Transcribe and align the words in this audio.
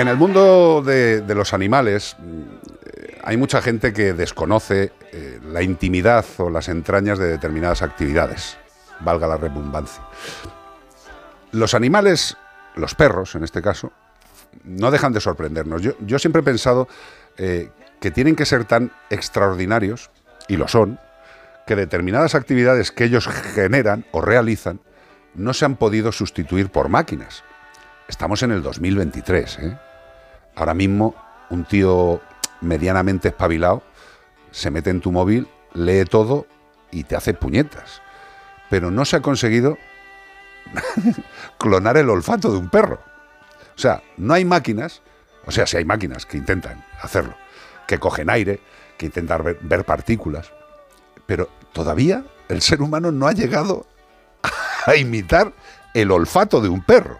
En 0.00 0.08
el 0.08 0.16
mundo 0.16 0.82
de, 0.82 1.22
los 1.34 1.52
animales 1.52 2.16
mm, 2.18 2.42
hay 3.22 3.36
mucha 3.36 3.60
gente 3.60 3.92
que 3.92 4.14
desconoce 4.14 4.92
eh, 5.12 5.38
la 5.44 5.60
intimidad 5.60 6.24
o 6.38 6.48
las 6.48 6.70
entrañas 6.70 7.18
de 7.18 7.26
determinadas 7.26 7.82
actividades, 7.82 8.56
valga 9.00 9.26
la 9.26 9.36
redundancia. 9.36 10.02
Los 11.52 11.74
animales, 11.74 12.38
los 12.76 12.94
perros 12.94 13.34
en 13.34 13.44
este 13.44 13.60
caso, 13.60 13.92
no 14.64 14.90
dejan 14.90 15.12
de 15.12 15.20
sorprendernos. 15.20 15.82
Yo, 15.82 16.18
siempre 16.18 16.40
he 16.40 16.44
pensado 16.44 16.88
eh, 17.36 17.68
que 18.00 18.10
tienen 18.10 18.36
que 18.36 18.46
ser 18.46 18.64
tan 18.64 18.92
extraordinarios, 19.10 20.10
y 20.48 20.56
lo 20.56 20.66
son, 20.66 20.98
que 21.66 21.76
determinadas 21.76 22.34
actividades 22.34 22.90
que 22.90 23.04
ellos 23.04 23.28
generan 23.28 24.06
o 24.12 24.22
realizan 24.22 24.80
no 25.34 25.52
se 25.52 25.66
han 25.66 25.76
podido 25.76 26.10
sustituir 26.10 26.70
por 26.70 26.88
máquinas. 26.88 27.44
Estamos 28.08 28.42
en 28.42 28.52
el 28.52 28.62
2023. 28.62 29.58
¿eh? 29.58 29.78
Ahora 30.60 30.74
mismo 30.74 31.14
un 31.48 31.64
tío 31.64 32.20
medianamente 32.60 33.28
espabilado 33.28 33.82
se 34.50 34.70
mete 34.70 34.90
en 34.90 35.00
tu 35.00 35.10
móvil, 35.10 35.48
lee 35.72 36.04
todo 36.04 36.46
y 36.90 37.04
te 37.04 37.16
hace 37.16 37.32
puñetas. 37.32 38.02
Pero 38.68 38.90
no 38.90 39.06
se 39.06 39.16
ha 39.16 39.22
conseguido 39.22 39.78
clonar 41.58 41.96
el 41.96 42.10
olfato 42.10 42.52
de 42.52 42.58
un 42.58 42.68
perro. 42.68 43.00
O 43.74 43.78
sea, 43.78 44.02
no 44.18 44.34
hay 44.34 44.44
máquinas, 44.44 45.00
o 45.46 45.50
sea, 45.50 45.66
si 45.66 45.78
hay 45.78 45.86
máquinas 45.86 46.26
que 46.26 46.36
intentan 46.36 46.84
hacerlo, 47.00 47.34
que 47.86 47.98
cogen 47.98 48.28
aire, 48.28 48.60
que 48.98 49.06
intentan 49.06 49.56
ver, 49.62 49.84
partículas, 49.86 50.52
pero 51.24 51.48
todavía 51.72 52.22
el 52.50 52.60
ser 52.60 52.82
humano 52.82 53.10
no 53.10 53.26
ha 53.26 53.32
llegado 53.32 53.86
a 54.86 54.94
imitar 54.94 55.54
el 55.94 56.10
olfato 56.10 56.60
de 56.60 56.68
un 56.68 56.82
perro. 56.82 57.18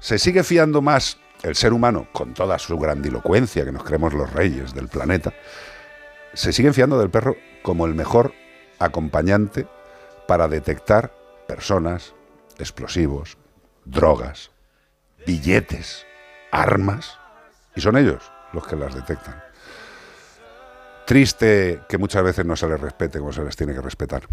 Se 0.00 0.18
sigue 0.18 0.42
fiando 0.42 0.82
más 0.82 1.18
el 1.42 1.54
ser 1.54 1.72
humano, 1.72 2.08
con 2.12 2.34
toda 2.34 2.58
su 2.58 2.78
grandilocuencia, 2.78 3.64
que 3.64 3.72
nos 3.72 3.84
creemos 3.84 4.14
los 4.14 4.32
reyes 4.32 4.74
del 4.74 4.88
planeta, 4.88 5.32
se 6.34 6.52
sigue 6.52 6.72
fiando 6.72 6.98
del 6.98 7.10
perro 7.10 7.36
como 7.62 7.86
el 7.86 7.94
mejor 7.94 8.32
acompañante 8.78 9.66
para 10.26 10.48
detectar 10.48 11.12
personas, 11.46 12.14
explosivos, 12.58 13.38
drogas, 13.84 14.50
billetes, 15.26 16.06
armas, 16.50 17.18
y 17.74 17.80
son 17.80 17.96
ellos 17.96 18.30
los 18.52 18.66
que 18.66 18.76
las 18.76 18.94
detectan. 18.94 19.42
Triste 21.06 21.80
que 21.88 21.96
muchas 21.98 22.22
veces 22.22 22.44
no 22.44 22.54
se 22.56 22.68
les 22.68 22.80
respete 22.80 23.18
como 23.18 23.32
se 23.32 23.42
les 23.42 23.56
tiene 23.56 23.72
que 23.72 23.80
respetar. 23.80 24.24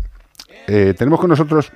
Eh, 0.68 0.94
tenemos 0.98 1.20
con 1.20 1.30
nosotros 1.30 1.72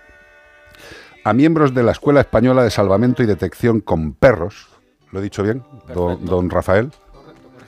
a 1.23 1.33
miembros 1.33 1.73
de 1.73 1.83
la 1.83 1.91
Escuela 1.91 2.22
Española 2.22 2.63
de 2.63 2.72
Salvamento 2.72 3.23
y 3.23 3.25
Detección 3.25 3.81
con 3.81 4.13
Perros. 4.13 4.67
¿Lo 5.11 5.19
he 5.19 5.23
dicho 5.23 5.43
bien, 5.43 5.63
don, 5.93 6.49
Rafael? 6.49 6.91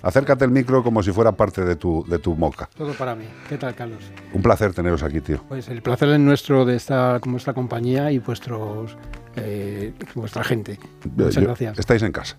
Acércate 0.04 0.46
el 0.46 0.52
micro 0.52 0.84
como 0.84 1.04
si 1.04 1.12
fuera 1.12 1.32
parte 1.32 1.64
de 1.64 1.76
tu, 1.76 2.04
de 2.08 2.18
tu 2.18 2.36
moca. 2.36 2.68
Todo 2.76 2.94
para 2.94 3.16
mí. 3.16 3.26
¿Qué 3.48 3.58
tal, 3.58 3.76
Carlos? 3.76 4.00
Un 4.34 4.42
placer 4.42 4.74
teneros 4.74 5.04
aquí, 5.04 5.22
tío. 5.22 5.44
Pues 5.48 5.70
el 5.70 5.84
placer 5.84 6.10
es 6.10 6.20
nuestro 6.20 6.66
de 6.66 6.76
estar 6.76 7.20
con 7.20 7.34
vuestra 7.34 7.54
compañía 7.54 8.12
y 8.12 8.18
vuestros, 8.18 8.98
eh, 9.36 9.94
vuestra 10.16 10.44
gente. 10.44 10.80
Muchas 11.16 11.44
gracias. 11.44 11.78
Estáis 11.78 12.02
en 12.02 12.12
casa. 12.12 12.36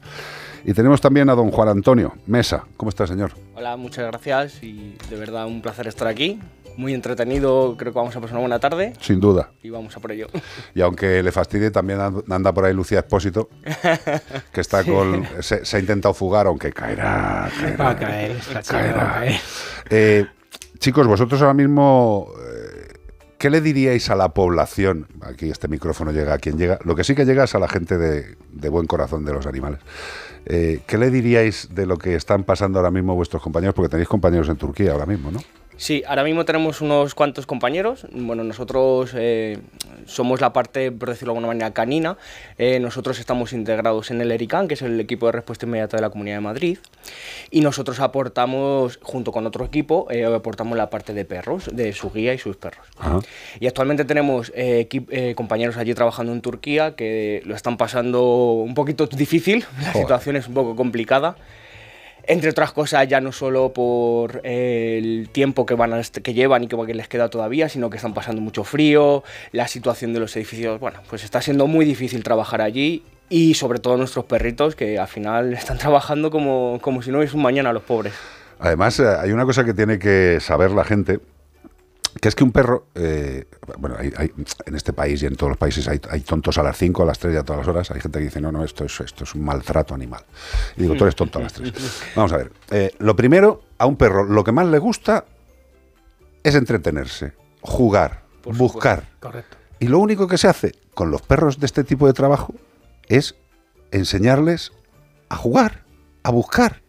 Y 0.65 0.75
tenemos 0.75 1.01
también 1.01 1.29
a 1.29 1.35
don 1.35 1.51
Juan 1.51 1.69
Antonio 1.69 2.15
Mesa. 2.27 2.65
¿Cómo 2.77 2.89
está, 2.89 3.07
señor? 3.07 3.33
Hola, 3.57 3.77
muchas 3.77 4.07
gracias 4.07 4.63
y 4.63 4.97
de 5.11 5.17
verdad 5.17 5.47
un 5.47 5.61
placer 5.61 5.89
estar 5.89 6.07
aquí. 6.07 6.41
Muy 6.77 6.95
entretenido, 6.95 7.77
creo 7.77 7.93
que 7.93 7.99
vamos 7.99 8.17
a 8.17 8.21
pasar 8.21 8.37
una 8.37 8.43
buena 8.43 8.59
tarde. 8.59 8.95
Sin 9.01 9.21
duda. 9.21 9.51
Y 9.63 9.71
vamos 9.71 9.95
a 9.97 10.01
por 10.01 10.13
ello. 10.13 10.29
Y 10.75 10.81
aunque 10.81 11.23
le 11.23 11.31
fastidie, 11.31 11.71
también 11.71 11.99
anda 12.01 12.55
por 12.55 12.65
ahí 12.65 12.73
Lucía 12.73 13.01
Espósito, 13.01 13.51
que 14.53 14.61
está 14.61 14.83
con. 14.85 15.27
Se, 15.41 15.77
ha 15.77 15.81
intentado 15.81 16.15
fugar, 16.15 16.47
aunque 16.47 16.73
caerá. 16.73 17.51
caerá 17.61 17.77
va 17.77 17.91
a 17.91 17.97
caer, 17.97 18.37
caerá. 18.67 19.23
Eh, 19.91 20.27
chicos, 20.79 21.07
vosotros 21.07 21.43
ahora 21.43 21.53
mismo 21.53 22.29
¿Qué 23.43 23.51
le 23.51 23.61
diríais 23.61 24.09
a 24.09 24.15
la 24.15 24.29
población? 24.29 25.09
Aquí 25.21 25.51
este 25.51 25.67
micrófono 25.67 26.13
llega 26.13 26.33
a 26.33 26.39
quien 26.39 26.57
llega. 26.57 26.79
Lo 26.85 26.95
que 26.95 27.03
sí 27.03 27.17
que 27.17 27.25
llega 27.25 27.43
es 27.43 27.57
a 27.57 27.59
la 27.59 27.67
gente 27.67 27.99
de, 27.99 28.69
buen 28.69 28.87
corazón 28.87 29.25
de 29.25 29.33
los 29.33 29.47
animales. 29.49 29.81
Eh, 30.47 30.83
¿Qué 30.87 30.97
le 30.97 31.11
diríais 31.11 31.69
de 31.75 31.85
lo 31.85 31.99
que 31.99 32.15
están 32.15 32.45
pasando 32.45 32.79
ahora 32.79 32.93
mismo 32.93 33.17
vuestros 33.17 33.43
compañeros? 33.43 33.75
Porque 33.75 33.89
tenéis 33.89 34.07
compañeros 34.09 34.49
en 34.49 34.59
Turquía 34.59 34.93
ahora 34.93 35.07
mismo, 35.07 35.33
¿no? 35.33 35.41
Sí, 35.77 36.03
ahora 36.07 36.23
mismo 36.23 36.45
tenemos 36.45 36.81
unos 36.81 37.15
cuantos 37.15 37.47
compañeros. 37.47 38.07
Bueno, 38.13 38.45
nosotros 38.45 39.13
eh, 39.15 39.59
somos 40.07 40.41
la 40.41 40.53
parte, 40.53 40.93
por 40.93 41.09
decirlo 41.09 41.33
de 41.33 41.39
alguna 41.39 41.49
manera, 41.49 41.73
canina. 41.73 42.19
Eh, 42.59 42.79
nosotros 42.79 43.19
estamos 43.19 43.53
integrados 43.53 44.11
en 44.11 44.21
el 44.21 44.31
ERICAN, 44.31 44.69
que 44.69 44.75
es 44.75 44.83
el 44.83 45.01
equipo 45.01 45.27
de 45.27 45.33
respuesta 45.33 45.67
inmediata 45.67 45.97
de 45.97 46.03
la 46.03 46.11
Comunidad 46.11 46.37
de 46.37 46.41
Madrid. 46.43 46.79
Y 47.51 47.63
nosotros 47.63 48.01
aportamos, 48.01 48.99
junto 49.03 49.33
con 49.33 49.47
otro 49.47 49.65
equipo, 49.65 50.07
eh, 50.11 50.25
aportamos 50.25 50.77
la 50.77 50.91
parte 50.91 51.15
de 51.15 51.25
perros, 51.25 51.69
de 51.73 51.93
su 51.93 52.11
guía 52.11 52.35
y 52.35 52.39
sus 52.39 52.57
perros. 52.57 52.87
Y 53.59 53.67
actualmente 53.67 54.05
tenemos 54.05 54.53
compañeros 55.35 55.77
allí 55.77 55.95
trabajando 55.95 56.33
en 56.33 56.43
Turquía 56.43 56.95
que 56.95 57.43
lo 57.45 57.55
están 57.55 57.77
pasando 57.77 58.53
un 58.53 58.75
poquito 58.75 59.07
difícil. 59.07 59.65
La 59.83 59.93
situación 59.93 60.37
es 60.37 60.49
un 60.49 60.55
poco 60.55 60.77
complicada. 60.77 61.37
Entre 62.25 62.51
otras 62.51 62.73
cosas, 62.73 63.09
ya 63.09 63.21
no 63.21 63.33
solo 63.33 63.73
por 63.73 64.41
el 64.45 65.29
tiempo 65.33 65.67
que, 65.67 65.75
van 65.75 65.93
a 65.93 66.03
que 66.03 66.35
llevan 66.35 66.65
y 66.65 66.69
que 66.69 66.95
les 66.95 67.09
queda 67.09 67.29
todavía, 67.29 67.69
sino 67.69 67.91
que 67.91 67.97
están 67.97 68.15
pasando 68.15 68.41
mucho 68.41 68.65
frío, 68.65 69.25
la 69.51 69.67
situación 69.67 70.13
de 70.13 70.21
los 70.21 70.37
edificios, 70.37 70.79
bueno, 70.79 71.01
pues 71.09 71.25
está 71.25 71.43
siendo 71.43 71.67
muy 71.67 71.85
difícil 71.85 72.23
trabajar 72.23 72.61
allí 72.61 73.03
y 73.29 73.55
sobre 73.55 73.79
todo 73.79 73.97
nuestros 73.97 74.27
perritos 74.27 74.77
que 74.77 74.99
al 74.99 75.09
final 75.09 75.53
están 75.55 75.79
trabajando 75.79 76.31
como, 76.31 76.79
como 76.81 77.03
si 77.03 77.11
no 77.11 77.19
hubiese 77.19 77.37
un 77.37 77.43
mañana 77.43 77.73
los 77.73 77.83
pobres. 77.83 78.15
Además, 78.61 79.01
eh, 79.01 79.07
hay 79.21 79.33
una 79.33 79.45
cosa 79.45 79.65
que 79.65 79.75
tiene 79.75 79.99
que 79.99 80.39
saber 80.41 80.71
la 80.71 80.85
gente, 80.85 81.19
que 82.21 82.29
es 82.29 82.35
que 82.35 82.45
un 82.45 82.53
perro, 82.53 82.87
eh, 82.95 83.47
bueno, 83.79 83.97
hay, 83.99 84.33
en 84.67 84.75
este 84.75 84.93
país 84.93 85.23
y 85.23 85.27
en 85.27 85.37
todos 85.37 85.51
los 85.51 85.59
países 85.59 85.89
hay, 85.89 85.99
tontos 86.21 86.59
a 86.59 86.63
las 86.63 86.77
5, 86.77 87.03
a 87.03 87.07
las 87.07 87.19
3 87.19 87.35
y 87.35 87.37
a 87.37 87.43
todas 87.43 87.61
las 87.61 87.69
horas. 87.69 87.91
Hay 87.91 88.01
gente 88.01 88.19
que 88.19 88.27
dice, 88.27 88.41
no, 88.41 88.53
no, 88.53 88.65
esto 88.65 88.85
es, 88.85 89.01
esto 89.01 89.25
es 89.25 89.35
un 89.35 89.45
maltrato 89.45 89.95
animal. 89.95 90.25
Y 90.77 90.83
digo, 90.83 90.95
tú 90.95 91.05
eres 91.05 91.17
tonto 91.17 91.39
a 91.39 91.43
las 91.43 91.53
3. 91.55 91.73
Vamos 92.17 92.33
a 92.33 92.37
ver. 92.37 92.53
Eh, 92.71 92.95
lo 92.99 93.17
primero, 93.17 93.63
a 93.79 93.87
un 93.87 93.97
perro 93.97 94.25
lo 94.25 94.45
que 94.45 94.53
más 94.53 94.67
le 94.67 94.79
gusta 94.79 95.25
es 96.43 96.55
entretenerse, 96.55 97.33
jugar, 97.61 98.23
buscar. 98.45 99.09
Correcto. 99.21 99.57
Y 99.79 99.89
lo 99.89 99.99
único 99.99 100.29
que 100.29 100.39
se 100.39 100.49
hace 100.49 100.75
con 100.95 101.11
los 101.11 101.23
perros 101.23 101.59
de 101.59 101.67
este 101.67 101.83
tipo 101.83 102.07
de 102.07 102.13
trabajo 102.13 102.55
es 103.09 103.35
enseñarles 103.91 104.73
a 105.29 105.37
jugar, 105.37 105.85
a 106.23 106.31
buscar. 106.31 106.83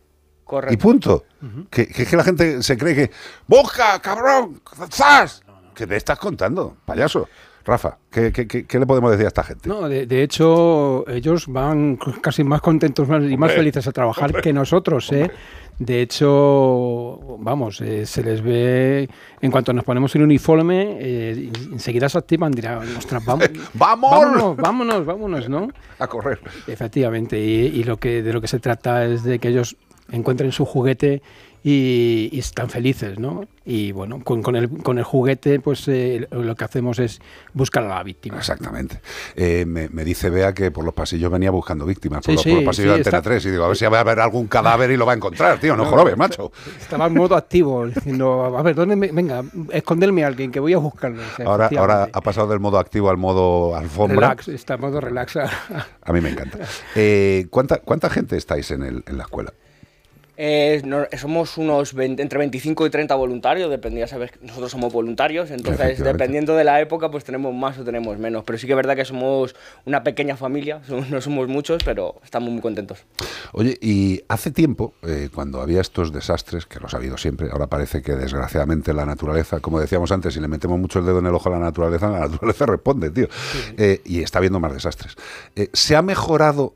Y 0.70 0.78
punto. 0.78 1.26
Que, 1.70 1.88
que, 1.88 2.16
la 2.16 2.24
gente 2.24 2.64
se 2.64 2.78
cree 2.78 2.96
que. 2.96 3.12
¡Busca, 3.48 4.00
cabrón! 4.00 4.62
¡Zas! 4.92 5.44
¿Qué 5.74 5.88
te 5.88 5.96
estás 5.96 6.20
contando, 6.20 6.78
payaso? 6.86 7.28
Rafa, 7.66 7.98
¿qué, 8.12 8.68
le 8.70 8.86
podemos 8.86 9.12
decir 9.12 9.26
a 9.26 9.30
esta 9.30 9.44
gente? 9.44 9.70
No, 9.70 9.88
de, 9.88 10.24
hecho, 10.24 11.08
ellos 11.08 11.48
van 11.48 11.98
casi 12.22 12.44
más 12.44 12.60
contentos 12.60 13.08
y 13.08 13.38
más 13.38 13.54
felices 13.54 13.88
a 13.88 13.94
trabajar 13.94 14.42
que 14.42 14.52
nosotros, 14.52 15.10
¿eh? 15.14 15.32
De 15.80 16.02
hecho, 16.02 17.38
vamos, 17.40 17.80
eh, 17.82 18.06
se 18.06 18.22
les 18.22 18.44
ve, 18.44 19.10
en 19.42 19.50
cuanto 19.50 19.74
nos 19.74 19.86
ponemos 19.86 20.14
el 20.16 20.24
uniforme, 20.24 20.98
eh, 21.00 21.52
enseguida 21.72 22.10
se 22.10 22.18
activan, 22.18 22.52
dirán, 22.52 22.80
ostras, 22.98 23.24
vamos, 23.26 23.50
¡Vamos! 23.74 24.58
vámonos, 24.58 25.06
vámonos, 25.06 25.50
¿no? 25.50 25.70
A 26.00 26.08
correr. 26.08 26.42
Efectivamente, 26.68 27.40
y, 27.40 27.68
y, 27.68 27.84
lo 27.86 27.98
que, 27.98 28.22
de 28.22 28.34
lo 28.34 28.42
que 28.42 28.48
se 28.48 28.60
trata 28.60 29.06
es 29.06 29.24
de 29.24 29.40
que 29.40 29.48
ellos 29.48 29.78
encuentren 30.14 30.52
su 30.52 30.66
juguete 30.66 31.22
y, 31.64 32.38
están 32.38 32.70
felices, 32.70 33.20
¿no? 33.20 33.46
Y 33.66 33.94
bueno, 33.94 34.22
con, 34.22 34.44
con, 34.44 34.58
el, 34.58 34.70
con 34.84 34.98
el 34.98 35.06
juguete, 35.06 35.62
pues 35.62 35.88
eh, 35.88 36.28
lo 36.30 36.56
que 36.56 36.66
hacemos 36.66 37.00
es 37.00 37.22
buscar 37.54 37.86
a 37.86 37.88
la 37.88 38.04
víctima. 38.04 38.38
Exactamente. 38.38 39.00
Eh, 39.38 39.66
me, 39.66 39.88
dice 40.04 40.30
Bea 40.30 40.54
que 40.54 40.72
por 40.72 40.84
los 40.84 40.94
pasillos 40.94 41.32
venía 41.32 41.52
buscando 41.52 41.86
víctimas, 41.86 42.26
por, 42.26 42.34
los, 42.34 42.44
pasillos 42.44 42.96
de 42.96 43.00
Antena 43.00 43.22
3, 43.22 43.46
y 43.46 43.52
digo, 43.52 43.64
a 43.64 43.68
ver 43.70 43.78
si 43.78 43.86
va 43.86 43.98
a 43.98 44.02
haber 44.02 44.20
algún 44.20 44.48
cadáver 44.48 44.92
y 44.92 44.98
lo 44.98 45.06
va 45.06 45.14
a 45.14 45.16
encontrar, 45.16 45.58
tío, 45.60 45.78
no, 45.78 45.90
no 45.90 46.18
macho. 46.18 46.52
Estaba 46.78 47.08
en 47.08 47.14
modo 47.14 47.38
activo, 47.38 47.88
diciendo, 47.88 48.58
a 48.58 48.62
ver, 48.62 48.76
¿dónde 48.76 48.96
venga, 48.96 49.44
esconderme 49.72 50.26
a 50.26 50.28
alguien, 50.28 50.52
que 50.52 50.60
voy 50.60 50.74
a 50.74 50.80
buscarlo. 50.80 51.24
ahora, 51.46 51.70
ahora 51.78 52.10
ha 52.12 52.22
pasado 52.22 52.48
del 52.50 52.60
modo 52.60 52.78
activo 52.78 53.10
al 53.10 53.18
modo 53.18 53.74
alfombra. 53.74 54.16
Relax, 54.16 54.50
está 54.50 54.74
en 54.74 54.82
modo 54.82 55.00
relax. 55.00 55.38
a 55.38 56.12
mí 56.12 56.20
me 56.20 56.30
encanta. 56.30 56.60
Eh, 56.96 57.48
¿cuánta, 57.50 57.78
¿Cuánta 57.78 58.10
gente 58.10 58.36
estáis 58.36 58.70
en, 58.72 58.84
el, 58.84 59.04
en 59.08 59.18
la 59.18 59.24
escuela? 59.24 59.54
Eh, 60.36 60.82
somos 61.20 61.58
unos 61.58 61.94
entre 61.94 62.40
25 62.40 62.88
y 62.88 62.90
30 62.90 63.14
voluntarios, 63.14 63.70
dependía, 63.70 64.08
sabes, 64.08 64.32
nosotros 64.42 64.72
somos 64.72 64.92
voluntarios, 64.92 65.52
entonces 65.52 66.00
dependiendo 66.00 66.56
de 66.56 66.64
la 66.64 66.82
época 66.82 67.12
pues 67.12 67.24
tenemos 67.24 67.54
más 67.54 67.78
o 67.78 67.84
tenemos 67.84 68.18
menos, 68.18 68.44
pero 68.44 68.58
sí 68.58 68.66
que 68.66 68.74
es 68.74 68.78
verdad 68.78 68.96
que 68.96 69.06
somos 69.06 69.56
una 69.86 70.04
pequeña 70.04 70.36
familia, 70.36 70.82
no 71.10 71.22
somos 71.22 71.48
muchos, 71.48 71.84
pero 71.84 72.16
estamos 72.24 72.50
muy 72.50 72.62
contentos. 72.62 73.06
Oye, 73.52 73.78
y 73.80 74.24
hace 74.28 74.50
tiempo, 74.50 74.96
eh, 75.04 75.30
cuando 75.34 75.62
había 75.62 75.82
estos 75.82 76.12
desastres, 76.12 76.66
que 76.66 76.80
los 76.80 76.94
ha 76.96 76.98
habido 76.98 77.18
siempre, 77.18 77.50
ahora 77.52 77.68
parece 77.68 78.02
que 78.02 78.16
desgraciadamente 78.16 78.92
la 78.94 79.06
naturaleza, 79.06 79.60
como 79.60 79.80
decíamos 79.80 80.12
antes, 80.12 80.34
si 80.34 80.40
le 80.40 80.48
metemos 80.48 80.80
mucho 80.80 80.98
el 80.98 81.06
dedo 81.06 81.20
en 81.20 81.28
el 81.28 81.36
ojo 81.36 81.50
a 81.50 81.52
la 81.52 81.60
naturaleza, 81.60 82.10
la 82.10 82.20
naturaleza 82.28 82.66
responde, 82.66 83.12
tío, 83.12 83.28
eh, 83.78 84.02
y 84.04 84.24
está 84.24 84.40
habiendo 84.40 84.60
más 84.60 84.74
desastres. 84.74 85.16
¿Se 85.74 85.96
ha 85.96 86.02
mejorado 86.02 86.74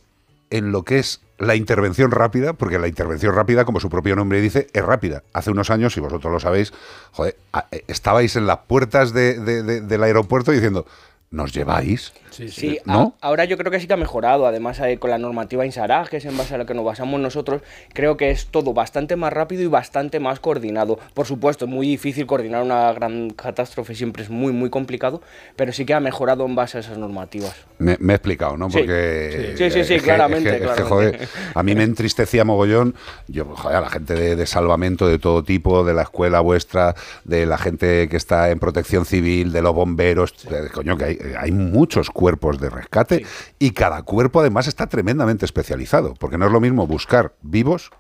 en 0.50 0.72
lo 0.72 0.84
que 0.84 1.00
es 1.00 1.22
la 1.38 1.56
intervención 1.56 2.12
rápida, 2.12 2.54
porque 2.54 2.80
la 2.80 2.88
intervención 2.88 3.36
rápida, 3.36 3.66
como 3.66 3.80
su 3.80 3.90
propio 3.90 4.16
nombre 4.16 4.42
dice, 4.42 4.68
es 4.74 4.84
rápida. 4.84 5.24
Hace 5.34 5.52
unos 5.52 5.70
años, 5.70 5.94
si 5.94 6.00
vosotros 6.00 6.32
lo 6.32 6.40
sabéis, 6.40 6.74
joder, 7.12 7.38
eh, 7.72 7.84
estabais 7.88 8.36
en 8.36 8.48
las 8.48 8.60
puertas 8.60 9.14
del 9.14 10.04
aeropuerto 10.04 10.52
diciendo, 10.52 10.86
¿nos 11.30 11.54
lleváis? 11.54 12.14
Sí, 12.32 12.80
¿no? 12.86 13.16
ahora 13.20 13.46
yo 13.46 13.58
creo 13.58 13.72
que 13.72 13.80
sí 13.80 13.88
que 13.88 13.94
ha 13.94 13.98
mejorado. 13.98 14.46
Además, 14.46 14.80
eh, 14.80 14.98
con 15.00 15.10
la 15.10 15.18
normativa 15.18 15.66
INSARAG, 15.66 16.10
que 16.10 16.18
es 16.18 16.26
en 16.26 16.38
base 16.38 16.56
a 16.56 16.58
la 16.58 16.66
que 16.66 16.74
nos 16.74 16.86
basamos 16.86 17.20
nosotros, 17.20 17.62
creo 17.94 18.16
que 18.16 18.30
es 18.30 18.48
todo 18.48 18.74
bastante 18.74 19.16
más 19.16 19.34
rápido 19.34 19.64
y 19.64 19.68
bastante 19.68 20.20
más 20.20 20.40
coordinado. 20.40 21.00
Por 21.14 21.26
supuesto, 21.26 21.66
es 21.66 21.72
muy 21.72 21.88
difícil 21.88 22.26
coordinar 22.28 22.64
una 22.64 22.94
gran 22.94 23.32
catástrofe, 23.32 23.96
siempre 23.96 24.24
es 24.24 24.30
muy, 24.30 24.54
muy 24.54 24.70
complicado, 24.70 25.22
pero 25.56 25.74
sí 25.74 25.86
que 25.86 25.94
ha 25.94 26.00
mejorado 26.00 26.46
en 26.46 26.56
base 26.56 26.78
a 26.78 26.82
esas 26.82 26.98
normativas. 26.98 27.56
Me, 27.80 27.94
he 27.94 28.14
explicado, 28.14 28.58
¿no? 28.58 28.70
Porque. 28.70 29.56
Sí, 29.58 29.70
sí, 29.72 29.84
sí, 29.84 30.00
claramente. 30.00 30.66
joder, 30.84 31.28
a 31.54 31.64
mí 31.64 31.76
me 31.76 31.84
entristecía 31.84 32.44
mogollón. 32.44 32.96
Yo, 33.28 33.46
joder, 33.46 33.78
a 33.78 33.82
la 33.82 33.90
gente 33.90 34.36
de, 34.36 34.46
salvamento 34.46 35.08
de 35.08 35.20
todo 35.20 35.44
tipo, 35.44 35.84
de 35.84 35.94
la 35.94 36.04
escuela 36.04 36.40
vuestra, 36.40 36.96
de 37.24 37.46
la 37.46 37.58
gente 37.58 38.08
que 38.10 38.18
está 38.18 38.50
en 38.50 38.60
protección 38.60 39.06
civil, 39.06 39.52
de 39.52 39.62
los 39.62 39.74
bomberos, 39.74 40.34
coño, 40.74 40.98
que 40.98 41.04
hay, 41.04 41.17
hay 41.40 41.52
muchos 41.52 42.10
cuerpos 42.10 42.60
de 42.60 42.70
rescate 42.70 43.26
y 43.60 43.72
cada 43.72 44.04
cuerpo 44.04 44.42
además 44.42 44.68
está 44.68 44.88
tremendamente 44.88 45.46
especializado, 45.46 46.14
porque 46.20 46.38
no 46.38 46.46
es 46.46 46.52
lo 46.52 46.60
mismo 46.60 46.88
buscar 46.88 47.34
vivos, 47.42 47.92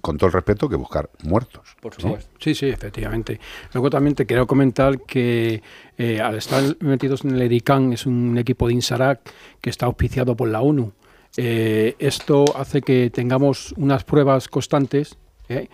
con 0.00 0.16
todo 0.16 0.28
el 0.28 0.32
respeto, 0.32 0.68
que 0.68 0.76
buscar 0.76 1.10
muertos. 1.22 1.76
Por 1.80 1.94
supuesto. 1.94 2.30
Sí, 2.38 2.54
sí, 2.54 2.68
efectivamente. 2.68 3.40
Luego 3.72 3.90
también 3.90 4.14
te 4.14 4.26
quiero 4.26 4.46
comentar 4.46 5.00
que 5.02 5.62
eh, 5.98 6.20
al 6.20 6.36
estar 6.36 6.62
metidos 6.80 7.24
en 7.24 7.32
el 7.32 7.42
ERICAN, 7.42 7.92
es 7.92 8.06
un 8.06 8.36
equipo 8.38 8.68
de 8.68 8.74
INSARAC 8.74 9.20
que 9.60 9.70
está 9.70 9.86
auspiciado 9.86 10.36
por 10.36 10.48
la 10.48 10.60
ONU. 10.60 10.92
Eh, 11.36 11.96
esto 11.98 12.44
hace 12.56 12.82
que 12.82 13.10
tengamos 13.10 13.72
unas 13.76 14.04
pruebas 14.04 14.48
constantes, 14.48 15.18
¿eh? 15.48 15.68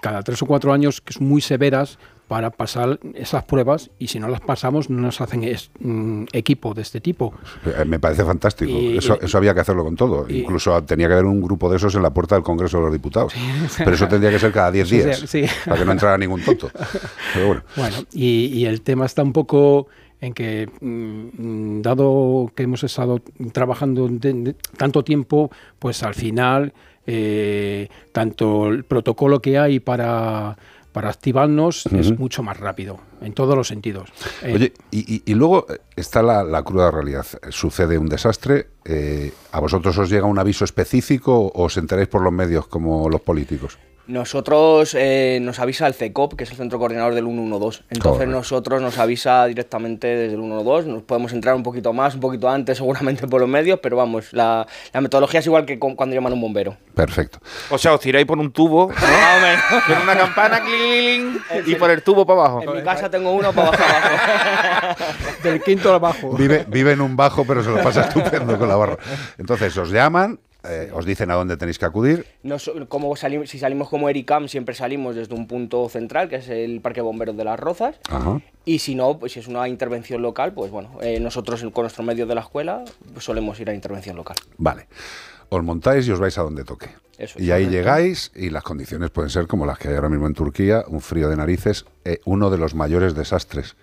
cada 0.00 0.22
tres 0.22 0.40
o 0.42 0.46
cuatro 0.46 0.72
años, 0.72 1.00
que 1.00 1.12
son 1.12 1.28
muy 1.28 1.40
severas, 1.40 1.98
para 2.28 2.50
pasar 2.50 3.00
esas 3.14 3.42
pruebas 3.44 3.90
y 3.98 4.08
si 4.08 4.20
no 4.20 4.28
las 4.28 4.42
pasamos 4.42 4.90
no 4.90 5.00
nos 5.00 5.20
hacen 5.22 5.50
mm, 5.80 6.26
equipo 6.32 6.74
de 6.74 6.82
este 6.82 7.00
tipo. 7.00 7.32
Eh, 7.64 7.86
me 7.86 7.98
parece 7.98 8.22
fantástico. 8.22 8.70
eso, 8.70 9.18
eso, 9.20 9.38
había 9.38 9.54
que 9.54 9.60
hacerlo 9.60 9.82
con 9.82 9.96
todo. 9.96 10.26
Incluso 10.28 10.80
tenía 10.82 11.08
que 11.08 11.14
haber 11.14 11.24
un 11.24 11.40
grupo 11.40 11.70
de 11.70 11.78
esos 11.78 11.94
en 11.94 12.02
la 12.02 12.10
puerta 12.10 12.34
del 12.34 12.44
Congreso 12.44 12.76
de 12.76 12.84
los 12.84 12.92
Diputados. 12.92 13.32
Pero 13.78 13.92
eso 13.92 14.06
tendría 14.06 14.30
que 14.30 14.38
ser 14.38 14.52
cada 14.52 14.70
10 14.70 14.90
días 14.90 15.36
para 15.64 15.78
que 15.78 15.84
no 15.86 15.92
entrara 15.92 16.18
ningún 16.18 16.42
tonto. 16.42 16.70
bueno, 17.34 17.62
bueno 17.74 17.96
y, 18.12 18.66
el 18.66 18.82
tema 18.82 19.06
está 19.06 19.22
un 19.22 19.32
poco 19.32 19.88
en 20.20 20.34
que, 20.34 20.68
mm, 20.80 21.80
dado 21.80 22.52
que 22.54 22.64
hemos 22.64 22.84
estado 22.84 23.22
trabajando 23.52 24.10
tanto 24.76 25.02
tiempo, 25.02 25.50
pues 25.78 26.02
al 26.02 26.14
final, 26.14 26.74
eh, 27.06 27.88
tanto 28.12 28.66
el 28.66 28.84
protocolo 28.84 29.40
que 29.40 29.56
hay 29.58 29.80
para 29.80 30.58
para 30.92 31.10
activarnos 31.10 31.86
es 31.86 32.18
mucho 32.18 32.42
más 32.42 32.58
rápido, 32.58 32.98
en 33.20 33.32
todos 33.32 33.56
los 33.56 33.68
sentidos. 33.68 34.10
Eh, 34.42 34.54
Oye, 34.54 34.72
y, 34.90 35.34
luego 35.34 35.66
eh, 35.68 35.78
está 35.96 36.22
la, 36.22 36.62
cruda 36.62 36.90
realidad. 36.90 37.26
Sucede 37.50 37.98
un 37.98 38.08
desastre, 38.08 38.68
eh, 38.84 39.32
¿a 39.52 39.60
vosotros 39.60 39.96
os 39.98 40.10
llega 40.10 40.26
un 40.26 40.38
aviso 40.38 40.64
específico 40.64 41.36
o 41.38 41.64
os 41.64 41.76
enteráis 41.76 42.08
por 42.08 42.22
los 42.22 42.32
medios 42.32 42.66
como 42.66 43.08
los 43.08 43.20
políticos? 43.20 43.78
Nosotros 44.08 44.96
eh, 44.98 45.38
nos 45.42 45.58
avisa 45.58 45.86
el 45.86 45.92
CECOP, 45.92 46.34
que 46.34 46.44
es 46.44 46.50
el 46.50 46.56
centro 46.56 46.78
coordinador 46.78 47.14
del 47.14 47.26
112. 47.26 47.82
Entonces 47.90 48.26
nosotros 48.26 48.80
nos 48.80 48.96
avisa 48.96 49.44
directamente 49.44 50.06
desde 50.06 50.34
el 50.34 50.40
112. 50.40 50.88
Nos 50.88 51.02
podemos 51.02 51.32
entrar 51.34 51.54
un 51.54 51.62
poquito 51.62 51.92
más, 51.92 52.14
un 52.14 52.20
poquito 52.20 52.48
antes, 52.48 52.78
seguramente 52.78 53.28
por 53.28 53.42
los 53.42 53.50
medios, 53.50 53.80
pero 53.82 53.98
vamos, 53.98 54.32
la, 54.32 54.66
metodología 54.94 55.40
es 55.40 55.46
igual 55.46 55.66
que 55.66 55.78
cuando 55.78 56.14
llaman 56.14 56.32
a 56.32 56.34
un 56.36 56.40
bombero. 56.40 56.74
Perfecto. 56.94 57.38
O 57.68 57.76
sea, 57.76 57.92
os 57.92 58.00
tiráis 58.00 58.26
por 58.26 58.38
un 58.38 58.50
tubo, 58.50 58.88
¿no? 58.88 58.94
con 59.86 60.02
una 60.02 60.16
campana, 60.16 60.62
y 61.66 61.74
por 61.74 61.90
el 61.90 62.02
tubo 62.02 62.26
para 62.26 62.40
abajo. 62.40 62.62
En 62.62 62.76
mi 62.76 62.82
casa 62.82 63.10
tengo 63.10 63.32
uno 63.32 63.52
para 63.52 63.68
abajo. 63.68 65.04
Del 65.42 65.62
quinto 65.62 65.92
abajo. 65.92 66.32
Vive, 66.32 66.64
vive 66.66 66.92
en 66.92 67.02
un 67.02 67.14
bajo, 67.14 67.44
pero 67.44 67.62
se 67.62 67.70
lo 67.70 67.82
pasa 67.82 68.00
estupendo 68.08 68.58
con 68.58 68.68
la 68.68 68.76
barra. 68.76 68.96
Entonces 69.36 69.76
os 69.76 69.90
llaman, 69.90 70.40
eh, 70.68 70.90
os 70.92 71.04
dicen 71.04 71.30
a 71.30 71.34
dónde 71.34 71.56
tenéis 71.56 71.78
que 71.78 71.84
acudir. 71.84 72.26
como 72.88 73.14
si 73.16 73.58
salimos 73.58 73.88
como 73.88 74.08
Ericam, 74.08 74.48
siempre 74.48 74.74
salimos 74.74 75.14
desde 75.14 75.34
un 75.34 75.46
punto 75.46 75.88
central, 75.88 76.28
que 76.28 76.36
es 76.36 76.48
el 76.48 76.80
Parque 76.80 77.00
Bomberos 77.00 77.36
de 77.36 77.44
las 77.44 77.58
Rozas. 77.58 77.96
Y 78.64 78.80
si 78.80 78.94
no, 78.94 79.18
pues 79.18 79.32
si 79.32 79.40
es 79.40 79.48
una 79.48 79.68
intervención 79.68 80.20
local, 80.22 80.52
pues 80.52 80.70
bueno, 80.70 80.98
eh, 81.00 81.20
nosotros 81.20 81.64
con 81.72 81.82
nuestro 81.84 82.04
medio 82.04 82.26
de 82.26 82.34
la 82.34 82.42
escuela 82.42 82.84
pues 83.12 83.24
solemos 83.24 83.58
ir 83.60 83.70
a 83.70 83.74
intervención 83.74 84.16
local. 84.16 84.36
Vale. 84.58 84.86
Os 85.50 85.64
montáis 85.64 86.06
y 86.06 86.10
os 86.10 86.20
vais 86.20 86.36
a 86.36 86.42
donde 86.42 86.64
toque. 86.64 86.90
y 87.36 87.50
ahí 87.50 87.66
llegáis 87.68 88.30
y 88.34 88.50
las 88.50 88.62
condiciones 88.62 89.10
pueden 89.10 89.30
ser 89.30 89.46
como 89.46 89.64
las 89.64 89.78
que 89.78 89.88
hay 89.88 89.94
ahora 89.94 90.10
mismo 90.10 90.26
en 90.26 90.34
Turquía, 90.34 90.84
un 90.86 91.00
frío 91.00 91.28
de 91.30 91.36
narices, 91.36 91.86
eh, 92.04 92.20
uno 92.26 92.50
de 92.50 92.58
los 92.58 92.74
mayores 92.74 93.14
desastres 93.14 93.76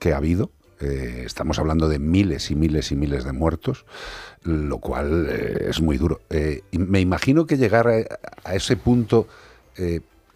que 0.00 0.12
ha 0.12 0.16
habido 0.16 0.50
eh, 0.80 1.22
estamos 1.24 1.58
hablando 1.58 1.88
de 1.88 1.98
miles 1.98 2.50
y 2.50 2.54
miles 2.54 2.92
y 2.92 2.96
miles 2.96 3.24
de 3.24 3.32
muertos, 3.32 3.86
lo 4.42 4.78
cual 4.78 5.26
eh, 5.30 5.66
es 5.70 5.80
muy 5.80 5.96
duro. 5.96 6.20
Eh, 6.28 6.62
me 6.72 7.00
imagino 7.00 7.46
que 7.46 7.56
llegar 7.56 7.88
a, 7.88 8.54
ese 8.54 8.76
punto 8.76 9.26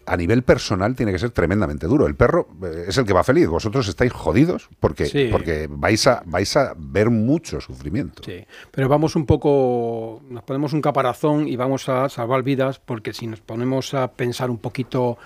a 0.05 0.17
nivel 0.17 0.43
personal 0.43 0.95
tiene 0.95 1.11
que 1.11 1.19
ser 1.19 1.29
tremendamente 1.31 1.87
duro. 1.87 2.05
El 2.05 2.15
perro 2.15 2.47
es 2.87 2.97
el 2.97 3.05
que 3.05 3.13
va 3.13 3.23
feliz, 3.23 3.47
vosotros 3.47 3.87
estáis 3.87 4.11
jodidos 4.11 4.69
porque, 4.79 5.29
porque 5.31 5.67
vais, 5.69 6.05
a, 6.07 6.21
vais 6.25 6.57
a 6.57 6.73
ver 6.77 7.09
mucho 7.09 7.61
sufrimiento. 7.61 8.23
Sí, 8.23 8.45
pero 8.71 8.89
vamos 8.89 9.15
un 9.15 9.25
poco, 9.25 10.21
nos 10.29 10.43
ponemos 10.43 10.73
un 10.73 10.81
caparazón 10.81 11.47
y 11.47 11.55
vamos 11.55 11.87
a 11.89 12.09
salvar 12.09 12.43
vidas 12.43 12.79
porque 12.79 13.13
si 13.13 13.27
nos 13.27 13.41
ponemos 13.41 13.93
a 13.93 14.11
pensar 14.11 14.49
un 14.49 14.57
poquito 14.57 15.17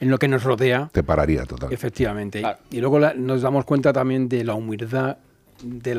en 0.00 0.10
lo 0.10 0.18
que 0.18 0.28
nos 0.28 0.42
rodea. 0.42 0.90
Te 0.92 1.02
pararía 1.02 1.44
total. 1.44 1.72
Efectivamente. 1.72 2.42
Y 2.70 2.80
luego 2.80 2.98
nos 2.98 3.42
damos 3.42 3.64
cuenta 3.64 3.92
también 3.92 4.28
de 4.28 4.44
la 4.44 4.54
humildad 4.54 5.18
de, 5.62 5.94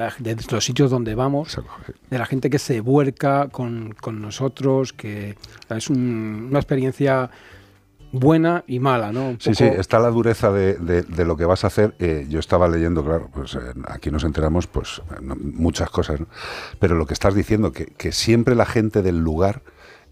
los 0.50 0.66
sitios 0.66 0.90
donde 0.90 1.16
vamos, 1.16 1.60
de 2.10 2.18
la 2.18 2.26
gente 2.26 2.50
que 2.50 2.60
se 2.60 2.82
vuelca 2.82 3.48
con, 3.50 3.96
nosotros, 4.14 4.94
que 4.94 5.38
es 5.70 5.90
una 5.90 6.60
experiencia 6.60 7.30
buena 8.12 8.64
y 8.68 8.80
mala, 8.80 9.12
¿no? 9.12 9.38
Sí, 9.40 9.56
sí, 9.56 9.64
está 9.64 10.00
la 10.00 10.10
dureza 10.10 10.52
de, 10.52 11.26
lo 11.26 11.38
que 11.38 11.46
vas 11.46 11.64
a 11.64 11.68
hacer. 11.68 11.96
Eh, 12.00 12.26
yo 12.28 12.40
estaba 12.40 12.68
leyendo, 12.68 13.04
claro, 13.04 13.30
pues 13.34 13.56
eh, 13.56 13.60
aquí 13.86 14.12
nos 14.12 14.24
enteramos, 14.24 14.68
pues 14.68 15.02
muchas 15.22 15.90
cosas, 15.90 16.20
pero 16.80 16.96
lo 16.96 17.06
que 17.06 17.14
estás 17.14 17.36
diciendo, 17.36 17.72
que, 17.72 17.86
que 17.86 18.12
siempre 18.12 18.56
la 18.56 18.66
gente 18.66 19.02
del 19.02 19.20
lugar 19.20 19.62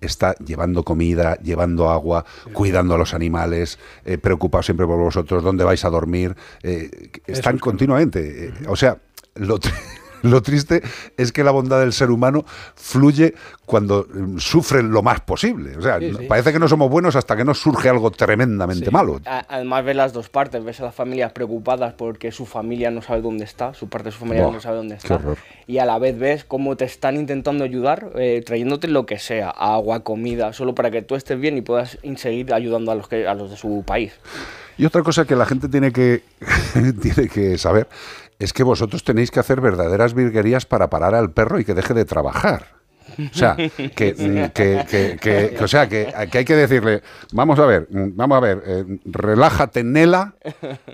está 0.01 0.35
llevando 0.35 0.83
comida, 0.83 1.37
llevando 1.41 1.89
agua, 1.89 2.25
cuidando 2.53 2.95
a 2.95 2.97
los 2.97 3.13
animales, 3.13 3.79
eh, 4.05 4.17
preocupado 4.17 4.63
siempre 4.63 4.85
por 4.85 4.97
vosotros, 4.97 5.43
dónde 5.43 5.63
vais 5.63 5.83
a 5.85 5.89
dormir. 5.89 6.35
Eh, 6.63 7.11
están 7.27 7.59
continuamente. 7.59 8.45
Eh, 8.47 8.53
o 8.67 8.75
sea, 8.75 8.97
lo, 9.35 9.59
lo 10.23 10.41
triste 10.41 10.81
es 11.17 11.31
que 11.31 11.43
la 11.43 11.51
bondad 11.51 11.79
del 11.79 11.93
ser 11.93 12.11
humano 12.11 12.45
fluye 12.75 13.33
cuando 13.65 14.07
mm, 14.11 14.39
sufren 14.39 14.91
lo 14.91 15.03
más 15.03 15.21
posible. 15.21 15.77
O 15.77 15.81
sea, 15.81 15.99
parece 16.27 16.51
que 16.51 16.59
no 16.59 16.67
somos 16.67 16.89
buenos 16.89 17.15
hasta 17.15 17.35
que 17.35 17.45
nos 17.45 17.59
surge 17.59 17.89
algo 17.89 18.11
tremendamente 18.11 18.89
malo. 18.91 19.21
Además 19.25 19.85
ves 19.85 19.95
las 19.95 20.13
dos 20.13 20.29
partes, 20.29 20.63
ves 20.63 20.79
a 20.79 20.85
las 20.85 20.95
familias 20.95 21.31
preocupadas 21.31 21.93
porque 21.93 22.31
su 22.31 22.45
familia 22.45 22.91
no 22.91 23.01
sabe 23.01 23.21
dónde 23.21 23.43
está, 23.43 23.73
su 23.73 23.87
parte 23.87 24.05
de 24.05 24.11
su 24.11 24.19
familia 24.19 24.49
no 24.49 24.59
sabe 24.59 24.77
dónde 24.77 24.95
está. 24.95 25.19
Y 25.67 25.77
a 25.77 25.85
la 25.85 25.99
vez 25.99 26.17
ves 26.17 26.43
cómo 26.43 26.75
te 26.75 26.85
están 26.85 27.15
intentando 27.15 27.63
ayudar, 27.63 28.11
eh, 28.15 28.41
trayéndote 28.45 28.87
lo 28.87 29.05
que 29.05 29.19
sea, 29.19 29.49
agua, 29.49 29.99
comida, 30.03 30.51
solo 30.53 30.73
para 30.73 30.89
que 30.89 31.01
tú 31.01 31.15
estés 31.15 31.39
bien 31.39 31.57
y 31.57 31.61
puedas 31.61 31.99
seguir 32.17 32.53
ayudando 32.53 32.91
a 32.91 32.95
los, 32.95 33.07
que, 33.07 33.27
a 33.27 33.35
los 33.35 33.51
de 33.51 33.57
su 33.57 33.83
país. 33.85 34.13
Y 34.77 34.85
otra 34.85 35.03
cosa 35.03 35.25
que 35.25 35.35
la 35.35 35.45
gente 35.45 35.67
tiene 35.67 35.91
que, 35.91 36.23
tiene 37.01 37.27
que 37.27 37.57
saber 37.57 37.87
es 38.39 38.53
que 38.53 38.63
vosotros 38.63 39.03
tenéis 39.03 39.31
que 39.31 39.39
hacer 39.39 39.61
verdaderas 39.61 40.13
virguerías 40.13 40.65
para 40.65 40.89
parar 40.89 41.13
al 41.13 41.31
perro 41.31 41.59
y 41.59 41.65
que 41.65 41.73
deje 41.73 41.93
de 41.93 42.05
trabajar. 42.05 42.79
O 43.17 43.33
sea, 43.33 43.55
que, 43.55 43.91
que, 44.55 45.57
o 45.61 45.67
sea, 45.67 45.89
que, 45.89 46.13
hay 46.15 46.45
que 46.45 46.55
decirle, 46.55 47.01
vamos 47.33 47.59
a 47.59 47.65
ver, 47.65 47.87
vamos 47.89 48.37
a 48.37 48.39
ver, 48.39 48.63
eh, 48.65 48.99
relájate, 49.05 49.83
Nela, 49.83 50.35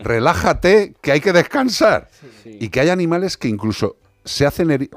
relájate, 0.02 0.96
que 1.02 1.12
hay 1.12 1.22
que 1.22 1.34
descansar. 1.34 2.10
Y 2.46 2.70
que 2.70 2.80
hay 2.80 2.90
animales 2.90 3.38
que 3.38 3.48
incluso 3.48 3.98
se 4.26 4.46
hacen 4.46 4.90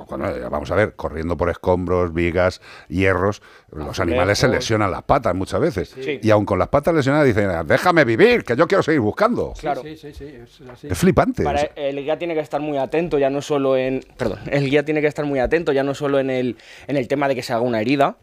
vamos 0.50 0.70
a 0.70 0.74
ver, 0.74 0.94
corriendo 0.94 1.36
por 1.36 1.50
escombros, 1.50 2.12
vigas, 2.12 2.60
hierros, 2.88 3.42
los 3.70 4.00
animales 4.00 4.38
se 4.38 4.48
lesionan 4.48 4.90
las 4.90 5.02
patas 5.02 5.34
muchas 5.34 5.60
veces. 5.60 5.94
Y 6.22 6.30
aun 6.30 6.44
con 6.44 6.58
las 6.58 6.68
patas 6.68 6.94
lesionadas 6.94 7.26
dicen, 7.26 7.50
déjame 7.66 8.04
vivir, 8.04 8.44
que 8.44 8.56
yo 8.56 8.66
quiero 8.66 8.82
seguir 8.82 9.00
buscando. 9.00 9.52
Claro. 9.60 9.82
Es, 9.84 10.98
flipante. 10.98 11.44
el 11.76 12.02
guía 12.02 12.18
tiene 12.18 12.34
que 12.34 12.40
estar 12.40 12.60
muy 12.60 12.78
atento, 12.78 13.18
ya 13.18 13.30
no 13.30 13.42
solo 13.42 13.76
en. 13.76 14.00
Perdón, 14.16 14.40
el 14.50 14.68
guía 14.70 14.84
tiene 14.84 15.00
que 15.00 15.06
estar 15.06 15.26
muy 15.26 15.38
atento, 15.38 15.72
ya 15.72 15.82
no 15.82 15.94
solo 15.94 16.18
en 16.18 16.30
el, 16.30 16.56
en 16.86 16.96
el 16.96 17.06
tema 17.06 17.28
de 17.28 17.34
que 17.34 17.42
se 17.42 17.52
haga 17.52 17.62
una 17.62 17.80
herida, 17.80 18.16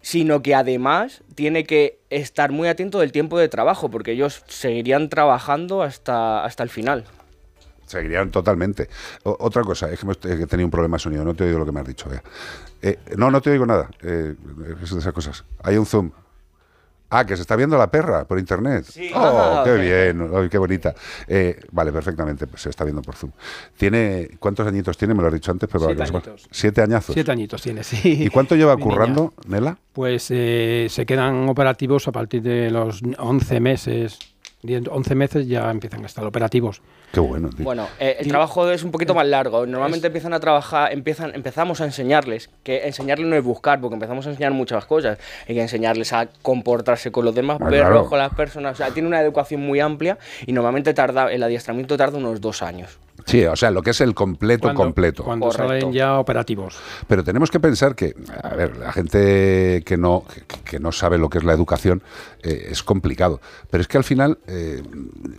sino 0.00 0.42
que 0.42 0.54
además 0.54 1.22
tiene 1.34 1.64
que 1.64 1.98
estar 2.10 2.50
muy 2.50 2.68
atento 2.68 2.98
del 2.98 3.12
tiempo 3.12 3.38
de 3.38 3.48
trabajo, 3.48 3.90
porque 3.90 4.12
ellos 4.12 4.42
seguirían 4.48 5.08
trabajando 5.08 5.82
hasta, 5.82 6.44
hasta 6.44 6.62
el 6.62 6.70
final. 6.70 7.04
Seguirían 7.92 8.30
totalmente. 8.30 8.88
O- 9.24 9.36
otra 9.40 9.62
cosa, 9.62 9.90
es 9.90 10.00
que, 10.00 10.06
me 10.06 10.12
he 10.12 10.46
tenido 10.46 10.66
un 10.66 10.70
problema 10.70 10.96
de 10.96 11.00
sonido, 11.00 11.24
no 11.24 11.34
te 11.34 11.44
oído 11.44 11.58
lo 11.58 11.64
que 11.66 11.72
me 11.72 11.80
has 11.80 11.86
dicho. 11.86 12.08
vea. 12.10 12.22
Eh, 12.82 12.98
no, 13.16 13.30
no 13.30 13.40
te 13.40 13.50
oigo 13.50 13.64
nada. 13.66 13.88
Eh, 14.02 14.34
es 14.82 14.90
de 14.90 14.98
esas 14.98 15.12
cosas. 15.12 15.44
Hay 15.62 15.76
un 15.76 15.86
zoom. 15.86 16.10
Ah, 17.14 17.26
que 17.26 17.36
se 17.36 17.42
está 17.42 17.56
viendo 17.56 17.76
la 17.76 17.90
perra 17.90 18.24
por 18.24 18.38
internet. 18.38 18.86
Oh, 19.14 19.18
Ah, 19.18 19.62
qué 19.66 19.74
bien, 19.76 20.48
qué 20.48 20.56
bonita. 20.56 20.94
Eh, 21.28 21.60
vale, 21.70 21.92
perfectamente, 21.92 22.46
pues 22.46 22.62
se 22.62 22.70
está 22.70 22.84
viendo 22.84 23.02
por 23.02 23.14
Zoom. 23.16 23.32
¿Tiene, 23.76 24.30
¿Cuántos 24.38 24.66
añitos 24.66 24.96
tiene? 24.96 25.12
Me 25.12 25.20
lo 25.20 25.28
has 25.28 25.34
dicho 25.34 25.50
antes, 25.52 25.68
pero 25.70 25.84
Siete 25.88 26.02
añitos. 26.04 26.48
Siete 26.50 26.80
añazos. 26.80 27.12
Siete 27.12 27.30
añitos 27.30 27.60
tiene, 27.60 27.84
sí. 27.84 28.22
¿Y 28.24 28.30
cuánto 28.30 28.56
lleva 28.56 28.76
Mi 28.76 28.84
niña. 28.84 28.94
currando, 28.94 29.34
Nela? 29.46 29.76
Pues 29.92 30.28
eh, 30.30 30.86
se 30.88 31.04
quedan 31.04 31.50
operativos 31.50 32.08
a 32.08 32.12
partir 32.12 32.40
de 32.40 32.70
los 32.70 33.02
11 33.18 33.60
meses. 33.60 34.18
10, 34.62 34.88
11 34.88 35.14
meses 35.16 35.48
ya 35.48 35.70
empiezan 35.70 36.02
a 36.04 36.06
estar 36.06 36.24
operativos. 36.24 36.82
Qué 37.12 37.20
bueno, 37.20 37.50
tío. 37.50 37.64
Bueno, 37.64 37.88
eh, 37.98 38.16
el 38.20 38.28
trabajo 38.28 38.70
es 38.70 38.84
un 38.84 38.90
poquito 38.92 39.12
más 39.14 39.26
largo. 39.26 39.66
Normalmente 39.66 40.06
empiezan 40.06 40.32
a 40.34 40.40
trabajar, 40.40 40.92
empiezan, 40.92 41.34
empezamos 41.34 41.80
a 41.80 41.84
enseñarles, 41.84 42.48
que 42.62 42.86
enseñarles 42.86 43.26
no 43.26 43.36
es 43.36 43.42
buscar, 43.44 43.80
porque 43.80 43.94
empezamos 43.94 44.26
a 44.26 44.30
enseñar 44.30 44.52
muchas 44.52 44.84
cosas. 44.86 45.18
Hay 45.48 45.54
que 45.56 45.62
enseñarles 45.62 46.12
a 46.12 46.28
comportarse 46.42 47.10
con 47.10 47.24
los 47.24 47.34
demás 47.34 47.58
Ah, 47.60 47.68
perros, 47.68 47.88
claro. 47.90 48.08
con 48.08 48.18
las 48.18 48.32
personas. 48.34 48.74
O 48.74 48.76
sea, 48.76 48.90
tiene 48.92 49.08
una 49.08 49.20
educación 49.20 49.60
muy 49.60 49.80
amplia 49.80 50.16
y 50.46 50.52
normalmente 50.52 50.94
tarda, 50.94 51.32
el 51.32 51.42
adiestramiento 51.42 51.96
tarda 51.96 52.18
unos 52.18 52.40
dos 52.40 52.62
años. 52.62 52.98
Sí, 53.26 53.44
o 53.44 53.56
sea, 53.56 53.70
lo 53.70 53.82
que 53.82 53.90
es 53.90 54.00
el 54.00 54.14
completo, 54.14 54.62
Cuando- 54.62 54.82
completo. 54.82 55.24
Cuando 55.24 55.46
Correcto. 55.46 55.68
salen 55.68 55.92
ya 55.92 56.18
operativos. 56.18 56.76
Pero 57.06 57.22
tenemos 57.24 57.50
que 57.50 57.60
pensar 57.60 57.94
que, 57.94 58.14
a 58.42 58.54
ver, 58.54 58.76
la 58.76 58.92
gente 58.92 59.82
que 59.84 59.96
no, 59.96 60.24
que, 60.32 60.42
que 60.64 60.78
no 60.80 60.92
sabe 60.92 61.18
lo 61.18 61.28
que 61.30 61.38
es 61.38 61.44
la 61.44 61.52
educación 61.52 62.02
eh, 62.42 62.68
es 62.70 62.82
complicado. 62.82 63.40
Pero 63.70 63.80
es 63.82 63.88
que 63.88 63.98
al 63.98 64.04
final 64.04 64.38
eh, 64.46 64.82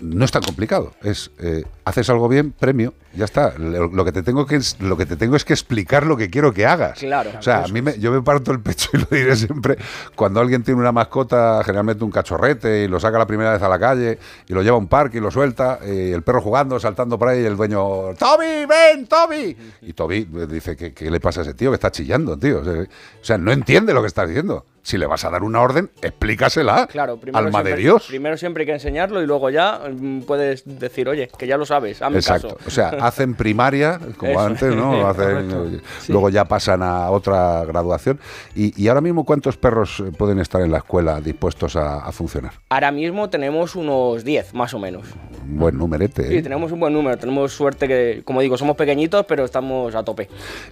no 0.02 0.26
es 0.26 0.32
tan 0.32 0.44
complicado. 0.44 0.94
Es 1.04 1.32
eh, 1.40 1.64
haces 1.86 2.10
algo 2.10 2.28
bien, 2.28 2.52
premio, 2.52 2.94
ya 3.16 3.26
está. 3.26 3.54
Lo, 3.58 3.88
lo 3.88 4.06
que 4.06 4.12
te 4.12 4.24
tengo 4.24 4.46
que 4.46 4.60
lo 4.80 4.98
que 4.98 5.06
te 5.06 5.16
tengo 5.16 5.36
es 5.36 5.46
que 5.46 5.54
explicar 5.54 6.06
lo 6.06 6.18
que 6.18 6.30
quiero 6.30 6.54
que 6.54 6.66
hagas. 6.66 7.00
Claro. 7.00 7.32
O 7.38 7.42
sea, 7.42 7.64
a 7.64 7.68
mí 7.68 7.82
me, 7.82 7.98
yo 8.00 8.12
me 8.12 8.22
parto 8.22 8.52
el 8.52 8.60
pecho 8.60 8.90
y 8.94 8.98
lo 8.98 9.08
diré 9.12 9.36
siempre. 9.36 9.78
Cuando 10.16 10.40
alguien 10.40 10.64
tiene 10.64 10.80
una 10.80 10.92
mascota, 10.92 11.62
generalmente 11.64 12.04
un 12.04 12.12
cachorrete, 12.12 12.84
y 12.84 12.88
lo 12.88 13.00
saca 13.00 13.18
la 13.18 13.28
primera 13.28 13.54
vez 13.54 13.62
a 13.62 13.70
la 13.70 13.80
calle, 13.80 14.18
y 14.48 14.54
lo 14.54 14.62
lleva 14.62 14.76
a 14.76 14.80
un 14.80 14.88
parque 14.88 15.18
y 15.18 15.22
lo 15.22 15.32
suelta, 15.32 15.80
y 15.86 16.12
el 16.12 16.24
perro 16.24 16.42
jugando, 16.42 16.80
saltando 16.80 17.18
por 17.18 17.30
ahí, 17.30 17.42
y 17.42 17.46
el 17.46 17.56
dueño, 17.58 18.14
¡Toby, 18.18 18.66
ven, 18.68 19.08
Toby! 19.08 19.58
Y 19.82 19.94
Toby 19.94 20.28
eh, 20.36 20.48
dice, 20.48 20.76
¿qué, 20.76 20.94
qué 20.94 21.12
le 21.12 21.20
pasa 21.20 21.42
a 21.42 21.44
ese 21.44 21.54
tío 21.54 21.72
que 21.72 21.76
está 21.76 21.92
chillando, 21.92 22.38
tío? 22.38 22.60
O 22.60 22.64
sea, 22.64 22.82
o 22.82 23.26
sea, 23.26 23.38
no 23.38 23.52
entiende 23.52 23.94
lo 23.94 24.02
que 24.02 24.08
está 24.08 24.26
diciendo. 24.26 24.66
Si 24.84 24.98
le 24.98 25.06
vas 25.06 25.24
a 25.24 25.30
dar 25.30 25.44
una 25.44 25.62
orden, 25.62 25.90
explícasela. 26.02 26.88
Claro, 26.88 27.18
primero 27.18 27.38
Alma 27.40 27.60
siempre, 27.60 27.72
de 27.76 27.78
Dios. 27.82 28.06
Primero 28.08 28.38
siempre 28.38 28.62
hay 28.64 28.66
que 28.68 28.74
enseñarlo 28.74 29.22
y 29.22 29.26
luego 29.26 29.50
ya 29.50 29.80
mm, 29.90 30.22
puedes 30.24 30.64
decir, 30.66 31.08
oye, 31.08 31.30
que 31.38 31.48
ya 31.48 31.58
lo 31.58 31.66
sabes, 31.66 32.02
hazme 32.02 32.18
Exacto. 32.18 32.50
caso. 32.50 32.60
O 32.68 32.70
sea, 32.70 32.90
hacen 32.90 33.34
primaria, 33.36 34.00
como 34.18 34.32
Eso. 34.34 34.40
antes, 34.42 34.76
¿no? 34.76 35.08
Hacen, 35.08 35.52
eh, 35.52 35.82
Sí. 36.02 36.12
Luego 36.12 36.30
ya 36.30 36.46
pasan 36.46 36.84
a 36.84 37.10
otra 37.12 37.64
graduación. 37.66 38.20
Y, 38.56 38.80
y 38.82 38.88
ahora 38.90 39.02
mismo, 39.02 39.24
¿cuántos 39.26 39.58
perros 39.58 40.02
eh, 40.02 40.12
pueden 40.18 40.40
estar 40.40 40.62
en 40.62 40.72
la 40.72 40.80
escuela 40.80 41.22
dispuestos 41.22 41.76
a, 41.76 42.00
a 42.00 42.12
funcionar? 42.12 42.52
Ahora 42.70 42.92
mismo 42.92 43.30
tenemos 43.30 43.76
unos 43.76 44.24
10, 44.24 44.54
más 44.54 44.74
o 44.74 44.80
menos. 44.80 45.08
Un 45.46 45.60
buen 45.60 45.78
numerete. 45.78 46.28
Sí, 46.28 46.36
¿eh? 46.38 46.42
tenemos 46.42 46.72
un 46.74 46.80
buen 46.82 46.92
número. 46.94 47.18
Tenemos 47.18 47.54
suerte 47.54 47.88
que, 47.88 48.22
como 48.26 48.42
digo, 48.42 48.58
somos 48.58 48.76
pequeñitos, 48.76 49.26
pero 49.26 49.46
estamos 49.46 49.96
a 49.96 50.04
tope. 50.04 50.28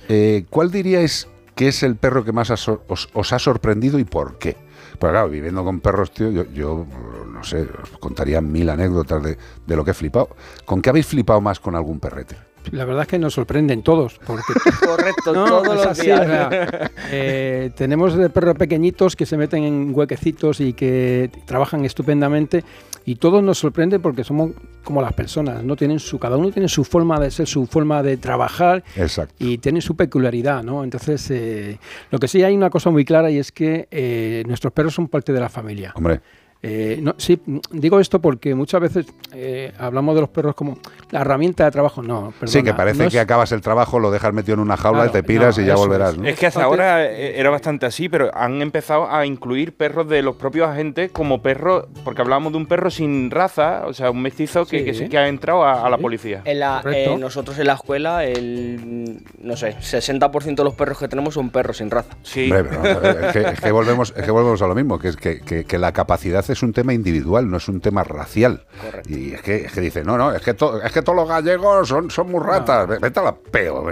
Eh, 0.09 0.43
¿Cuál 0.49 0.69
diríais 0.69 1.27
que 1.61 1.67
es 1.67 1.83
el 1.83 1.95
perro 1.95 2.25
que 2.25 2.31
más 2.31 2.49
os, 2.49 3.33
ha 3.33 3.37
sorprendido 3.37 3.99
y 3.99 4.03
por 4.03 4.39
qué? 4.39 4.57
Pues 4.97 5.11
claro, 5.11 5.29
viviendo 5.29 5.63
con 5.63 5.79
perros, 5.79 6.09
tío, 6.11 6.31
yo, 6.31 6.43
yo, 6.45 6.87
no 7.31 7.43
sé, 7.43 7.67
os 7.83 7.99
contaría 7.99 8.41
mil 8.41 8.67
anécdotas 8.67 9.21
de, 9.21 9.37
de 9.67 9.75
lo 9.75 9.85
que 9.85 9.91
he 9.91 9.93
flipado. 9.93 10.29
¿Con 10.65 10.81
qué 10.81 10.89
habéis 10.89 11.05
flipado 11.05 11.39
más 11.39 11.59
con 11.59 11.75
algún 11.75 11.99
perrete? 11.99 12.50
La 12.71 12.85
verdad 12.85 13.01
es 13.03 13.07
que 13.07 13.19
nos 13.19 13.33
sorprenden 13.33 13.81
todos, 13.81 14.19
porque 14.25 14.53
Correcto, 14.85 15.33
No, 15.33 15.45
todos 15.45 15.67
es 15.67 15.73
los 15.75 15.85
así, 15.87 16.05
días. 16.05 16.21
o 16.21 16.25
sea, 16.25 16.91
eh, 17.11 17.71
tenemos 17.75 18.15
de 18.15 18.29
perros 18.29 18.55
pequeñitos 18.55 19.15
que 19.15 19.25
se 19.25 19.37
meten 19.37 19.63
en 19.63 19.91
huequecitos 19.95 20.59
y 20.61 20.73
que 20.73 21.29
trabajan 21.45 21.83
estupendamente 21.85 22.63
y 23.03 23.15
todos 23.15 23.41
nos 23.43 23.57
sorprende 23.57 23.99
porque 23.99 24.23
somos 24.23 24.51
como 24.83 25.01
las 25.01 25.13
personas, 25.13 25.63
no 25.63 25.75
tienen 25.75 25.99
su 25.99 26.19
cada 26.19 26.37
uno 26.37 26.51
tiene 26.51 26.67
su 26.69 26.83
forma 26.83 27.19
de 27.19 27.31
ser, 27.31 27.47
su 27.47 27.65
forma 27.65 28.03
de 28.03 28.17
trabajar 28.17 28.83
Exacto. 28.95 29.33
y 29.39 29.57
tienen 29.57 29.81
su 29.81 29.95
peculiaridad, 29.95 30.63
¿no? 30.63 30.83
Entonces, 30.83 31.29
eh, 31.31 31.79
lo 32.11 32.19
que 32.19 32.27
sí 32.27 32.43
hay 32.43 32.55
una 32.55 32.69
cosa 32.69 32.91
muy 32.91 33.03
clara 33.05 33.31
y 33.31 33.39
es 33.39 33.51
que 33.51 33.87
eh, 33.89 34.43
nuestros 34.47 34.71
perros 34.71 34.93
son 34.93 35.07
parte 35.07 35.33
de 35.33 35.39
la 35.39 35.49
familia. 35.49 35.93
Hombre, 35.95 36.21
Eh, 36.63 36.99
no, 37.01 37.15
sí, 37.17 37.41
digo 37.71 37.99
esto 37.99 38.19
porque 38.21 38.53
muchas 38.53 38.81
veces 38.81 39.07
eh, 39.33 39.71
hablamos 39.79 40.13
de 40.13 40.21
los 40.21 40.29
perros 40.29 40.53
como 40.53 40.77
la 41.09 41.21
herramienta 41.21 41.65
de 41.65 41.71
trabajo. 41.71 42.03
No, 42.03 42.31
perdona, 42.39 42.51
sí, 42.59 42.63
que 42.63 42.73
parece 42.75 42.99
no 42.99 43.05
es- 43.05 43.11
que 43.13 43.19
acabas 43.19 43.51
el 43.51 43.61
trabajo, 43.61 43.97
lo 43.99 44.11
dejas 44.11 44.31
metido 44.31 44.53
en 44.53 44.59
una 44.59 44.77
jaula 44.77 45.03
Claro, 45.03 45.09
y 45.09 45.13
te 45.21 45.23
piras 45.27 45.57
no, 45.57 45.63
y 45.63 45.67
ya 45.67 45.75
volverás, 45.75 46.11
es. 46.13 46.17
¿no? 46.19 46.27
Es 46.27 46.37
que 46.37 46.45
hasta 46.45 46.59
Entonces- 46.61 46.79
ahora 46.85 47.05
eh, 47.05 47.39
era 47.39 47.49
bastante 47.49 47.87
así, 47.87 48.09
pero 48.09 48.29
han 48.37 48.61
empezado 48.61 49.11
a 49.11 49.25
incluir 49.25 49.75
perros 49.75 50.07
de 50.07 50.21
los 50.21 50.35
propios 50.35 50.67
agentes 50.69 51.09
como 51.11 51.41
perros, 51.41 51.85
porque 52.03 52.21
hablábamos 52.21 52.51
de 52.51 52.59
un 52.59 52.67
perro 52.67 52.91
sin 52.91 53.31
raza, 53.31 53.83
o 53.87 53.93
sea, 53.93 54.11
un 54.11 54.21
mestizo 54.21 54.65
que, 54.67 54.79
Sí. 54.79 54.85
que 54.85 54.93
sí 54.93 55.09
que 55.09 55.17
ha 55.17 55.27
entrado 55.27 55.63
a, 55.63 55.85
a 55.85 55.89
la 55.89 55.97
policía. 55.97 56.41
En 56.45 56.59
la- 56.59 56.83
eh, 56.93 57.15
nosotros 57.19 57.57
en 57.57 57.65
la 57.67 57.73
escuela, 57.73 58.23
el, 58.23 59.23
no 59.39 59.57
sé, 59.57 59.75
60% 59.79 60.55
de 60.61 60.63
los 60.63 60.75
perros 60.75 60.99
que 60.99 61.07
tenemos 61.07 61.33
son 61.33 61.49
perros 61.49 61.77
sin 61.77 61.89
raza. 61.89 62.15
Sí. 62.21 62.51
Hombre, 62.51 62.65
pero, 62.65 63.03
eh, 63.03 63.17
es, 63.27 63.33
que, 63.33 63.39
es 63.53 63.61
que 63.61 63.71
volvemos, 63.71 64.13
es 64.15 64.23
que 64.23 64.31
volvemos 64.31 64.61
a 64.61 64.67
lo 64.67 64.75
mismo, 64.75 64.99
que 64.99 65.07
es 65.07 65.15
que, 65.15 65.39
que- 65.41 65.63
que 65.65 65.77
la 65.79 65.91
capacidad 65.91 66.47
es 66.53 66.63
un 66.63 66.73
tema 66.73 66.93
individual, 66.93 67.49
no 67.49 67.57
es 67.57 67.67
un 67.67 67.81
tema 67.81 68.03
racial. 68.03 68.65
Correcto. 68.83 69.09
Y 69.09 69.33
es 69.33 69.41
que, 69.41 69.55
es 69.65 69.71
que 69.71 69.81
dice, 69.81 70.03
no, 70.03 70.17
no, 70.17 70.33
es 70.33 70.41
que, 70.41 70.53
to- 70.53 70.81
es 70.81 70.91
que 70.91 71.01
todos 71.01 71.15
los 71.15 71.27
gallegos 71.27 71.87
son, 71.87 72.09
son 72.11 72.29
muy 72.31 72.39
ratas, 72.41 72.87
Ve- 72.87 72.99
vete 72.99 73.19
a 73.19 73.23
la 73.23 73.35
peo. 73.35 73.83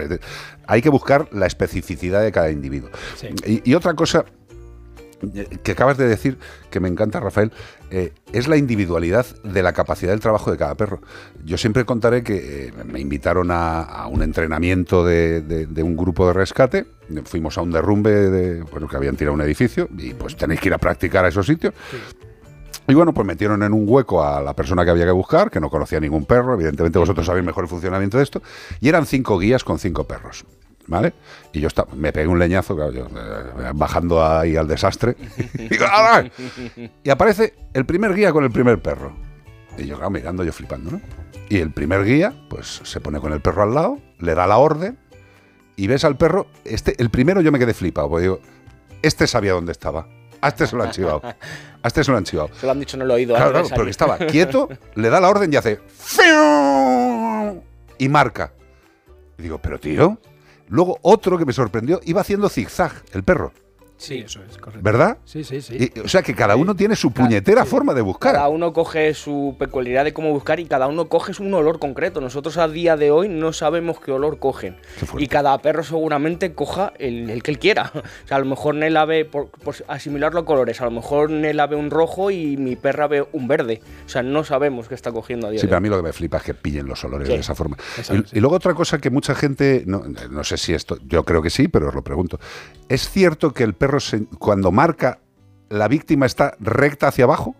Hay 0.67 0.81
que 0.81 0.89
buscar 0.89 1.27
la 1.31 1.45
especificidad 1.47 2.21
de 2.21 2.31
cada 2.31 2.49
individuo. 2.51 2.89
Sí. 3.15 3.27
Y, 3.45 3.69
y 3.71 3.73
otra 3.75 3.93
cosa 3.95 4.25
eh, 5.35 5.47
que 5.63 5.71
acabas 5.73 5.97
de 5.97 6.07
decir, 6.07 6.37
que 6.69 6.79
me 6.79 6.87
encanta, 6.87 7.19
Rafael, 7.19 7.51
eh, 7.91 8.13
es 8.31 8.47
la 8.47 8.55
individualidad 8.55 9.25
de 9.43 9.63
la 9.63 9.73
capacidad 9.73 10.11
del 10.11 10.19
trabajo 10.21 10.49
de 10.51 10.57
cada 10.57 10.75
perro. 10.75 11.01
Yo 11.43 11.57
siempre 11.57 11.83
contaré 11.85 12.23
que 12.23 12.67
eh, 12.67 12.73
me 12.85 12.99
invitaron 13.01 13.51
a, 13.51 13.81
a 13.81 14.07
un 14.07 14.21
entrenamiento 14.21 15.03
de, 15.03 15.41
de- 15.41 15.65
de 15.65 15.83
un 15.83 15.97
grupo 15.97 16.27
de 16.27 16.33
rescate, 16.33 16.85
fuimos 17.25 17.57
a 17.57 17.61
un 17.63 17.71
derrumbe 17.71 18.11
de, 18.11 18.61
bueno, 18.61 18.87
que 18.87 18.95
habían 18.95 19.15
tirado 19.17 19.33
un 19.33 19.41
edificio 19.41 19.89
y 19.97 20.13
pues 20.13 20.35
tenéis 20.37 20.61
que 20.61 20.67
ir 20.69 20.73
a 20.75 20.77
practicar 20.77 21.25
a 21.25 21.29
esos 21.29 21.45
sitios. 21.47 21.73
Y 22.89 22.95
bueno, 22.95 23.13
pues 23.13 23.25
metieron 23.25 23.61
en 23.61 23.71
un 23.71 23.83
hueco 23.85 24.23
a 24.23 24.41
la 24.41 24.55
persona 24.55 24.83
que 24.83 24.89
había 24.89 25.05
que 25.05 25.11
buscar, 25.11 25.51
que 25.51 25.59
no 25.59 25.69
conocía 25.69 25.99
ningún 25.99 26.25
perro, 26.25 26.55
evidentemente 26.55 26.97
vosotros 26.97 27.23
sabéis 27.23 27.45
mejor 27.45 27.65
el 27.65 27.69
funcionamiento 27.69 28.17
de 28.17 28.23
esto, 28.23 28.41
y 28.81 28.89
eran 28.89 29.05
cinco 29.05 29.37
guías 29.37 29.63
con 29.63 29.77
cinco 29.77 30.05
perros. 30.05 30.43
¿Vale? 30.87 31.13
Y 31.53 31.59
yo 31.59 31.67
estaba, 31.67 31.93
me 31.93 32.11
pegué 32.11 32.25
un 32.25 32.39
leñazo, 32.39 32.75
claro, 32.75 32.91
yo, 32.91 33.05
eh, 33.05 33.71
bajando 33.75 34.25
ahí 34.25 34.55
al 34.55 34.67
desastre. 34.67 35.15
y, 35.53 35.67
digo. 35.69 35.85
Y 37.03 37.09
aparece 37.11 37.53
el 37.75 37.85
primer 37.85 38.15
guía 38.15 38.31
con 38.31 38.43
el 38.43 38.49
primer 38.49 38.81
perro. 38.81 39.13
Y 39.77 39.85
yo, 39.85 39.97
claro, 39.97 40.09
mirando, 40.09 40.43
yo 40.43 40.51
flipando, 40.51 40.89
¿no? 40.89 41.01
Y 41.47 41.57
el 41.57 41.71
primer 41.71 42.03
guía, 42.05 42.33
pues 42.49 42.81
se 42.83 42.99
pone 43.01 43.19
con 43.19 43.33
el 43.33 43.41
perro 43.41 43.61
al 43.61 43.75
lado, 43.75 43.99
le 44.17 44.33
da 44.33 44.47
la 44.47 44.57
orden, 44.57 44.97
y 45.75 45.85
ves 45.85 46.03
al 46.05 46.17
perro. 46.17 46.47
Este, 46.65 46.95
el 46.97 47.11
primero 47.11 47.41
yo 47.41 47.51
me 47.51 47.59
quedé 47.59 47.75
flipado, 47.75 48.09
porque 48.09 48.23
digo, 48.23 48.39
este 49.03 49.27
sabía 49.27 49.53
dónde 49.53 49.73
estaba. 49.73 50.07
A 50.41 50.47
este 50.49 50.67
se 50.67 50.75
lo 50.75 50.83
han 50.83 50.91
chivado. 50.91 51.21
A 51.23 51.87
este 51.87 52.03
se 52.03 52.11
lo 52.11 52.17
han 52.17 52.23
chivado. 52.23 52.49
Se 52.59 52.65
lo 52.65 52.71
han 52.71 52.79
dicho 52.79 52.97
en 52.97 53.03
el 53.03 53.11
oído. 53.11 53.35
Claro, 53.35 53.51
claro, 53.51 53.67
porque 53.75 53.91
estaba 53.91 54.17
quieto, 54.17 54.69
le 54.95 55.09
da 55.09 55.19
la 55.19 55.29
orden 55.29 55.51
y 55.51 55.55
hace. 55.55 55.79
Y 57.97 58.09
marca. 58.09 58.53
Y 59.37 59.43
digo, 59.43 59.59
pero 59.61 59.79
tío. 59.79 60.17
Luego 60.67 60.99
otro 61.01 61.37
que 61.37 61.45
me 61.45 61.53
sorprendió, 61.53 61.99
iba 62.05 62.21
haciendo 62.21 62.47
zigzag, 62.47 62.91
el 63.13 63.23
perro. 63.23 63.51
Sí, 63.99 64.19
eso 64.25 64.39
es 64.49 64.57
correcto. 64.57 64.81
¿Verdad? 64.81 65.17
Sí, 65.25 65.43
sí, 65.43 65.61
sí. 65.61 65.91
Y- 65.93 65.99
o 65.99 66.07
sea 66.07 66.21
que 66.21 66.33
cada 66.33 66.55
uno 66.55 66.73
tiene 66.73 66.95
su 66.95 67.11
puñetera 67.11 67.65
sí. 67.65 67.69
forma 67.69 67.93
de 67.93 68.01
buscar. 68.01 68.33
Cada 68.33 68.47
uno 68.47 68.71
coge 68.71 69.13
su 69.13 69.57
peculiaridad 69.59 70.05
de 70.05 70.13
cómo 70.13 70.31
buscar 70.31 70.59
y 70.61 70.65
cada 70.65 70.87
uno 70.87 71.09
coge 71.09 71.33
un 71.41 71.53
olor 71.53 71.79
concreto. 71.79 72.21
Nosotros 72.21 72.57
a 72.57 72.69
día 72.69 72.95
de 72.95 73.11
hoy 73.11 73.27
no 73.27 73.51
sabemos 73.51 73.99
qué 73.99 74.11
olor 74.13 74.39
cogen. 74.39 74.77
Qué. 74.99 75.05
Y 75.23 75.27
cada 75.27 75.57
perro 75.61 75.83
seguramente 75.83 76.53
coja 76.53 76.93
el, 76.97 77.29
el 77.29 77.43
que 77.43 77.51
él 77.51 77.59
quiera. 77.59 77.91
O 78.25 78.27
sea, 78.29 78.37
a 78.37 78.39
lo 78.39 78.45
mejor 78.45 78.75
Nela 78.75 79.03
ve, 79.05 79.25
por, 79.25 79.49
por 79.49 79.75
asimilarlo 79.87 80.39
a 80.41 80.45
colores, 80.45 80.79
a 80.81 80.85
lo 80.85 80.91
mejor 80.91 81.29
Nela 81.29 81.67
ve 81.67 81.75
un 81.75 81.89
rojo 81.91 82.31
y 82.31 82.55
mi 82.57 82.75
perra 82.77 83.07
ve 83.07 83.25
un 83.33 83.47
verde. 83.47 83.81
O 84.05 84.09
sea, 84.09 84.23
no 84.23 84.43
sabemos 84.43 84.87
qué 84.87 84.95
está 84.95 85.11
cogiendo 85.11 85.47
a 85.47 85.49
día 85.51 85.59
Sí, 85.59 85.65
de 85.65 85.69
pero 85.69 85.77
a 85.77 85.79
hoy. 85.79 85.83
mí 85.83 85.89
lo 85.89 85.97
que 85.97 86.03
me 86.03 86.13
flipa 86.13 86.37
es 86.37 86.43
que 86.43 86.53
pillen 86.53 86.87
los 86.87 87.03
olores 87.03 87.27
Sí. 87.27 87.33
de 87.33 87.39
esa 87.41 87.53
forma. 87.55 87.75
Eso, 87.97 88.15
y, 88.15 88.19
sí. 88.19 88.25
y 88.33 88.39
luego 88.39 88.55
otra 88.55 88.73
cosa 88.75 88.99
que 88.99 89.09
mucha 89.09 89.35
gente, 89.35 89.83
no, 89.87 90.03
no 90.29 90.43
sé 90.45 90.57
si 90.57 90.73
esto, 90.73 90.97
yo 91.05 91.25
creo 91.25 91.41
que 91.41 91.49
sí, 91.49 91.67
pero 91.67 91.89
os 91.89 91.95
lo 91.95 92.03
pregunto. 92.03 92.39
¿Es 92.87 93.09
cierto 93.09 93.51
que 93.53 93.63
el 93.63 93.73
perro 93.73 93.88
se- 93.99 94.25
cuando 94.37 94.71
marca 94.71 95.19
la 95.69 95.87
víctima 95.87 96.25
está 96.25 96.55
recta 96.59 97.07
hacia 97.07 97.23
abajo? 97.25 97.55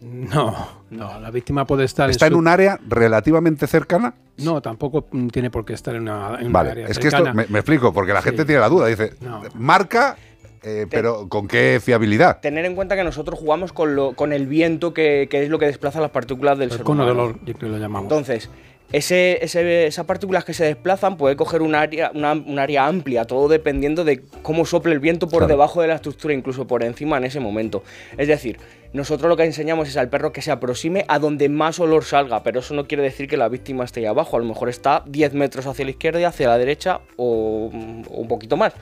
No, 0.00 0.54
no, 0.90 1.18
la 1.20 1.30
víctima 1.30 1.66
puede 1.66 1.84
estar 1.84 2.10
¿Está 2.10 2.26
en 2.26 2.32
su- 2.32 2.38
un 2.38 2.48
área 2.48 2.78
relativamente 2.88 3.66
cercana? 3.66 4.14
No, 4.38 4.60
tampoco 4.60 5.04
tiene 5.32 5.50
por 5.50 5.64
qué 5.64 5.72
estar 5.72 5.94
en 5.94 6.02
una, 6.02 6.36
en 6.40 6.46
una 6.46 6.52
Vale, 6.58 6.70
área 6.72 6.88
es 6.88 6.98
que 6.98 7.08
esto 7.08 7.24
me, 7.32 7.46
me 7.48 7.58
explico, 7.60 7.92
porque 7.92 8.12
la 8.12 8.20
Sí. 8.20 8.30
gente 8.30 8.44
tiene 8.44 8.60
la 8.60 8.68
duda. 8.68 8.86
Dice, 8.88 9.14
No. 9.20 9.40
marca, 9.54 10.16
eh, 10.62 10.86
pero 10.90 11.28
¿con 11.28 11.46
qué 11.46 11.80
fiabilidad? 11.82 12.40
Tener 12.40 12.64
en 12.64 12.74
cuenta 12.74 12.96
que 12.96 13.04
nosotros 13.04 13.38
jugamos 13.38 13.72
con, 13.72 13.94
lo, 13.94 14.14
con 14.14 14.32
el 14.32 14.46
viento 14.46 14.92
que, 14.92 15.28
que 15.30 15.44
es 15.44 15.48
lo 15.48 15.58
que 15.58 15.66
desplaza 15.66 16.00
las 16.00 16.10
partículas 16.10 16.58
del 16.58 16.70
el 16.70 16.76
ser 16.78 16.84
cono 16.84 17.06
de 17.06 17.12
humano. 17.12 17.28
olor, 17.28 17.38
yo 17.44 17.54
creo 17.54 17.70
que 17.70 17.76
lo 17.76 17.78
llamamos. 17.78 18.10
Entonces, 18.10 18.50
ese, 18.92 19.44
ese- 19.44 19.86
esas 19.86 20.04
partículas 20.06 20.44
que 20.44 20.54
se 20.54 20.64
desplazan 20.64 21.16
puede 21.16 21.34
coger 21.36 21.62
un 21.62 21.74
área, 21.74 22.12
una, 22.14 22.32
un 22.32 22.58
área 22.58 22.86
amplia, 22.86 23.24
todo 23.24 23.48
dependiendo 23.48 24.04
de 24.04 24.22
cómo 24.42 24.64
sople 24.66 24.92
el 24.92 25.00
viento 25.00 25.26
por 25.28 25.38
Claro. 25.40 25.48
debajo 25.48 25.82
de 25.82 25.88
la 25.88 25.96
estructura, 25.96 26.32
incluso 26.34 26.66
por 26.66 26.84
encima 26.84 27.16
en 27.16 27.24
ese 27.24 27.40
momento. 27.40 27.82
Es 28.16 28.28
decir, 28.28 28.58
nosotros 28.92 29.28
lo 29.28 29.36
que 29.36 29.44
enseñamos 29.44 29.88
es 29.88 29.96
al 29.96 30.08
perro 30.08 30.32
que 30.32 30.42
se 30.42 30.52
aproxime 30.52 31.04
a 31.08 31.18
donde 31.18 31.48
más 31.48 31.80
olor 31.80 32.04
salga, 32.04 32.44
pero 32.44 32.60
eso 32.60 32.74
no 32.74 32.86
quiere 32.86 33.02
decir 33.02 33.26
que 33.26 33.36
la 33.36 33.48
víctima 33.48 33.82
esté 33.84 34.00
ahí 34.00 34.06
abajo, 34.06 34.36
a 34.36 34.38
lo 34.38 34.44
mejor 34.46 34.68
está 34.68 35.02
10 35.06 35.34
metros 35.34 35.66
hacia 35.66 35.84
la 35.84 35.90
izquierda, 35.90 36.26
hacia 36.28 36.46
la 36.46 36.58
derecha 36.58 37.00
o, 37.16 37.70
o 38.08 38.20
un 38.20 38.28
poquito 38.28 38.56
más. 38.56 38.72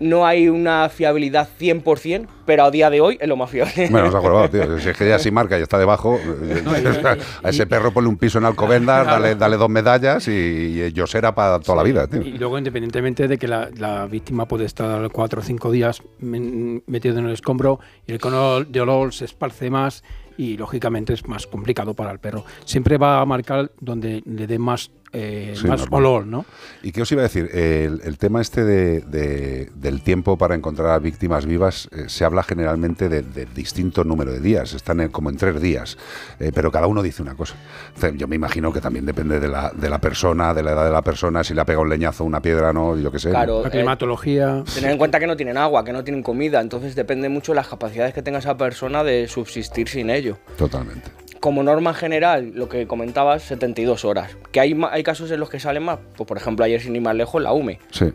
No 0.00 0.26
hay 0.26 0.48
una 0.48 0.88
fiabilidad 0.88 1.48
100%, 1.58 2.26
pero 2.46 2.64
a 2.64 2.70
día 2.70 2.88
de 2.90 3.00
hoy 3.00 3.18
es 3.20 3.28
lo 3.28 3.36
más 3.36 3.50
fiable. 3.50 3.88
Bueno, 3.90 4.06
nos 4.06 4.14
ha 4.14 4.20
colgado, 4.20 4.48
tío. 4.48 4.78
Si 4.78 4.88
es 4.88 4.96
que 4.96 5.08
ya 5.08 5.18
sin 5.18 5.34
marca 5.34 5.58
y 5.58 5.62
está 5.62 5.78
debajo, 5.78 6.18
a 7.42 7.48
ese 7.48 7.66
perro 7.66 7.92
ponle 7.92 8.08
un 8.08 8.16
piso 8.16 8.38
en 8.38 8.44
Alcobendas, 8.44 9.06
dale, 9.06 9.34
dale 9.34 9.56
dos 9.56 9.68
medallas 9.68 10.28
y, 10.28 10.30
y 10.30 10.92
Yosera 10.92 11.34
para 11.34 11.60
toda 11.60 11.76
la 11.76 11.82
vida, 11.82 12.06
tío. 12.06 12.22
Y 12.22 12.38
luego, 12.38 12.58
independientemente 12.58 13.28
de 13.28 13.38
que 13.38 13.48
la, 13.48 13.68
la 13.76 14.06
víctima 14.06 14.46
puede 14.46 14.64
estar 14.64 15.10
cuatro 15.10 15.40
o 15.40 15.44
cinco 15.44 15.70
días 15.70 16.02
metido 16.20 17.18
en 17.18 17.26
el 17.26 17.32
escombro 17.32 17.80
y 18.06 18.12
el 18.12 18.18
cono 18.18 18.64
de 18.64 18.80
olor 18.80 19.12
se 19.12 19.24
esparce 19.24 19.70
más 19.70 20.02
y 20.38 20.56
lógicamente 20.56 21.12
es 21.12 21.26
más 21.26 21.46
complicado 21.46 21.94
para 21.94 22.12
el 22.12 22.20
perro. 22.20 22.44
Siempre 22.64 22.96
va 22.96 23.20
a 23.20 23.26
marcar 23.26 23.72
donde 23.80 24.22
le 24.24 24.46
dé 24.46 24.58
más, 24.58 24.90
eh, 25.12 25.54
Sí, 25.56 25.66
más 25.66 25.80
normal. 25.80 26.00
olor, 26.00 26.26
¿no? 26.26 26.44
¿Y 26.82 26.92
qué 26.92 27.02
os 27.02 27.12
iba 27.12 27.22
a 27.22 27.24
decir? 27.24 27.48
El, 27.52 28.00
el 28.04 28.18
tema 28.18 28.40
este 28.40 28.64
de, 28.64 29.00
de- 29.00 29.70
del 29.74 30.02
tiempo 30.02 30.36
para 30.36 30.54
encontrar 30.54 30.90
a 30.90 30.98
víctimas 30.98 31.46
vivas 31.46 31.88
eh, 31.92 32.04
se 32.08 32.24
habla 32.24 32.42
generalmente 32.42 33.08
de, 33.08 33.22
de 33.22 33.46
distinto 33.46 34.04
número 34.04 34.32
de 34.32 34.40
días, 34.40 34.74
están 34.74 35.00
en- 35.00 35.08
como 35.08 35.30
en 35.30 35.36
tres 35.36 35.60
días, 35.60 35.96
eh, 36.40 36.52
pero 36.54 36.70
cada 36.70 36.86
uno 36.86 37.02
dice 37.02 37.22
una 37.22 37.34
cosa. 37.34 37.54
O 37.96 38.00
sea, 38.00 38.10
Yo 38.10 38.28
me 38.28 38.36
imagino 38.36 38.72
que 38.72 38.80
también 38.80 39.06
depende 39.06 39.40
de 39.40 39.48
la, 39.48 39.70
de 39.74 39.88
la 39.90 39.98
persona, 40.00 40.52
de 40.54 40.62
la 40.62 40.72
edad 40.72 40.84
de 40.84 40.92
la 40.92 41.02
persona, 41.02 41.42
si 41.44 41.54
le 41.54 41.60
ha 41.60 41.64
pegado 41.64 41.82
un 41.82 41.88
leñazo, 41.88 42.24
una 42.24 42.40
piedra, 42.42 42.72
no, 42.72 42.96
yo 42.96 43.10
qué 43.10 43.18
sé. 43.18 43.30
Claro, 43.30 43.62
La 43.62 43.68
eh, 43.68 43.70
climatología. 43.70 44.62
Tener 44.74 44.90
en 44.90 44.98
cuenta 44.98 45.18
que 45.18 45.26
no 45.26 45.36
tienen 45.36 45.56
agua, 45.56 45.84
que 45.84 45.92
no 45.92 46.04
tienen 46.04 46.22
comida, 46.22 46.60
entonces 46.60 46.94
depende 46.94 47.28
mucho 47.28 47.52
de 47.52 47.56
las 47.56 47.68
capacidades 47.68 48.12
que 48.14 48.22
tenga 48.22 48.38
esa 48.38 48.56
persona 48.56 49.02
de 49.04 49.26
subsistir 49.28 49.88
sin 49.88 50.10
ello. 50.10 50.38
Totalmente. 50.56 51.10
Como 51.40 51.62
norma 51.62 51.94
general, 51.94 52.52
lo 52.54 52.68
que 52.68 52.86
comentabas, 52.86 53.42
72 53.44 54.04
horas. 54.04 54.36
Que 54.52 54.60
hay, 54.60 54.78
hay 54.90 55.02
casos 55.02 55.30
en 55.30 55.40
los 55.40 55.50
que 55.50 55.60
salen 55.60 55.84
más, 55.84 55.98
pues 56.16 56.26
por 56.26 56.36
ejemplo 56.36 56.64
ayer 56.64 56.80
sin 56.80 56.96
ir 56.96 57.02
más 57.02 57.14
lejos, 57.14 57.42
la 57.42 57.52
UME. 57.52 57.78
Sí. 57.90 58.12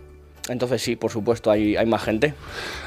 Entonces 0.50 0.82
sí, 0.82 0.98
por 0.98 1.10
supuesto, 1.10 1.52
hay, 1.52 1.78
hay 1.78 1.86
más 1.86 2.04
gente. 2.04 2.34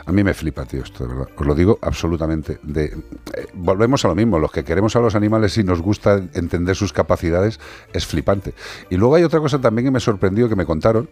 A 0.04 0.12
mí 0.12 0.22
me 0.22 0.34
flipa, 0.34 0.66
tío, 0.66 0.82
esto, 0.82 1.06
de 1.06 1.14
verdad. 1.14 1.28
Os 1.36 1.46
lo 1.46 1.54
digo 1.54 1.78
absolutamente. 1.80 2.58
De, 2.62 2.84
eh, 2.84 3.46
volvemos 3.54 4.04
a 4.04 4.08
lo 4.08 4.14
mismo. 4.14 4.38
Los 4.38 4.52
que 4.52 4.62
queremos 4.62 4.94
a 4.94 5.00
los 5.00 5.14
animales 5.14 5.56
y 5.56 5.64
nos 5.64 5.80
gusta 5.80 6.20
entender 6.34 6.76
sus 6.76 6.92
capacidades 6.92 7.58
es 7.94 8.04
flipante. 8.04 8.52
Y 8.90 8.96
luego 8.96 9.14
hay 9.14 9.22
otra 9.22 9.40
cosa 9.40 9.58
también 9.58 9.86
que 9.86 9.90
me 9.90 10.00
sorprendió, 10.00 10.50
que 10.50 10.56
me 10.56 10.66
contaron, 10.66 11.08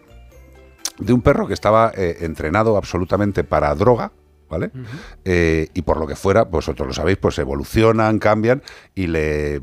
de 0.99 1.13
un 1.13 1.21
perro 1.21 1.47
que 1.47 1.55
estaba 1.55 1.91
eh, 1.95 2.17
entrenado 2.21 2.77
absolutamente 2.77 3.43
para 3.43 3.73
droga. 3.73 4.11
¿Vale? 4.55 4.71
Eh, 5.25 5.67
y 5.73 5.81
por 5.81 5.99
lo 5.99 6.07
que 6.07 6.15
fuera, 6.15 6.43
vosotros 6.43 6.87
lo 6.87 6.93
sabéis, 6.93 7.17
pues 7.17 7.37
evolucionan, 7.39 8.19
cambian 8.19 8.63
y 8.93 9.07
le 9.07 9.59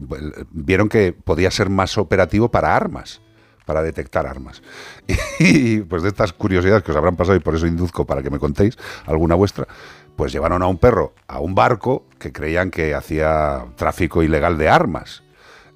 vieron 0.50 0.90
que 0.90 1.14
podía 1.14 1.50
ser 1.50 1.70
más 1.70 1.96
operativo 1.96 2.50
para 2.50 2.76
armas 2.76 3.22
para 3.64 3.82
detectar 3.82 4.26
armas. 4.26 4.62
Y 5.38 5.80
pues 5.80 6.02
de 6.02 6.10
estas 6.10 6.32
curiosidades 6.34 6.82
que 6.82 6.90
os 6.90 6.96
habrán 6.96 7.16
pasado 7.16 7.36
y 7.36 7.40
por 7.40 7.54
eso 7.54 7.66
induzco 7.66 8.04
para 8.04 8.22
que 8.22 8.28
me 8.28 8.38
contéis 8.38 8.76
alguna 9.06 9.34
vuestra, 9.34 9.66
pues 10.14 10.30
llevaron 10.30 10.62
a 10.62 10.66
un 10.66 10.76
perro 10.76 11.14
a 11.26 11.40
un 11.40 11.54
barco 11.54 12.04
que 12.18 12.32
creían 12.32 12.70
que 12.70 12.94
hacía 12.94 13.64
tráfico 13.76 14.22
ilegal 14.22 14.58
de 14.58 14.68
armas. 14.68 15.22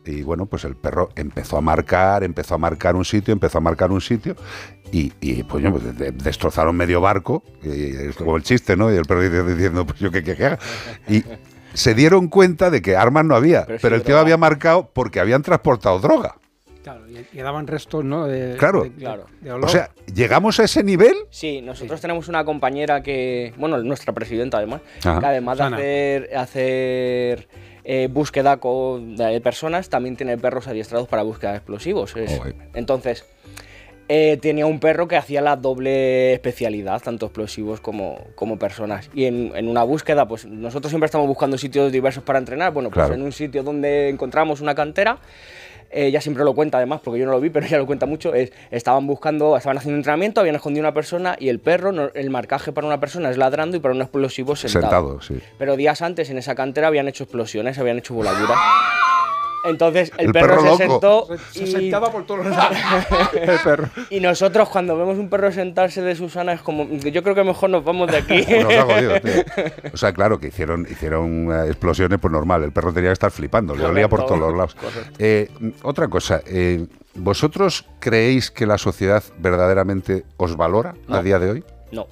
Y 0.06 0.22
bueno, 0.22 0.46
pues 0.46 0.64
el 0.64 0.76
perro 0.76 1.10
empezó 1.16 1.56
a 1.58 1.60
marcar, 1.60 2.22
empezó 2.24 2.54
a 2.54 2.58
marcar 2.58 2.94
un 2.96 3.04
sitio, 3.04 3.32
empezó 3.32 3.58
a 3.58 3.60
marcar 3.60 3.90
un 3.90 4.00
sitio 4.00 4.36
y, 4.92 5.12
y, 5.20 5.42
pues, 5.42 5.64
yo, 5.64 5.72
pues, 5.72 5.98
de- 5.98 6.12
destrozaron 6.12 6.76
medio 6.76 7.00
barco, 7.00 7.42
y 7.62 7.90
es 7.96 8.16
como 8.16 8.36
el 8.36 8.42
chiste, 8.44 8.76
¿no? 8.76 8.92
Y 8.92 8.96
el 8.96 9.04
perro 9.04 9.22
dice- 9.22 9.42
diciendo, 9.42 9.84
pues 9.84 9.98
yo 9.98 10.10
qué 10.12 10.18
haga?". 10.32 10.58
Y 11.08 11.24
se 11.74 11.94
dieron 11.94 12.28
cuenta 12.28 12.70
de 12.70 12.80
que 12.82 12.96
armas 12.96 13.24
no 13.24 13.34
había, 13.34 13.66
Pero 13.66 13.96
el 13.96 14.02
tío 14.02 14.14
droga. 14.14 14.20
había 14.20 14.36
marcado 14.36 14.88
porque 14.92 15.18
habían 15.20 15.42
transportado 15.42 15.98
droga. 15.98 16.36
Claro, 16.84 17.00
y 17.10 17.14
quedaban 17.24 17.66
restos, 17.66 18.04
¿no? 18.04 18.26
De, 18.26 18.56
Claro. 18.56 18.84
de- 18.84 18.92
Claro. 18.92 19.26
de 19.40 19.50
olor. 19.50 19.64
O 19.64 19.68
sea, 19.68 19.90
¿llegamos 20.14 20.60
a 20.60 20.64
ese 20.64 20.84
nivel? 20.84 21.16
Sí, 21.30 21.60
nosotros 21.60 22.00
tenemos 22.00 22.28
una 22.28 22.44
compañera 22.44 23.02
que, 23.02 23.52
bueno, 23.58 23.78
nuestra 23.82 24.14
presidenta 24.14 24.58
además, 24.58 24.82
Ajá. 25.04 25.18
que 25.18 25.26
además 25.26 25.58
de 25.58 25.64
Sana. 25.64 25.76
hacer, 25.78 26.30
hacer 26.36 27.48
eh, 27.88 28.08
búsqueda 28.10 28.58
de 28.60 29.40
personas, 29.40 29.88
también 29.88 30.16
tiene 30.16 30.36
perros 30.36 30.66
adiestrados 30.66 31.06
para 31.08 31.22
búsqueda 31.22 31.52
de 31.52 31.56
explosivos. 31.58 32.16
Es- 32.16 32.40
entonces, 32.74 33.24
eh, 34.08 34.38
tenía 34.40 34.66
un 34.66 34.78
perro 34.80 35.08
que 35.08 35.16
hacía 35.16 35.40
la 35.40 35.56
doble 35.56 36.32
especialidad, 36.32 37.00
tanto 37.02 37.26
explosivos 37.26 37.80
como, 37.80 38.18
como 38.34 38.58
personas. 38.58 39.08
Y 39.14 39.24
en, 39.24 39.52
en 39.56 39.68
una 39.68 39.82
búsqueda, 39.84 40.26
pues 40.28 40.46
nosotros 40.46 40.90
siempre 40.90 41.06
estamos 41.06 41.26
buscando 41.26 41.56
sitios 41.58 41.90
diversos 41.92 42.22
para 42.24 42.38
entrenar. 42.40 42.72
Bueno, 42.72 42.88
pues 42.90 43.04
Claro. 43.06 43.14
en 43.14 43.22
un 43.22 43.32
sitio 43.32 43.62
donde 43.62 44.08
encontramos 44.08 44.60
una 44.60 44.74
cantera, 44.74 45.18
eh, 45.90 46.06
ella 46.06 46.20
siempre 46.20 46.44
lo 46.44 46.54
cuenta 46.54 46.78
además, 46.78 47.00
porque 47.04 47.20
yo 47.20 47.26
no 47.26 47.32
lo 47.32 47.40
vi, 47.40 47.50
pero 47.56 47.66
ella 47.66 47.78
lo 47.78 47.86
cuenta 47.86 48.06
mucho, 48.06 48.34
es, 48.34 48.52
estaban 48.70 49.06
buscando, 49.06 49.56
estaban 49.56 49.78
haciendo 49.78 49.96
entrenamiento, 49.96 50.40
habían 50.40 50.56
escondido 50.56 50.82
una 50.82 50.94
persona 50.94 51.36
y 51.38 51.48
el 51.48 51.58
perro, 51.60 51.92
no- 51.92 52.10
el 52.14 52.30
marcaje 52.30 52.72
para 52.72 52.86
una 52.86 53.00
persona 53.00 53.30
es 53.30 53.36
ladrando 53.36 53.76
y 53.76 53.80
para 53.80 53.94
un 53.94 54.02
explosivo 54.02 54.56
sentado. 54.56 54.82
Sentado, 54.82 55.20
sí. 55.22 55.40
Pero 55.58 55.76
días 55.76 56.02
antes 56.02 56.30
en 56.30 56.38
esa 56.38 56.54
cantera 56.54 56.88
habían 56.88 57.08
hecho 57.08 57.24
explosiones, 57.24 57.78
habían 57.78 57.98
hecho 57.98 58.14
voladuras. 58.14 58.58
Entonces 59.68 60.12
el, 60.18 60.26
El 60.26 60.32
perro, 60.32 60.48
perro 60.48 60.60
se 60.76 60.86
loco. 60.86 61.26
sentó 61.26 61.28
se 61.50 61.64
y, 61.64 61.66
sentaba 61.66 62.10
por 62.10 62.26
todos 62.26 62.46
lados. 62.46 62.76
el 63.34 63.58
perro. 63.60 63.88
y 64.10 64.20
nosotros 64.20 64.68
cuando 64.68 64.96
vemos 64.96 65.18
un 65.18 65.28
perro 65.28 65.50
sentarse 65.52 66.02
de 66.02 66.14
Susana 66.14 66.52
es 66.52 66.60
como, 66.62 66.88
yo 66.88 67.22
creo 67.22 67.34
que 67.34 67.44
mejor 67.44 67.70
nos 67.70 67.84
vamos 67.84 68.10
de 68.10 68.18
aquí. 68.18 68.46
Nos 68.62 68.72
ha 68.74 68.82
jodido, 68.82 69.20
tío. 69.20 69.32
O 69.92 69.96
sea, 69.96 70.12
claro, 70.12 70.38
que 70.38 70.48
hicieron, 70.48 70.86
hicieron 70.90 71.50
eh, 71.52 71.66
explosiones, 71.68 72.18
pues 72.20 72.32
normal. 72.32 72.62
El 72.62 72.72
perro 72.72 72.92
tenía 72.92 73.10
que 73.10 73.14
estar 73.14 73.30
flipando, 73.30 73.74
le 73.74 73.84
olía 73.84 74.08
por 74.08 74.24
todos 74.26 74.38
los 74.38 74.52
lados. 74.52 74.76
Eh, 75.18 75.48
otra 75.82 76.08
cosa, 76.08 76.40
eh, 76.46 76.86
¿vosotros 77.14 77.86
creéis 78.00 78.50
que 78.50 78.66
la 78.66 78.78
sociedad 78.78 79.22
verdaderamente 79.38 80.24
os 80.36 80.56
valora 80.56 80.94
a 81.08 81.22
día 81.22 81.38
de 81.38 81.50
hoy? 81.50 81.64
No. 81.92 82.06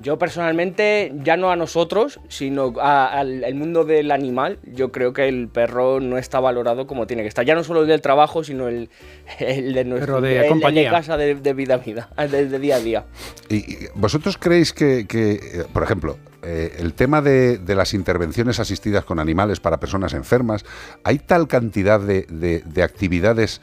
Yo 0.00 0.18
personalmente, 0.18 1.12
ya 1.22 1.36
no 1.36 1.50
a 1.50 1.56
nosotros, 1.56 2.20
sino 2.28 2.72
a- 2.80 3.06
al 3.18 3.44
el 3.44 3.54
mundo 3.54 3.84
del 3.84 4.10
animal, 4.10 4.58
yo 4.64 4.90
creo 4.92 5.12
que 5.12 5.28
el 5.28 5.48
perro 5.48 6.00
no 6.00 6.16
está 6.16 6.40
valorado 6.40 6.86
como 6.86 7.06
tiene 7.06 7.22
que 7.22 7.28
estar. 7.28 7.44
Ya 7.44 7.54
no 7.54 7.62
solo 7.64 7.82
el 7.82 7.88
del 7.88 8.00
trabajo, 8.00 8.42
sino 8.42 8.68
el, 8.68 8.88
el 9.38 9.74
de 9.74 9.84
nuestro 9.84 10.14
Perro 10.14 10.20
de 10.22 10.36
el- 10.38 10.42
el 10.44 10.48
compañía. 10.48 10.90
casa 10.90 11.16
de, 11.18 11.34
de 11.34 11.52
vida 11.52 11.74
a 11.74 11.78
vida, 11.78 12.08
de, 12.30 12.46
de 12.48 12.58
día 12.58 12.76
a 12.76 12.80
día. 12.80 13.04
¿Y 13.48 13.56
y 13.56 13.78
vosotros 13.94 14.38
creéis 14.38 14.72
que, 14.72 15.06
que, 15.06 15.32
eh, 15.32 15.40
por 15.72 15.82
ejemplo, 15.82 16.16
eh, 16.42 16.76
el 16.78 16.94
tema 16.94 17.20
de, 17.20 17.58
de 17.58 17.74
las 17.74 17.92
intervenciones 17.92 18.58
asistidas 18.58 19.04
con 19.04 19.18
animales 19.20 19.60
para 19.60 19.78
personas 19.78 20.14
enfermas, 20.14 20.64
hay 21.04 21.18
tal 21.18 21.46
cantidad 21.46 22.00
de, 22.00 22.22
de- 22.30 22.62
de 22.64 22.82
actividades 22.82 23.60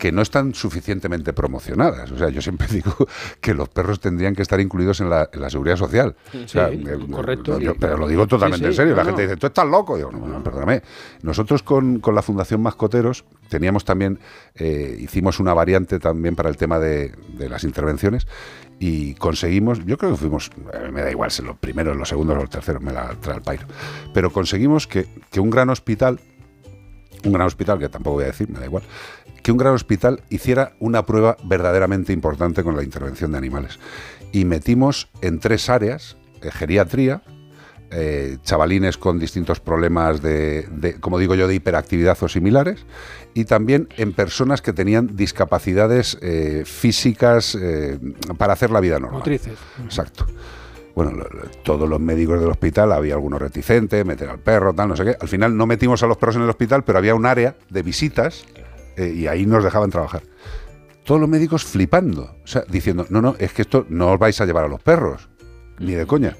que 0.00 0.10
no 0.12 0.22
están 0.22 0.54
suficientemente 0.54 1.34
promocionadas. 1.34 2.10
O 2.10 2.16
sea, 2.16 2.30
yo 2.30 2.40
siempre 2.40 2.66
digo 2.72 2.92
que 3.40 3.52
los 3.52 3.68
perros 3.68 4.00
tendrían 4.00 4.34
que 4.34 4.40
estar 4.42 4.58
incluidos 4.58 5.00
en 5.02 5.10
la, 5.10 5.28
en 5.30 5.40
la 5.42 5.50
seguridad 5.50 5.76
social. 5.76 6.16
O 6.42 6.48
sea, 6.48 6.70
Sí, 6.70 6.82
eh, 6.88 6.98
correcto. 7.12 7.58
yo- 7.60 7.74
pero 7.76 7.98
lo 7.98 8.08
digo 8.08 8.26
totalmente 8.26 8.64
Sí, 8.64 8.70
en 8.70 8.74
serio. 8.74 8.92
no, 8.92 8.96
la 8.96 9.04
gente 9.04 9.22
dice, 9.22 9.36
tú 9.36 9.46
estás 9.46 9.66
loco. 9.68 9.96
Digo, 9.96 10.10
no, 10.10 10.26
no, 10.26 10.42
perdóname. 10.42 10.82
Nosotros 11.22 11.62
con, 11.62 12.00
con 12.00 12.14
la 12.14 12.22
Fundación 12.22 12.62
Mascoteros 12.62 13.26
teníamos 13.50 13.84
también, 13.84 14.18
eh, 14.54 14.96
hicimos 14.98 15.38
una 15.38 15.52
variante 15.52 15.98
también 15.98 16.34
para 16.34 16.48
el 16.48 16.56
tema 16.56 16.78
de, 16.78 17.12
de 17.36 17.48
las 17.50 17.62
intervenciones 17.64 18.26
y 18.78 19.14
conseguimos, 19.16 19.84
yo 19.84 19.98
creo 19.98 20.12
que 20.12 20.16
fuimos, 20.16 20.50
eh, 20.72 20.88
me 20.90 21.02
da 21.02 21.10
igual 21.10 21.30
si 21.30 21.42
los 21.42 21.58
primeros, 21.58 21.94
los 21.94 22.08
segundos 22.08 22.38
o 22.38 22.40
los 22.40 22.48
terceros, 22.48 22.80
me 22.82 22.92
la 22.92 23.14
trae 23.20 23.36
el 23.36 23.42
pairo, 23.42 23.66
pero 24.14 24.32
conseguimos 24.32 24.86
que, 24.86 25.06
que 25.30 25.40
un 25.40 25.50
gran 25.50 25.68
hospital, 25.68 26.18
un 27.22 27.32
gran 27.34 27.46
hospital, 27.46 27.78
que 27.78 27.90
tampoco 27.90 28.14
voy 28.14 28.24
a 28.24 28.28
decir, 28.28 28.48
me 28.48 28.58
da 28.58 28.64
igual, 28.64 28.82
que 29.42 29.52
un 29.52 29.58
gran 29.58 29.74
hospital 29.74 30.22
hiciera 30.30 30.72
una 30.80 31.06
prueba 31.06 31.36
verdaderamente 31.44 32.12
importante 32.12 32.62
con 32.62 32.76
la 32.76 32.82
intervención 32.82 33.32
de 33.32 33.38
animales. 33.38 33.78
Y 34.32 34.44
metimos 34.44 35.08
en 35.22 35.40
tres 35.40 35.68
áreas, 35.68 36.16
eh, 36.42 36.50
geriatría, 36.50 37.22
eh, 37.92 38.38
chavalines 38.44 38.96
con 38.96 39.18
distintos 39.18 39.58
problemas 39.58 40.22
de, 40.22 40.62
de, 40.70 41.00
como 41.00 41.18
digo 41.18 41.34
yo, 41.34 41.48
de 41.48 41.56
hiperactividad 41.56 42.16
o 42.22 42.28
similares, 42.28 42.86
y 43.34 43.44
también 43.46 43.88
en 43.96 44.12
personas 44.12 44.62
que 44.62 44.72
tenían 44.72 45.16
discapacidades 45.16 46.16
eh, 46.22 46.62
físicas 46.66 47.56
eh, 47.60 47.98
para 48.38 48.52
hacer 48.52 48.70
la 48.70 48.78
vida 48.80 49.00
normal. 49.00 49.18
Motrices. 49.18 49.58
Exacto. 49.84 50.24
Bueno, 50.94 51.12
lo- 51.12 51.24
lo- 51.24 51.48
todos 51.64 51.88
los 51.88 51.98
médicos 52.00 52.38
del 52.40 52.50
hospital, 52.50 52.92
había 52.92 53.14
algunos 53.14 53.40
reticentes, 53.40 54.04
meter 54.06 54.28
al 54.28 54.38
perro, 54.38 54.72
tal, 54.72 54.88
no 54.88 54.96
sé 54.96 55.04
qué. 55.04 55.16
Al 55.20 55.28
final 55.28 55.56
no 55.56 55.66
metimos 55.66 56.00
a 56.04 56.06
los 56.06 56.16
perros 56.16 56.36
en 56.36 56.42
el 56.42 56.48
hospital, 56.50 56.84
pero 56.84 56.98
había 56.98 57.14
un 57.16 57.26
área 57.26 57.56
de 57.70 57.82
visitas 57.82 58.44
eh, 59.02 59.12
y 59.14 59.26
ahí 59.26 59.46
nos 59.46 59.64
dejaban 59.64 59.90
trabajar. 59.90 60.22
Todos 61.04 61.20
los 61.20 61.30
médicos 61.30 61.64
flipando, 61.64 62.36
o 62.44 62.46
sea, 62.46 62.62
diciendo, 62.68 63.06
no, 63.10 63.20
no, 63.22 63.34
es 63.38 63.52
que 63.52 63.62
esto 63.62 63.86
no 63.88 64.12
os 64.12 64.18
vais 64.18 64.40
a 64.40 64.46
llevar 64.46 64.64
a 64.64 64.68
los 64.68 64.80
perros, 64.82 65.28
ni 65.78 65.92
de 65.94 66.06
coña. 66.06 66.36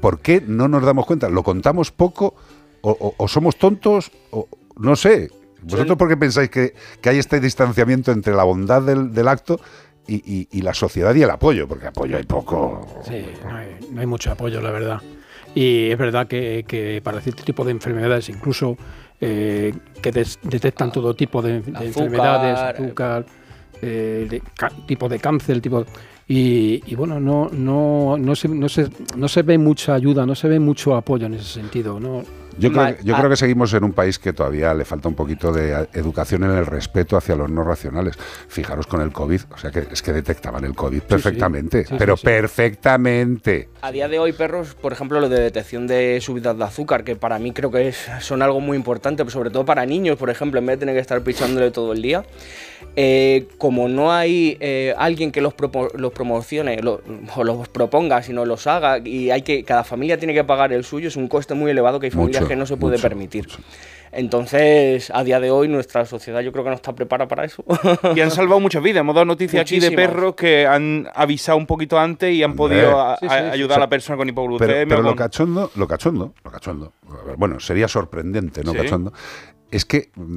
¿Por 0.00 0.20
qué 0.20 0.42
no 0.46 0.68
nos 0.68 0.82
damos 0.84 1.06
cuenta? 1.06 1.28
¿Lo 1.28 1.42
contamos 1.42 1.90
poco 1.92 2.34
o, 2.80 2.90
o- 2.90 3.14
o 3.16 3.28
somos 3.28 3.56
tontos? 3.56 4.10
O, 4.30 4.48
no 4.78 4.96
sé. 4.96 5.30
¿Vosotros 5.62 5.96
por 5.96 6.08
qué 6.08 6.16
pensáis 6.16 6.50
que, 6.50 6.74
que 7.00 7.08
hay 7.08 7.18
este 7.18 7.40
distanciamiento 7.40 8.12
entre 8.12 8.34
la 8.34 8.44
bondad 8.44 8.82
del, 8.82 9.14
del 9.14 9.28
acto 9.28 9.60
y, 10.06 10.16
y- 10.16 10.48
y 10.52 10.60
la 10.62 10.74
sociedad 10.74 11.14
y 11.14 11.22
el 11.22 11.30
apoyo? 11.30 11.66
Porque 11.68 11.86
apoyo 11.86 12.16
hay 12.18 12.24
poco. 12.24 12.86
Sí, 13.06 13.24
no 13.44 13.56
hay, 13.56 13.76
no 13.90 14.00
hay 14.00 14.06
mucho 14.06 14.30
apoyo, 14.32 14.60
la 14.60 14.70
verdad. 14.70 15.00
Y 15.54 15.90
es 15.90 15.96
verdad 15.98 16.26
que, 16.26 16.64
que 16.68 17.00
para 17.02 17.20
cierto 17.20 17.44
tipo 17.44 17.64
de 17.64 17.70
enfermedades, 17.70 18.28
incluso 18.28 18.76
eh, 19.20 19.72
que 20.02 20.10
des- 20.12 20.38
detectan 20.42 20.92
todo 20.92 21.14
tipo 21.14 21.40
de, 21.42 21.60
de 21.60 21.70
Azúcar, 21.70 21.84
enfermedades, 21.86 22.58
azúcar, 22.80 23.24
eh, 23.84 24.26
de 24.28 24.42
ca- 24.56 24.72
tipo 24.86 25.08
de 25.08 25.18
cáncer, 25.18 25.60
tipo 25.60 25.84
y, 26.26 26.82
y 26.86 26.94
bueno, 26.94 27.20
no, 27.20 27.50
no, 27.52 28.16
no, 28.18 28.34
se, 28.34 28.48
no, 28.48 28.66
se, 28.68 28.88
no 29.14 29.28
se 29.28 29.42
ve 29.42 29.58
mucha 29.58 29.94
ayuda, 29.94 30.24
no 30.24 30.34
se 30.34 30.48
ve 30.48 30.58
mucho 30.58 30.96
apoyo 30.96 31.26
en 31.26 31.34
ese 31.34 31.44
sentido. 31.44 32.00
¿no? 32.00 32.22
Yo, 32.56 32.72
creo, 32.72 32.96
yo 33.02 33.14
ah. 33.14 33.18
creo 33.18 33.28
que 33.30 33.36
seguimos 33.36 33.74
en 33.74 33.84
un 33.84 33.92
país 33.92 34.18
que 34.18 34.32
todavía 34.32 34.72
le 34.72 34.86
falta 34.86 35.06
un 35.08 35.14
poquito 35.14 35.52
de 35.52 35.86
educación 35.92 36.44
en 36.44 36.52
el 36.52 36.64
respeto 36.64 37.18
hacia 37.18 37.36
los 37.36 37.50
no 37.50 37.62
racionales. 37.62 38.16
Fijaros 38.48 38.86
con 38.86 39.02
el 39.02 39.12
COVID, 39.12 39.40
o 39.52 39.58
sea 39.58 39.70
que 39.70 39.80
es 39.92 40.00
que 40.00 40.14
detectaban 40.14 40.64
el 40.64 40.74
COVID 40.74 41.02
perfectamente, 41.02 41.84
Sí, 41.84 41.94
pero 41.98 42.16
sí, 42.16 42.20
sí. 42.22 42.26
perfectamente. 42.26 43.68
A 43.82 43.92
día 43.92 44.08
de 44.08 44.18
hoy, 44.18 44.32
perros, 44.32 44.74
por 44.74 44.94
ejemplo, 44.94 45.20
lo 45.20 45.28
de 45.28 45.40
detección 45.40 45.86
de 45.86 46.20
subidas 46.22 46.56
de 46.56 46.64
azúcar, 46.64 47.04
que 47.04 47.16
para 47.16 47.38
mí 47.38 47.52
creo 47.52 47.70
que 47.70 47.88
es, 47.88 47.98
son 48.20 48.40
algo 48.40 48.60
muy 48.60 48.76
importante, 48.78 49.28
sobre 49.28 49.50
todo 49.50 49.66
para 49.66 49.84
niños, 49.84 50.16
por 50.16 50.30
ejemplo, 50.30 50.58
en 50.58 50.64
vez 50.66 50.76
de 50.76 50.80
tener 50.80 50.94
que 50.94 51.00
estar 51.02 51.20
pichándole 51.22 51.70
todo 51.70 51.92
el 51.92 52.00
día. 52.00 52.24
Eh, 52.96 53.48
como 53.58 53.88
no 53.88 54.12
hay 54.12 54.56
eh, 54.60 54.94
alguien 54.96 55.32
que 55.32 55.40
los, 55.40 55.54
propo- 55.56 55.92
los 55.94 56.12
promocione 56.12 56.80
lo- 56.80 57.00
o 57.36 57.42
los 57.44 57.68
proponga, 57.68 58.22
sino 58.22 58.44
los 58.44 58.66
haga, 58.66 58.98
y 58.98 59.30
hay 59.30 59.42
que 59.42 59.64
cada 59.64 59.82
familia 59.84 60.18
tiene 60.18 60.32
que 60.34 60.44
pagar 60.44 60.72
el 60.72 60.84
suyo, 60.84 61.08
es 61.08 61.16
un 61.16 61.26
coste 61.28 61.54
muy 61.54 61.70
elevado 61.70 61.98
que 62.00 62.06
hay 62.06 62.10
familias 62.12 62.42
Mucho, 62.42 62.48
que 62.48 62.56
no 62.56 62.66
se 62.66 62.76
puede 62.76 62.96
mucho, 62.96 63.08
permitir. 63.08 63.46
Entonces, 64.16 65.10
a 65.12 65.24
día 65.24 65.40
de 65.40 65.50
hoy, 65.50 65.66
nuestra 65.66 66.06
sociedad 66.06 66.40
yo 66.40 66.52
creo 66.52 66.62
que 66.62 66.70
no 66.70 66.76
está 66.76 66.94
preparada 66.94 67.26
para 67.26 67.44
eso. 67.44 67.64
Y 68.14 68.20
han 68.20 68.30
salvado 68.30 68.60
muchas 68.60 68.80
vidas. 68.80 69.00
Hemos 69.00 69.14
dado 69.14 69.24
noticias 69.24 69.60
aquí 69.62 69.80
de 69.80 69.90
perros 69.90 70.36
que 70.36 70.66
han 70.68 71.08
avisado 71.14 71.58
un 71.58 71.66
poquito 71.66 71.98
antes 71.98 72.32
y 72.32 72.42
han 72.44 72.54
podido 72.54 73.00
a- 73.00 73.16
Sí, 73.18 73.26
a- 73.26 73.30
sí, 73.30 73.36
sí. 73.36 73.50
ayudar 73.54 73.78
a 73.78 73.80
la 73.80 73.88
persona 73.88 74.16
con 74.16 74.28
hipoglucemia. 74.28 74.72
Pero, 74.74 74.88
pero 74.88 75.02
lo 75.02 75.16
cachondo, 75.16 75.70
lo 75.74 75.88
cachondo, 75.88 76.32
lo 76.44 76.50
cachondo, 76.52 76.92
bueno, 77.36 77.58
sería 77.58 77.88
sorprendente, 77.88 78.62
no 78.62 78.70
Sí. 78.70 78.78
cachondo, 78.78 79.12
es 79.74 79.84
que 79.84 80.12
mm, 80.14 80.36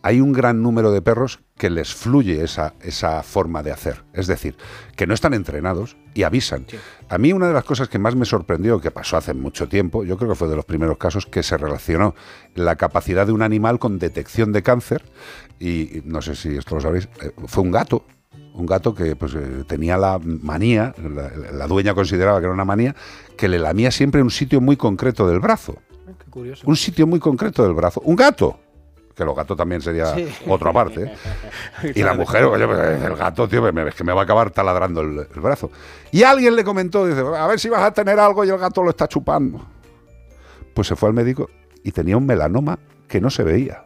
hay 0.00 0.22
un 0.22 0.32
gran 0.32 0.62
número 0.62 0.90
de 0.90 1.02
perros 1.02 1.40
que 1.58 1.68
les 1.68 1.94
fluye 1.94 2.42
esa, 2.42 2.72
esa 2.80 3.22
forma 3.22 3.62
de 3.62 3.72
hacer. 3.72 4.04
Es 4.14 4.26
decir, 4.26 4.56
que 4.96 5.06
no 5.06 5.12
están 5.12 5.34
entrenados 5.34 5.98
y 6.14 6.22
avisan. 6.22 6.64
A 7.10 7.18
mí 7.18 7.34
una 7.34 7.48
de 7.48 7.52
las 7.52 7.64
cosas 7.64 7.90
que 7.90 7.98
más 7.98 8.16
me 8.16 8.24
sorprendió, 8.24 8.80
que 8.80 8.90
pasó 8.90 9.18
hace 9.18 9.34
mucho 9.34 9.68
tiempo, 9.68 10.02
yo 10.02 10.16
creo 10.16 10.30
que 10.30 10.34
fue 10.34 10.48
de 10.48 10.56
los 10.56 10.64
primeros 10.64 10.96
casos 10.96 11.26
que 11.26 11.42
se 11.42 11.58
relacionó 11.58 12.14
la 12.54 12.76
capacidad 12.76 13.26
de 13.26 13.32
un 13.32 13.42
animal 13.42 13.78
con 13.78 13.98
detección 13.98 14.50
de 14.52 14.62
cáncer, 14.62 15.04
y 15.58 15.98
y 15.98 16.02
no 16.06 16.22
sé 16.22 16.34
si 16.34 16.56
esto 16.56 16.76
lo 16.76 16.80
sabéis, 16.80 17.08
eh, 17.22 17.32
fue 17.46 17.62
un 17.62 17.70
gato. 17.70 18.06
Un 18.54 18.64
gato 18.64 18.94
que 18.94 19.14
pues, 19.14 19.34
eh, 19.34 19.64
tenía 19.66 19.98
la 19.98 20.18
manía, 20.18 20.94
la, 20.96 21.30
la 21.52 21.66
dueña 21.66 21.92
consideraba 21.92 22.38
que 22.40 22.46
era 22.46 22.54
una 22.54 22.64
manía, 22.64 22.96
que 23.36 23.48
le 23.48 23.58
lamía 23.58 23.90
siempre 23.90 24.22
un 24.22 24.30
sitio 24.30 24.62
muy 24.62 24.76
concreto 24.76 25.28
del 25.28 25.38
brazo. 25.38 25.76
Qué 26.18 26.30
curioso. 26.30 26.64
Un 26.66 26.76
sitio 26.76 27.06
muy 27.06 27.20
concreto 27.20 27.62
del 27.62 27.74
brazo. 27.74 28.00
Un 28.04 28.16
gato. 28.16 28.58
Que 29.20 29.26
los 29.26 29.36
gatos 29.36 29.54
también 29.54 29.82
sería 29.82 30.14
Sí. 30.14 30.26
otra 30.48 30.72
parte. 30.72 31.02
¿eh? 31.82 31.92
Y 31.94 32.02
la 32.02 32.14
mujer, 32.14 32.44
oye, 32.44 32.66
pues, 32.66 33.02
el 33.02 33.16
gato, 33.16 33.46
tío, 33.46 33.68
es 33.68 33.94
que 33.94 34.02
me 34.02 34.14
va 34.14 34.22
a 34.22 34.24
acabar 34.24 34.50
taladrando 34.50 35.02
el, 35.02 35.18
el 35.34 35.40
brazo. 35.42 35.70
Y 36.10 36.22
alguien 36.22 36.56
le 36.56 36.64
comentó, 36.64 37.04
dice, 37.06 37.20
a 37.20 37.46
ver 37.46 37.60
si 37.60 37.68
vas 37.68 37.82
a 37.82 37.92
tener 37.92 38.18
algo 38.18 38.46
y 38.46 38.48
el 38.48 38.56
gato 38.56 38.82
lo 38.82 38.88
está 38.88 39.06
chupando. 39.08 39.60
Pues 40.72 40.88
se 40.88 40.96
fue 40.96 41.10
al 41.10 41.14
médico 41.14 41.50
y 41.84 41.92
tenía 41.92 42.16
un 42.16 42.24
melanoma 42.24 42.78
que 43.08 43.20
no 43.20 43.28
se 43.28 43.42
veía. 43.42 43.84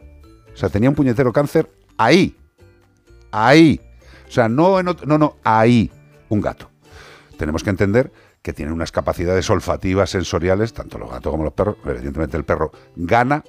O 0.53 0.55
sea, 0.57 0.69
tenía 0.69 0.87
un 0.87 0.95
puñetero 0.95 1.33
cáncer 1.33 1.69
ahí. 1.97 2.37
Ahí. 3.31 3.81
O 4.27 4.31
sea, 4.31 4.47
no 4.47 4.79
en 4.79 4.87
otro- 4.87 5.05
no, 5.05 5.17
no, 5.17 5.35
ahí. 5.43 5.91
Un 6.29 6.39
gato. 6.39 6.69
Tenemos 7.37 7.61
que 7.61 7.71
entender 7.71 8.09
que 8.41 8.53
tienen 8.53 8.73
unas 8.73 8.93
capacidades 8.93 9.49
olfativas, 9.49 10.09
sensoriales, 10.11 10.71
tanto 10.73 10.97
los 10.97 11.09
gatos 11.11 11.29
como 11.31 11.43
los 11.43 11.51
perros. 11.51 11.75
Evidentemente 11.85 12.37
el 12.37 12.45
perro 12.45 12.71
gana, 12.95 13.43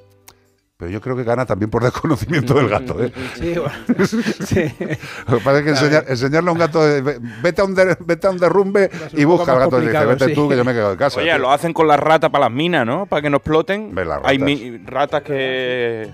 pero 0.78 0.90
yo 0.90 1.00
creo 1.00 1.16
que 1.16 1.24
gana 1.24 1.46
también 1.46 1.70
por 1.70 1.82
desconocimiento 1.82 2.52
del 2.54 2.68
gato. 2.68 3.02
¿eh? 3.02 3.10
Sí, 3.34 3.54
bueno, 3.54 4.06
sí. 4.44 4.64
Lo 5.28 5.38
que 5.38 5.44
pasa 5.44 5.58
es 5.60 5.64
que 5.64 5.70
enseñar- 5.70 6.04
enseñarle 6.08 6.50
a 6.50 6.52
un 6.52 6.58
gato, 6.58 6.80
ve- 6.80 7.18
vete 7.42 7.62
a 7.62 7.64
un, 7.64 7.74
de- 7.74 7.96
vete 8.00 8.26
a 8.26 8.30
un 8.30 8.36
derrumbe 8.38 8.90
y 9.14 9.24
busca 9.24 9.52
al 9.52 9.60
gato 9.60 9.82
y 9.82 9.86
dice, 9.86 10.04
vete 10.04 10.26
sí. 10.26 10.34
tú 10.34 10.48
que 10.50 10.56
yo 10.56 10.64
me 10.64 10.74
quedo 10.74 10.90
de 10.90 10.96
casa. 10.98 11.18
Oye, 11.18 11.30
tío". 11.30 11.38
lo 11.38 11.50
hacen 11.50 11.72
con 11.72 11.88
las 11.88 11.98
ratas 11.98 12.28
para 12.30 12.44
las 12.44 12.52
minas, 12.52 12.84
¿no? 12.84 13.06
Para 13.06 13.22
que 13.22 13.30
no 13.30 13.38
exploten. 13.38 13.94
Las 13.94 14.06
Hay 14.24 14.36
ratas. 14.38 14.40
mi- 14.40 14.78
ratas 14.84 15.22
que... 15.22 16.10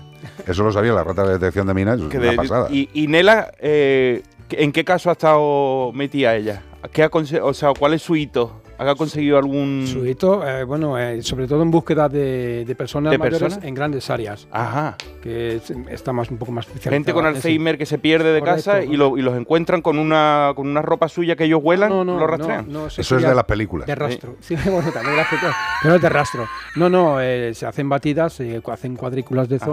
Eso 0.47 0.63
lo 0.63 0.71
sabía 0.71 0.93
la 0.93 1.03
rata 1.03 1.23
de 1.25 1.33
detección 1.33 1.67
de 1.67 1.73
minas, 1.73 1.99
que 2.09 2.17
una 2.17 2.29
de- 2.31 2.35
pasada. 2.37 2.67
y, 2.71 2.89
y 2.93 3.07
Nela, 3.07 3.51
eh, 3.59 4.23
¿en 4.51 4.71
qué 4.71 4.85
caso 4.85 5.09
ha 5.09 5.13
estado 5.13 5.91
metida 5.93 6.35
ella? 6.37 6.61
¿Qué 6.93 7.03
ha 7.03 7.09
o 7.11 7.53
sea, 7.53 7.71
¿cuál 7.77 7.93
es 7.95 8.01
su 8.01 8.15
hito? 8.15 8.61
¿Ha 8.77 8.95
conseguido 8.95 9.37
algún...? 9.37 9.85
Su 9.87 10.05
hito, 10.05 10.45
eh, 10.47 10.63
bueno, 10.63 10.97
eh, 10.99 11.21
sobre 11.23 11.47
todo 11.47 11.61
en 11.61 11.71
búsqueda 11.71 12.09
de, 12.09 12.65
de 12.65 12.75
personas 12.75 13.11
¿De 13.11 13.17
mayores 13.17 13.39
personas? 13.39 13.65
en 13.65 13.73
grandes 13.75 14.09
áreas, 14.09 14.47
Ajá. 14.51 14.97
que 15.21 15.55
es- 15.57 15.71
está 15.89 16.11
más, 16.11 16.29
un 16.31 16.37
poco 16.37 16.51
más 16.51 16.65
especializada. 16.65 16.95
Gente 16.95 17.13
con 17.13 17.25
en 17.25 17.33
sí. 17.33 17.37
Alzheimer 17.37 17.77
que 17.77 17.85
se 17.85 17.97
pierde 17.99 18.33
de 18.33 18.39
Correcto. 18.39 18.63
casa 18.71 18.83
y, 18.83 18.97
lo- 18.97 19.17
y 19.17 19.21
los 19.21 19.37
encuentran 19.37 19.81
con 19.81 19.97
una, 19.99 20.51
con 20.55 20.67
una 20.67 20.81
ropa 20.81 21.07
suya 21.07 21.35
que 21.35 21.45
ellos 21.45 21.59
huelan, 21.63 21.89
No, 21.89 22.03
no, 22.03 22.19
lo 22.19 22.27
rastrean. 22.27 22.65
no, 22.67 22.81
no, 22.81 22.87
Eso 22.87 23.01
es 23.17 23.21
de 23.23 23.35
las 23.35 23.45
películas. 23.45 23.87
De 23.87 23.95
rastro. 23.95 24.35
Sí, 24.41 24.55
bueno, 24.65 24.91
también 24.91 25.15
las 25.17 25.27
películas, 25.27 25.55
pero 25.81 25.95
es 25.95 26.01
de 26.01 26.09
rastro. 26.09 26.47
No, 26.75 26.89
no, 26.89 27.21
eh, 27.21 27.53
se 27.53 27.65
hacen 27.65 27.87
batidas, 27.87 28.33
se 28.33 28.61
hacen 28.65 28.95
cuadrículas 28.95 29.47
de 29.47 29.57
Ajá. 29.57 29.65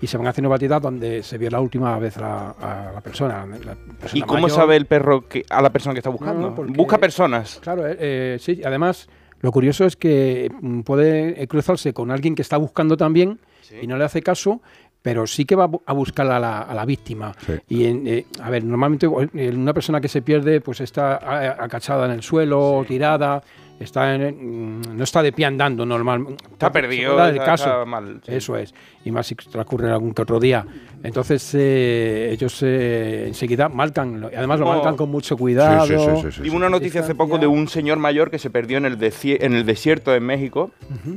Y 0.00 0.06
se 0.06 0.16
van 0.18 0.26
haciendo 0.26 0.48
batidas 0.50 0.80
donde 0.82 1.22
se 1.22 1.38
vio 1.38 1.48
la 1.50 1.60
última 1.60 1.98
vez 1.98 2.16
a 2.18 2.20
la, 2.20 2.50
a 2.50 2.92
la 2.94 3.00
persona. 3.00 3.46
la 3.46 3.74
persona 3.74 4.10
¿Y 4.12 4.20
cómo 4.22 4.42
mayor. 4.42 4.50
sabe 4.56 4.76
el 4.76 4.86
perro 4.86 5.26
que, 5.28 5.44
a 5.48 5.62
la 5.62 5.70
persona 5.70 5.94
que 5.94 6.00
está 6.00 6.10
buscando? 6.10 6.50
No, 6.50 6.54
porque- 6.54 6.72
Busca 6.72 6.98
personas. 6.98 7.58
Claro, 7.62 7.86
eh, 7.86 7.96
eh, 7.98 8.36
sí, 8.40 8.60
además 8.64 9.08
lo 9.40 9.52
curioso 9.52 9.84
es 9.84 9.96
que 9.96 10.50
mm, 10.60 10.80
puede 10.80 11.42
eh, 11.42 11.46
cruzarse 11.48 11.92
con 11.92 12.10
alguien 12.10 12.34
que 12.34 12.42
está 12.42 12.56
buscando 12.56 12.96
también 12.96 13.38
y 13.82 13.86
no 13.86 13.96
le 13.96 14.04
hace 14.04 14.22
caso, 14.22 14.60
pero 15.02 15.26
sí 15.26 15.44
que 15.44 15.54
va 15.56 15.64
a 15.64 15.68
bu- 15.68 15.82
a 15.86 15.92
buscar 15.92 16.26
a 16.30 16.38
la, 16.38 16.60
a 16.60 16.74
la 16.74 16.84
víctima. 16.84 17.32
Sí. 17.46 17.52
Y, 17.68 17.84
en, 17.84 18.06
eh, 18.06 18.26
a 18.42 18.50
ver, 18.50 18.64
normalmente 18.64 19.06
una 19.06 19.72
persona 19.74 20.00
que 20.00 20.08
se 20.08 20.20
pierde 20.22 20.60
pues 20.60 20.80
está 20.80 21.62
acachada 21.62 22.06
en 22.06 22.12
el 22.12 22.22
suelo, 22.22 22.84
tirada, 22.86 23.42
está 23.80 24.14
en- 24.14 24.80
no 24.96 25.04
está 25.04 25.22
de 25.22 25.32
pie 25.32 25.44
andando 25.46 25.84
normal. 25.84 26.26
Está 26.52 26.72
perdido, 26.72 27.16
del 27.18 27.34
está- 27.36 27.44
caso. 27.44 27.64
está 27.64 27.84
mal, 27.84 28.20
sí. 28.24 28.32
Eso 28.34 28.56
es. 28.56 28.74
Y 29.04 29.10
más 29.10 29.26
si 29.26 29.34
transcurre 29.36 29.90
algún 29.92 30.12
que 30.14 30.22
otro 30.22 30.40
día. 30.40 30.64
Entonces 31.02 31.48
eh, 31.54 32.30
ellos 32.32 32.58
eh, 32.62 33.24
enseguida 33.28 33.68
marcan, 33.68 34.20
lo- 34.20 34.32
y 34.32 34.34
además 34.34 34.58
lo 34.58 34.66
Oh. 34.68 34.72
marcan 34.74 34.96
con 34.96 35.10
mucho 35.10 35.36
cuidado. 35.36 35.86
Sí, 35.86 35.92
sí, 35.94 35.98
sí, 35.98 36.06
sí, 36.22 36.32
sí, 36.32 36.42
Vimos 36.42 36.50
sí. 36.52 36.56
una 36.56 36.68
noticia 36.70 37.00
hace 37.02 37.14
poco 37.14 37.38
de 37.38 37.46
un 37.46 37.68
señor 37.68 37.98
mayor 37.98 38.30
que 38.30 38.38
se 38.38 38.50
perdió 38.50 38.78
en 38.78 38.86
el, 38.86 38.98
deci- 38.98 39.36
en 39.40 39.54
el 39.54 39.64
desierto 39.64 40.10
de 40.10 40.20
México 40.20 40.70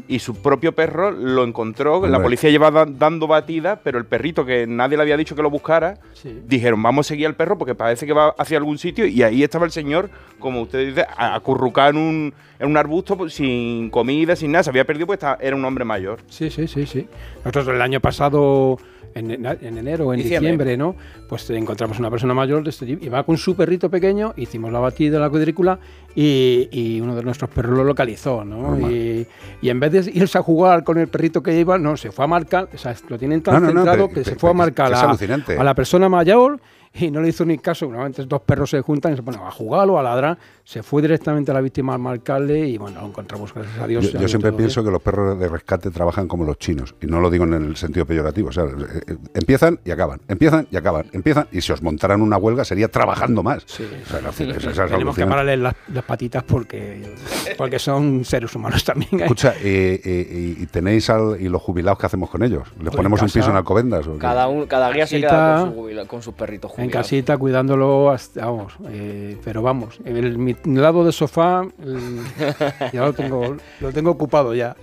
y 0.08 0.20
su 0.20 0.36
propio 0.36 0.74
perro 0.74 1.12
lo 1.12 1.44
encontró. 1.44 2.06
La 2.08 2.22
policía 2.22 2.50
llevaba 2.52 2.86
da- 2.86 2.92
dando 2.96 3.26
batida, 3.26 3.80
pero 3.84 3.98
el 3.98 4.06
perrito 4.06 4.46
que 4.46 4.68
nadie 4.68 4.98
le 4.98 5.04
había 5.04 5.18
dicho 5.18 5.36
que 5.36 5.42
lo 5.42 5.50
buscara, 5.50 5.98
Sí. 6.14 6.42
dijeron, 6.46 6.84
vamos 6.84 7.08
a 7.08 7.10
seguir 7.10 7.26
al 7.26 7.36
perro 7.36 7.58
porque 7.58 7.74
parece 7.74 8.06
que 8.06 8.14
va 8.14 8.36
hacia 8.38 8.58
algún 8.58 8.78
sitio 8.78 9.06
y 9.06 9.24
ahí 9.24 9.44
estaba 9.44 9.66
el 9.66 9.72
señor, 9.72 10.10
como 10.40 10.62
usted 10.62 10.86
dice, 10.90 11.06
acurrucado 11.18 11.90
en 11.92 11.98
un, 11.98 12.34
en 12.60 12.70
un 12.70 12.78
arbusto 12.78 13.18
pues, 13.18 13.34
sin 13.34 13.90
comida, 13.90 14.36
sin 14.36 14.52
nada. 14.52 14.64
Se 14.64 14.70
había 14.70 14.86
perdido 14.86 15.08
pues 15.08 15.20
era 15.40 15.56
un 15.56 15.64
hombre 15.66 15.86
mayor. 15.86 16.20
Sí, 16.28 16.50
sí, 16.50 16.68
sí, 16.68 16.86
sí. 16.86 17.08
Nosotros 17.46 17.68
el 17.70 17.82
año 17.82 18.00
pasado, 18.02 18.78
en, 19.16 19.32
en- 19.32 19.46
en 19.46 19.78
enero 19.78 20.08
o 20.08 20.14
en 20.14 20.20
Diciembre. 20.22 20.52
diciembre, 20.52 20.78
¿no? 20.78 20.96
Pues 21.28 21.50
encontramos 21.50 21.98
una 22.00 22.12
persona 22.12 22.34
mayor 22.34 22.64
de 22.64 22.70
este 22.70 22.96
va 23.10 23.24
con 23.24 23.38
su 23.38 23.56
perrito 23.56 23.90
pequeño, 23.90 24.34
hicimos 24.38 24.72
la 24.72 24.80
batida 24.80 25.14
de 25.14 25.20
la 25.20 25.30
cuadrícula 25.30 25.80
y, 26.16 26.68
y 26.72 27.00
uno 27.02 27.16
de 27.16 27.24
nuestros 27.24 27.50
perros 27.50 27.78
lo 27.78 27.84
localizó, 27.84 28.44
¿no? 28.44 28.78
Y, 28.90 29.26
y 29.62 29.70
en 29.70 29.80
vez 29.80 29.92
de 29.92 30.12
irse 30.14 30.38
a 30.38 30.42
jugar 30.42 30.84
con 30.84 30.98
el 30.98 31.08
perrito 31.08 31.42
que 31.42 31.58
iba, 31.60 31.78
no, 31.78 31.98
se 31.98 32.12
fue 32.12 32.26
a 32.26 32.28
marcar, 32.28 32.68
o 32.74 32.78
sea, 32.78 32.96
lo 33.08 33.18
tienen 33.18 33.42
tan 33.42 33.56
No, 33.56 33.60
no, 33.62 33.66
no, 33.68 33.80
centrado 33.84 34.10
que 34.10 34.16
pe- 34.16 34.24
se 34.26 34.36
fue 34.36 34.50
a 34.50 34.54
marcar 34.54 34.94
a, 34.94 35.12
a 35.60 35.64
la 35.64 35.76
persona 35.76 36.10
mayor 36.10 36.60
y 36.94 37.12
no 37.12 37.22
le 37.22 37.30
hizo 37.30 37.46
ni 37.46 37.58
caso. 37.60 37.86
Normalmente 37.86 38.26
dos 38.26 38.42
perros 38.42 38.72
se 38.72 38.82
juntan 38.82 39.14
y 39.14 39.16
se 39.16 39.22
ponen 39.24 39.40
a 39.42 39.52
jugar 39.52 39.88
o 39.90 40.00
a 40.00 40.04
ladrar. 40.04 40.38
Se 40.70 40.84
fue 40.84 41.02
directamente 41.02 41.50
a 41.50 41.56
la 41.56 41.62
víctima 41.62 41.96
a 41.96 41.98
marcarle 41.98 42.68
y 42.68 42.78
bueno, 42.78 43.02
lo 43.02 43.08
encontramos, 43.08 43.52
gracias 43.56 43.80
a 43.80 43.88
Dios. 43.88 44.12
Yo, 44.12 44.20
yo 44.20 44.28
siempre 44.28 44.52
pienso 44.54 44.82
bien. 44.82 44.86
que 44.90 44.92
los 44.92 45.02
perros 45.02 45.40
de 45.40 45.48
rescate 45.48 45.90
trabajan 45.90 46.28
como 46.28 46.44
los 46.44 46.60
chinos, 46.60 46.94
y 47.02 47.08
no 47.08 47.20
lo 47.20 47.32
digo 47.32 47.44
en 47.46 47.54
el 47.54 47.76
sentido 47.76 48.06
peyorativo. 48.06 48.50
O 48.50 48.52
sea, 48.52 48.66
eh, 48.66 49.02
eh, 49.08 49.18
empiezan 49.34 49.80
y 49.84 49.90
acaban, 49.90 50.22
empiezan 50.28 50.68
y 50.70 50.78
acaban, 50.78 51.08
empiezan, 51.12 51.48
y 51.52 51.62
si 51.62 51.72
os 51.72 51.82
montaran 51.82 52.22
una 52.22 52.38
huelga 52.38 52.64
sería 52.66 52.88
trabajando 52.88 53.42
más. 53.42 53.64
Sí. 53.66 53.84
O 53.84 54.10
sea, 54.12 54.22
no, 54.22 54.30
eso 54.30 54.44
es 54.70 54.92
Tenemos 54.92 55.16
que 55.16 55.26
pararle 55.26 55.58
las, 55.58 55.74
las 55.92 56.04
patitas 56.04 56.44
porque, 56.44 57.16
porque 57.58 57.80
son 57.80 58.24
seres 58.24 58.54
humanos 58.56 58.84
también. 58.84 59.10
¿eh? 59.22 59.24
Escucha, 59.24 59.56
eh, 59.64 60.00
eh, 60.06 60.56
y, 60.60 60.62
y 60.62 60.66
tenéis 60.68 61.10
al, 61.10 61.42
y 61.42 61.50
los 61.50 61.64
jubilados 61.64 61.98
qué 61.98 62.06
hacemos 62.06 62.30
con 62.30 62.44
ellos? 62.44 62.68
¿Les 62.76 62.84
Pues 62.90 62.96
ponemos 62.96 63.20
en 63.22 63.24
un 63.24 63.30
piso 63.30 63.40
casa. 63.40 63.50
en 63.50 63.58
Alcobendas? 63.58 64.06
o? 64.06 64.20
Cada, 64.20 64.48
un, 64.48 64.68
cada 64.68 64.92
guía 64.92 65.08
se 65.08 65.20
Casita, 65.20 65.30
queda 65.30 65.60
con, 65.62 65.70
su 65.74 65.76
jubila- 65.82 66.06
con 66.06 66.22
sus 66.22 66.34
perritos 66.36 66.70
en 66.74 66.76
jubilados. 66.76 67.08
casita 67.08 67.38
cuidándolo 67.40 68.12
hasta, 68.12 68.46
vamos, 68.46 68.74
eh, 68.90 69.36
pero 69.44 69.64
vamos, 69.64 70.00
en 70.06 70.16
el, 70.16 70.38
mi 70.38 70.59
lado 70.66 71.06
de 71.06 71.12
sofá 71.12 71.64
ya 72.94 73.02
lo 73.06 73.14
tengo, 73.14 73.56
lo 73.80 73.94
tengo 73.94 74.12
ocupado 74.12 74.54
ya. 74.54 74.76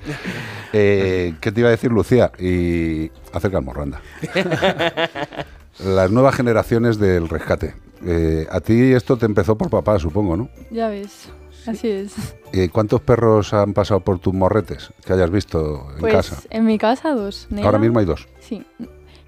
Eh, 0.73 1.35
¿Qué 1.41 1.53
te 1.53 1.61
iba 1.61 1.69
a 1.69 1.73
decir, 1.73 1.91
Lucía? 1.93 2.33
Y 2.39 3.11
acerca 3.33 3.59
al 3.59 3.65
morranda. 3.65 4.01
Las 5.85 6.11
nuevas 6.11 6.35
generaciones 6.35 6.99
del 6.99 7.29
rescate. 7.29 7.75
Eh, 8.05 8.47
a 8.51 8.61
ti 8.61 8.93
esto 8.93 9.17
te 9.19 9.27
empezó 9.27 9.57
por 9.59 9.69
papá, 9.71 9.99
supongo, 9.99 10.37
¿no? 10.37 10.49
Ya 10.71 10.89
ves, 10.89 11.29
así 11.67 11.89
es. 11.89 12.15
Eh, 12.53 12.69
¿Cuántos 12.71 13.01
perros 13.03 13.53
han 13.53 13.75
pasado 13.75 14.01
por 14.01 14.19
tus 14.19 14.33
morretes 14.33 14.91
que 15.05 15.13
hayas 15.13 15.31
visto 15.31 15.89
en 15.95 16.01
Pues 16.01 16.15
casa? 16.15 16.37
en 16.51 16.65
mi 16.65 16.79
casa 16.79 17.11
dos. 17.15 17.47
Nela, 17.51 17.67
Ahora 17.67 17.79
mismo 17.79 17.99
hay 17.99 18.07
dos. 18.07 18.27
Sí, 18.41 18.65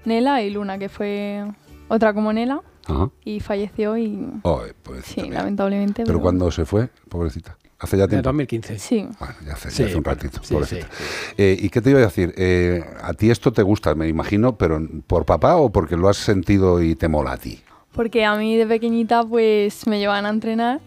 Nela 0.05 0.41
y 0.41 0.49
Luna, 0.49 0.77
que 0.79 0.89
fue 0.89 1.45
otra 1.87 2.13
como 2.13 2.33
Nela 2.33 2.61
Ajá. 2.89 3.09
y 3.23 3.39
falleció 3.39 3.97
y 3.97 4.17
pobrecita 4.43 5.21
sí, 5.23 5.29
lamentablemente. 5.29 6.03
¿Pero 6.05 6.19
cuándo 6.19 6.49
se 6.51 6.65
fue, 6.65 6.89
pobrecita? 7.09 7.57
Hace 7.81 7.95
ya 7.97 8.03
En 8.03 8.07
el 8.07 8.09
tiempo. 8.21 8.27
2015. 8.29 8.77
Sí, 8.79 9.07
Bueno, 9.19 9.35
ya 9.45 9.53
hace, 9.53 9.69
ya 9.69 9.75
Sí, 9.75 9.83
hace 9.83 9.95
un 9.95 10.03
bueno, 10.03 10.15
ratito, 10.19 10.39
sí, 10.43 10.53
pobrecita. 10.53 10.87
sí, 10.91 11.33
Eh, 11.37 11.57
¿Y 11.61 11.69
qué 11.69 11.79
te 11.81 11.91
iba 11.91 11.99
a 11.99 12.03
decir? 12.03 12.33
Eh, 12.35 12.83
¿A 13.01 13.13
ti 13.13 13.29
esto 13.31 13.53
te 13.53 13.61
gusta, 13.63 13.95
me 13.95 14.07
imagino, 14.09 14.57
pero 14.57 14.81
por 15.07 15.25
papá 15.25 15.55
o 15.55 15.71
porque 15.71 15.95
lo 15.95 16.09
has 16.09 16.17
sentido 16.17 16.81
y 16.81 16.95
te 16.95 17.07
mola 17.07 17.33
a 17.33 17.37
ti? 17.37 17.61
porque 17.91 18.23
a 18.23 18.35
mí 18.35 18.55
de 18.55 18.65
pequeñita 18.67 19.23
pues 19.25 19.85
me 19.87 19.97
llevaban 19.99 20.25
a 20.25 20.29
entrenar 20.29 20.79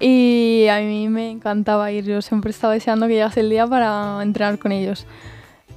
y 0.00 0.66
a 0.70 0.78
mí 0.80 1.08
me 1.08 1.30
encantaba 1.30 1.90
ir. 1.90 2.04
Yo 2.04 2.20
siempre 2.22 2.50
estaba 2.50 2.74
deseando 2.74 3.06
que 3.06 3.14
llegase 3.14 3.40
el 3.40 3.50
día 3.50 3.66
para 3.66 4.20
entrenar 4.22 4.58
con 4.58 4.70
ellos. 4.72 5.06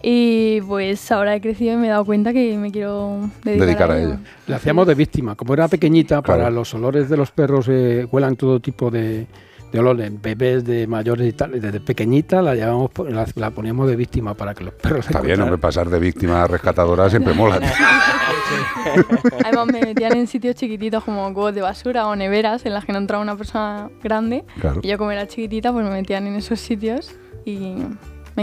Y 0.03 0.61
pues 0.61 1.11
ahora 1.11 1.35
he 1.35 1.41
crecido 1.41 1.73
y 1.73 1.77
me 1.77 1.87
he 1.87 1.89
dado 1.89 2.05
cuenta 2.05 2.31
que 2.33 2.55
me 2.57 2.71
quiero 2.71 3.29
dedicar, 3.43 3.65
Dedicar 3.67 3.91
a 3.91 3.93
a 3.95 3.97
ello. 3.99 4.07
ello. 4.09 4.19
Le 4.47 4.55
hacíamos 4.55 4.87
de 4.87 4.95
víctima. 4.95 5.35
Como 5.35 5.53
era 5.53 5.67
pequeñita, 5.67 6.21
Claro. 6.21 6.39
para 6.41 6.51
los 6.51 6.73
olores 6.73 7.09
de 7.09 7.17
los 7.17 7.31
perros 7.31 7.67
eh, 7.69 8.07
huelan 8.11 8.35
todo 8.35 8.59
tipo 8.59 8.91
de, 8.91 9.25
de 9.71 9.79
olores, 9.79 10.11
bebés, 10.21 10.63
de 10.65 10.85
mayores 10.87 11.27
y 11.27 11.33
tal. 11.33 11.59
Desde 11.59 11.79
pequeñita 11.79 12.41
la, 12.43 12.53
llevamos, 12.55 12.91
la, 13.09 13.25
la 13.35 13.49
poníamos 13.51 13.87
de 13.89 13.95
víctima 13.95 14.33
para 14.35 14.53
que 14.53 14.63
los 14.65 14.73
perros 14.75 15.05
Está 15.07 15.19
bien, 15.21 15.41
hombre, 15.41 15.57
pasar 15.57 15.89
de 15.89 15.99
víctima 15.99 16.43
a 16.43 16.47
rescatadora 16.47 17.09
siempre 17.09 17.33
mola. 17.33 17.59
Además 19.43 19.65
me 19.67 19.81
metían 19.81 20.13
en 20.15 20.27
sitios 20.27 20.55
chiquititos 20.55 21.03
como 21.03 21.33
cubos 21.33 21.53
de 21.55 21.61
basura 21.61 22.07
o 22.07 22.15
neveras 22.15 22.65
en 22.65 22.73
las 22.73 22.85
que 22.85 22.91
no 22.93 22.99
entraba 22.99 23.21
una 23.23 23.35
persona 23.35 23.89
grande. 24.03 24.45
Claro. 24.61 24.79
Y 24.83 24.87
yo 24.87 24.97
como 24.97 25.11
era 25.11 25.27
chiquitita 25.27 25.73
pues 25.73 25.83
me 25.85 25.91
metían 25.91 26.27
en 26.27 26.35
esos 26.35 26.59
sitios 26.59 27.11
y 27.45 27.75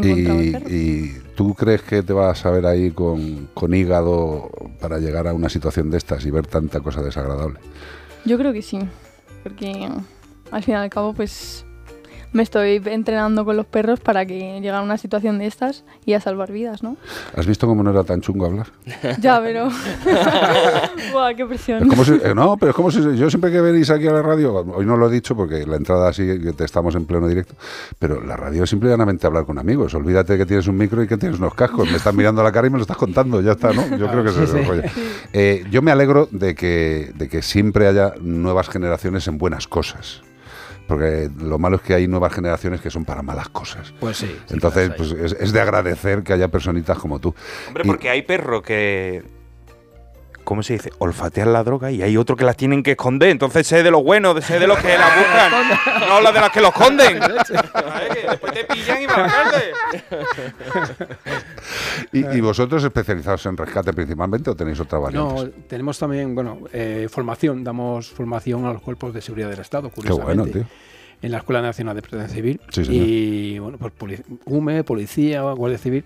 me 0.00 0.08
Y, 0.08 0.56
y 0.68 1.22
tú 1.34 1.54
crees 1.54 1.82
que 1.82 2.02
te 2.02 2.12
vas 2.12 2.44
a 2.44 2.50
ver 2.50 2.66
ahí 2.66 2.90
con, 2.90 3.48
con 3.54 3.74
hígado 3.74 4.50
para 4.80 4.98
llegar 4.98 5.26
a 5.28 5.34
una 5.34 5.48
situación 5.48 5.90
de 5.90 5.98
estas 5.98 6.24
y 6.26 6.30
ver 6.30 6.46
tanta 6.46 6.80
cosa 6.80 7.02
desagradable? 7.02 7.60
Yo 8.24 8.38
creo 8.38 8.52
que 8.52 8.62
sí, 8.62 8.78
porque 9.42 9.88
al 10.50 10.62
fin 10.62 10.74
y 10.74 10.76
al 10.76 10.90
cabo 10.90 11.12
pues 11.14 11.64
me 12.34 12.42
estoy 12.42 12.82
entrenando 12.84 13.44
con 13.44 13.56
los 13.56 13.64
perros 13.64 14.00
para 14.00 14.26
que 14.26 14.38
llegue 14.60 14.70
a 14.70 14.82
una 14.82 14.98
situación 14.98 15.38
de 15.38 15.46
estas 15.46 15.84
y 16.04 16.12
a 16.12 16.20
salvar 16.20 16.52
vidas, 16.52 16.82
¿no? 16.82 16.96
¿Has 17.36 17.46
visto 17.46 17.66
cómo 17.66 17.82
no 17.82 17.90
era 17.90 18.04
tan 18.04 18.20
chungo 18.20 18.44
hablar? 18.46 18.66
ya, 19.20 19.40
pero... 19.40 19.68
Buah, 21.12 21.34
qué 21.34 21.42
Es 21.42 21.48
presión. 21.48 21.88
como 21.88 22.04
si, 22.04 22.12
eh, 22.14 22.34
no, 22.34 22.56
pero 22.56 22.70
es 22.70 22.76
como 22.76 22.90
si 22.90 23.00
yo 23.16 23.30
siempre 23.30 23.50
que 23.50 23.60
venís 23.60 23.88
aquí 23.90 24.06
a 24.08 24.12
la 24.12 24.22
radio, 24.22 24.52
hoy 24.74 24.84
no 24.84 24.96
lo 24.96 25.08
he 25.08 25.12
dicho 25.12 25.36
porque 25.36 25.64
la 25.64 25.76
entrada 25.76 26.12
sí 26.12 26.26
que 26.40 26.52
te 26.52 26.64
estamos 26.64 26.94
en 26.96 27.04
pleno 27.06 27.28
directo, 27.28 27.54
pero 27.98 28.20
la 28.22 28.36
radio 28.36 28.64
es 28.64 28.70
simple 28.70 28.88
y 28.88 28.92
llanamente 28.92 29.26
hablar 29.26 29.46
con 29.46 29.58
amigos. 29.58 29.94
Olvídate 29.94 30.36
que 30.36 30.44
tienes 30.46 30.66
un 30.66 30.76
micro 30.76 31.02
y 31.02 31.06
que 31.06 31.16
tienes 31.16 31.38
unos 31.38 31.54
cascos. 31.54 31.88
Me 31.90 31.96
estás 31.96 32.14
mirando 32.14 32.40
a 32.40 32.44
la 32.44 32.52
cara 32.52 32.66
y 32.66 32.70
me 32.70 32.78
lo 32.78 32.82
estás 32.82 32.96
contando, 32.96 33.40
ya 33.40 33.52
está, 33.52 33.72
¿no? 33.72 33.96
Yo 33.96 34.08
creo 34.10 34.22
que 34.24 34.30
es 34.30 34.34
sí, 34.34 34.40
el 34.42 34.48
sí. 34.48 34.62
rollo. 34.62 34.82
Eh, 35.32 35.64
yo 35.70 35.82
me 35.82 35.92
alegro 35.92 36.28
de 36.30 36.54
que, 36.54 37.12
de 37.14 37.28
que 37.28 37.42
siempre 37.42 37.86
haya 37.86 38.14
nuevas 38.20 38.68
generaciones 38.68 39.28
en 39.28 39.38
buenas 39.38 39.68
cosas. 39.68 40.22
Porque 40.86 41.30
lo 41.38 41.58
malo 41.58 41.76
es 41.76 41.82
que 41.82 41.94
hay 41.94 42.06
nuevas 42.06 42.32
generaciones 42.34 42.80
que 42.80 42.90
son 42.90 43.04
para 43.04 43.22
malas 43.22 43.48
cosas. 43.48 43.94
Pues 44.00 44.18
sí. 44.18 44.36
Entonces, 44.50 44.90
pues 44.96 45.12
es, 45.12 45.32
es 45.38 45.52
de 45.52 45.60
agradecer 45.60 46.22
que 46.22 46.32
haya 46.34 46.48
personitas 46.48 46.98
como 46.98 47.18
tú. 47.20 47.34
Hombre, 47.68 47.82
Y- 47.84 47.86
porque 47.86 48.10
hay 48.10 48.22
perros 48.22 48.62
que. 48.62 49.24
¿Cómo 50.44 50.62
se 50.62 50.74
dice? 50.74 50.90
Olfatean 50.98 51.52
la 51.52 51.64
droga 51.64 51.90
y 51.90 52.02
hay 52.02 52.16
otros 52.16 52.38
que 52.38 52.44
las 52.44 52.56
tienen 52.56 52.82
que 52.82 52.92
esconder. 52.92 53.30
Entonces 53.30 53.66
sé 53.66 53.82
de 53.82 53.90
los 53.90 54.02
buenos, 54.04 54.44
sé 54.44 54.58
de 54.58 54.66
los 54.66 54.78
que 54.78 54.96
la 54.96 55.06
buscan, 55.16 56.08
no 56.08 56.20
las 56.20 56.34
de 56.34 56.40
las 56.40 56.50
que 56.50 56.60
lo 56.60 56.68
esconden. 56.68 57.18
¿Sabes? 57.72 58.14
Que 58.14 58.28
Después 58.28 58.52
te 58.52 58.64
pillan 58.64 59.02
y 59.02 59.06
van. 59.06 59.30
¿Y, 62.12 62.36
y 62.36 62.40
vosotros 62.40 62.84
especializados 62.84 63.44
en 63.46 63.56
rescate 63.56 63.92
principalmente 63.92 64.50
o 64.50 64.54
tenéis 64.54 64.80
otra 64.80 64.98
variante? 64.98 65.34
No, 65.34 65.50
tenemos 65.68 65.98
también, 65.98 66.34
bueno, 66.34 66.58
eh, 66.72 67.08
formación, 67.10 67.64
damos 67.64 68.08
formación 68.10 68.66
a 68.66 68.72
los 68.72 68.82
cuerpos 68.82 69.14
de 69.14 69.20
seguridad 69.20 69.50
del 69.50 69.60
Estado, 69.60 69.88
Qué 69.88 69.94
curiosamente. 69.96 70.34
bueno, 70.34 70.52
tío. 70.52 70.64
En 71.22 71.30
la 71.30 71.38
Escuela 71.38 71.62
Nacional 71.62 71.96
de 71.96 72.02
Protección 72.02 72.30
Civil. 72.36 72.60
Sí, 72.70 72.82
y, 72.90 73.58
bueno, 73.58 73.78
pues 73.78 74.22
UME, 74.44 74.84
Policía, 74.84 75.40
Guardia 75.42 75.78
Civil. 75.78 76.04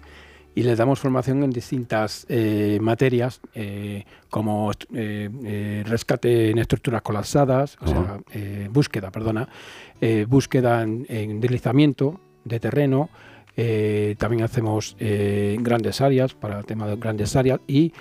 Y 0.58 0.64
les 0.64 0.76
damos 0.76 0.98
formación 0.98 1.44
en 1.44 1.50
distintas 1.50 2.26
eh, 2.28 2.80
materias, 2.82 3.40
eh, 3.54 4.04
como 4.28 4.72
eh, 4.92 5.84
rescate 5.86 6.50
en 6.50 6.58
estructuras 6.58 7.00
colapsadas, 7.02 7.78
o 7.80 7.86
sea, 7.86 8.18
búsqueda, 8.68 9.12
perdona, 9.12 9.48
búsqueda 10.26 10.82
en, 10.82 11.06
en 11.08 11.40
deslizamiento 11.40 12.18
de 12.42 12.58
terreno, 12.58 13.08
también 14.18 14.42
hacemos 14.42 14.96
grandes 14.98 16.00
áreas 16.00 16.34
para 16.34 16.58
el 16.58 16.64
tema 16.64 16.88
de 16.88 16.96
grandes 16.96 17.36
áreas 17.36 17.60
y 17.68 17.92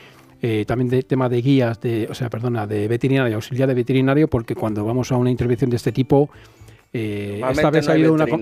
eh, 0.41 0.65
también 0.67 0.89
de 0.89 1.01
tema 1.01 1.29
de 1.29 1.41
guías, 1.41 1.81
de, 1.81 2.07
o 2.09 2.13
sea, 2.13 2.29
perdona, 2.29 2.67
de 2.67 2.87
veterinario, 2.87 3.35
auxiliar 3.35 3.67
de 3.67 3.73
veterinario, 3.73 4.27
porque 4.27 4.53
cuando 4.53 4.85
vamos 4.85 5.11
a 5.11 5.17
una 5.17 5.31
intervención 5.31 5.69
de 5.69 5.77
este 5.77 5.91
tipo, 5.91 6.29
eh, 6.93 7.41
esta 7.49 7.69
vez 7.69 7.85
no 7.85 7.91
ha 7.91 7.93
hay 7.95 8.01
habido 8.01 8.13
una. 8.13 8.25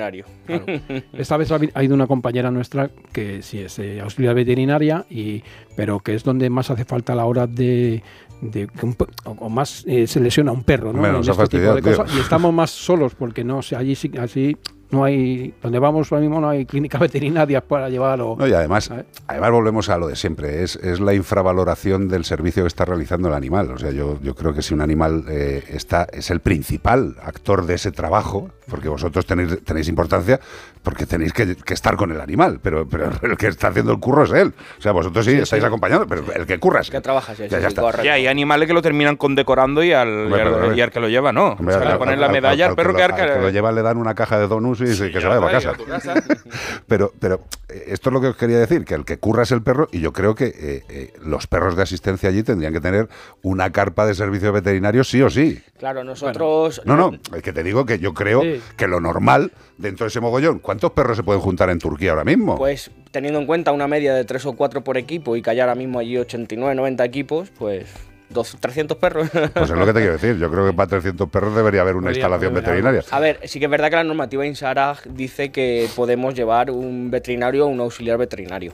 Claro. 0.45 0.65
Esta 1.13 1.38
vez 1.38 1.51
ha 1.51 1.84
ido 1.84 1.95
una 1.95 2.08
compañera 2.08 2.51
nuestra 2.51 2.89
que 3.12 3.41
sí 3.41 3.60
es 3.60 3.79
eh, 3.79 4.01
auxiliar 4.01 4.36
veterinaria, 4.36 5.05
y, 5.10 5.43
pero 5.75 5.99
que 5.99 6.13
es 6.15 6.23
donde 6.23 6.49
más 6.49 6.69
hace 6.69 6.86
falta 6.86 7.13
a 7.13 7.15
la 7.15 7.25
hora 7.25 7.47
de, 7.47 8.03
de 8.41 8.67
que 8.67 8.86
un 8.86 8.95
o, 9.25 9.31
o 9.31 9.49
más 9.49 9.84
eh, 9.88 10.08
se 10.08 10.19
lesiona 10.19 10.51
un 10.51 10.63
perro, 10.63 10.93
¿no? 10.93 11.05
En 11.05 11.15
este 11.15 11.21
tipo 11.21 11.31
de 11.31 11.38
fastidiado, 11.38 11.81
tío. 11.81 11.97
cosas. 11.97 12.15
Y 12.15 12.19
estamos 12.19 12.53
más 12.53 12.71
solos 12.71 13.15
porque 13.15 13.43
no, 13.43 13.60
o 13.60 13.62
sea, 13.62 13.79
allí 13.79 13.95
sí, 13.95 14.12
así 14.19 14.58
no 14.91 15.04
hay, 15.04 15.54
donde 15.62 15.80
vamos 15.80 16.12
ahora 16.12 16.21
mismo 16.21 16.39
no 16.39 16.50
hay 16.50 16.65
clínicas 16.65 17.00
veterinarias 17.06 17.63
para 17.63 17.89
llevar 17.89 18.21
o 18.21 18.36
No, 18.38 18.48
y 18.48 18.54
además, 18.54 18.86
¿sabes? 18.86 19.06
además 19.28 19.52
volvemos 19.52 19.89
a 19.89 19.98
lo 19.98 20.08
de 20.08 20.15
siempre, 20.15 20.63
es, 20.63 20.76
es 20.78 21.00
la 21.00 21.13
infravaloración 21.13 22.08
del 22.08 22.26
servicio 22.26 22.63
que 22.63 22.67
está 22.67 22.86
realizando 22.86 23.28
el 23.28 23.34
animal. 23.34 23.71
O 23.71 23.78
sea, 23.78 23.91
yo, 23.91 24.19
yo 24.21 24.36
creo 24.36 24.54
que 24.54 24.62
si 24.62 24.74
un 24.74 24.82
animal 24.82 25.26
eh, 25.30 25.63
está, 25.69 26.08
es 26.12 26.30
el 26.32 26.39
principal 26.39 27.15
actor 27.24 27.65
de 27.65 27.76
ese 27.76 27.91
trabajo, 27.91 28.50
porque 28.69 28.89
vosotros 28.89 29.26
tenéis, 29.26 29.63
tenéis 29.63 29.88
importancia, 29.89 30.39
porque 30.82 31.06
tenéis 31.06 31.34
que, 31.34 31.56
que 31.56 31.74
estar 31.74 31.95
con 31.95 32.12
el 32.12 32.21
animal, 32.21 32.60
pero, 32.62 32.88
pero 32.88 33.12
el 33.21 33.38
que 33.38 33.48
está 33.48 33.67
haciendo 33.69 33.91
el 33.91 34.00
curro 34.00 34.24
es 34.24 34.32
él. 34.32 34.54
O 34.78 34.82
sea, 34.82 34.91
vosotros 34.91 35.26
sí, 35.26 35.34
estáis 35.34 35.63
acompañando, 35.63 36.08
pero 36.08 36.24
el 36.34 36.45
que 36.45 36.60
curra 36.60 36.82
es 36.82 36.89
Que 36.89 37.02
trabajas 37.02 37.38
Ya, 37.38 37.48
ya 37.48 37.60
sí, 37.62 37.65
está. 37.67 38.04
Ya, 38.04 38.13
hay 38.13 38.28
animales 38.28 38.67
que 38.67 38.74
lo 38.74 38.82
terminan 38.82 39.15
condecorando 39.17 39.84
y 39.84 39.91
al, 39.93 40.26
Hombre, 40.26 40.39
y 40.43 40.69
al, 40.71 40.78
y 40.78 40.82
al 40.82 40.91
que 40.91 41.00
lo 41.00 41.10
lleva, 41.10 41.32
no. 41.32 41.50
Hombre, 41.54 41.76
o 41.76 41.80
sea, 41.80 41.88
al- 41.88 41.93
le 41.93 42.00
ponen 42.00 42.13
al- 42.15 42.19
la 42.21 42.26
al- 42.28 42.32
medalla 42.32 42.65
al, 42.65 42.69
al 42.71 42.76
perro 42.76 42.93
que 42.93 43.02
que, 43.02 43.08
lo, 43.08 43.13
al 43.13 43.34
que 43.34 43.41
lo 43.41 43.50
lleva 43.50 43.71
le 43.71 43.82
dan 43.82 43.98
una 43.98 44.13
caja 44.15 44.39
de 44.39 44.48
donuts 44.48 44.74
y 44.83 44.85
dice 44.88 45.11
que 45.11 45.21
se 45.21 45.27
vaya 45.27 45.39
para 45.41 45.51
casa. 45.51 45.73
Pero, 46.88 47.13
pero 47.19 47.41
eh, 47.69 47.85
esto 47.88 48.09
es 48.09 48.13
lo 48.13 48.21
que 48.21 48.27
os 48.27 48.38
quería 48.38 48.59
decir, 48.59 48.85
que 48.85 48.93
el 48.93 49.05
que 49.05 49.17
curra 49.17 49.43
es 49.43 49.51
el 49.51 49.61
perro 49.63 49.88
y 49.91 49.99
yo 49.99 50.13
creo 50.13 50.35
que 50.35 50.45
eh, 50.45 50.83
eh, 50.89 51.13
los 51.23 51.47
perros 51.47 51.75
de 51.75 51.83
asistencia 51.83 52.29
allí 52.29 52.43
tendrían 52.43 52.73
que 52.73 52.79
tener 52.81 53.07
una 53.41 53.71
carpa 53.71 54.05
de 54.05 54.13
servicio 54.13 54.51
veterinario 54.53 55.03
sí 55.03 55.21
o 55.21 55.29
sí. 55.29 55.61
Claro, 55.79 56.03
nosotros... 56.03 56.81
No, 56.85 56.95
no, 56.95 57.11
es 57.35 57.41
que 57.41 57.53
te 57.53 57.63
digo 57.63 57.85
que 57.85 57.97
yo 57.99 58.13
creo 58.13 58.41
Sí. 58.43 58.61
que 58.77 58.88
lo 58.88 58.99
normal 58.99 59.51
dentro 59.77 60.05
de 60.05 60.09
ese 60.09 60.19
mogollón, 60.21 60.59
¿cuántos 60.59 60.91
perros 60.91 61.17
se 61.17 61.23
pueden 61.23 61.41
juntar 61.41 61.69
en 61.69 61.79
Turquía 61.79 62.11
ahora 62.11 62.23
mismo? 62.23 62.55
Pues 62.57 62.91
teniendo 63.11 63.39
en 63.39 63.45
cuenta 63.47 63.71
una 63.71 63.88
media 63.88 64.13
de 64.13 64.25
3 64.25 64.45
o 64.47 64.53
4 64.53 64.83
por 64.83 64.97
equipo 64.97 65.35
y 65.35 65.41
que 65.41 65.49
hay 65.49 65.59
ahora 65.59 65.75
mismo 65.75 65.99
allí 65.99 66.17
89, 66.17 66.75
90 66.75 67.03
equipos, 67.05 67.49
pues 67.57 67.85
dos, 68.29 68.57
300 68.59 68.97
perros. 68.97 69.29
Pues 69.29 69.69
es 69.69 69.77
lo 69.77 69.85
que 69.85 69.93
te 69.93 69.99
quiero 69.99 70.13
decir, 70.13 70.38
yo 70.38 70.49
creo 70.51 70.65
que 70.65 70.73
para 70.73 70.89
300 70.89 71.29
perros 71.29 71.55
debería 71.55 71.81
haber 71.81 71.95
una 71.95 72.11
instalación 72.11 72.53
veterinaria. 72.53 73.03
A 73.11 73.19
ver, 73.19 73.39
sí 73.45 73.59
que 73.59 73.65
es 73.65 73.71
verdad 73.71 73.89
que 73.89 73.95
la 73.95 74.03
normativa 74.03 74.45
INSARAG 74.45 75.03
dice 75.09 75.51
que 75.51 75.88
podemos 75.95 76.33
llevar 76.33 76.71
un 76.71 77.11
veterinario 77.11 77.65
o 77.65 77.69
un 77.69 77.79
auxiliar 77.79 78.17
veterinario. 78.17 78.73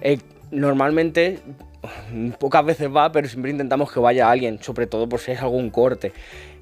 Eh, 0.00 0.18
normalmente, 0.50 1.40
pocas 2.38 2.64
veces 2.64 2.88
va, 2.94 3.10
pero 3.12 3.28
siempre 3.28 3.50
intentamos 3.50 3.92
que 3.92 4.00
vaya 4.00 4.30
alguien, 4.30 4.62
sobre 4.62 4.86
todo 4.86 5.08
por 5.08 5.20
si 5.20 5.32
es 5.32 5.40
algún 5.40 5.70
corte. 5.70 6.12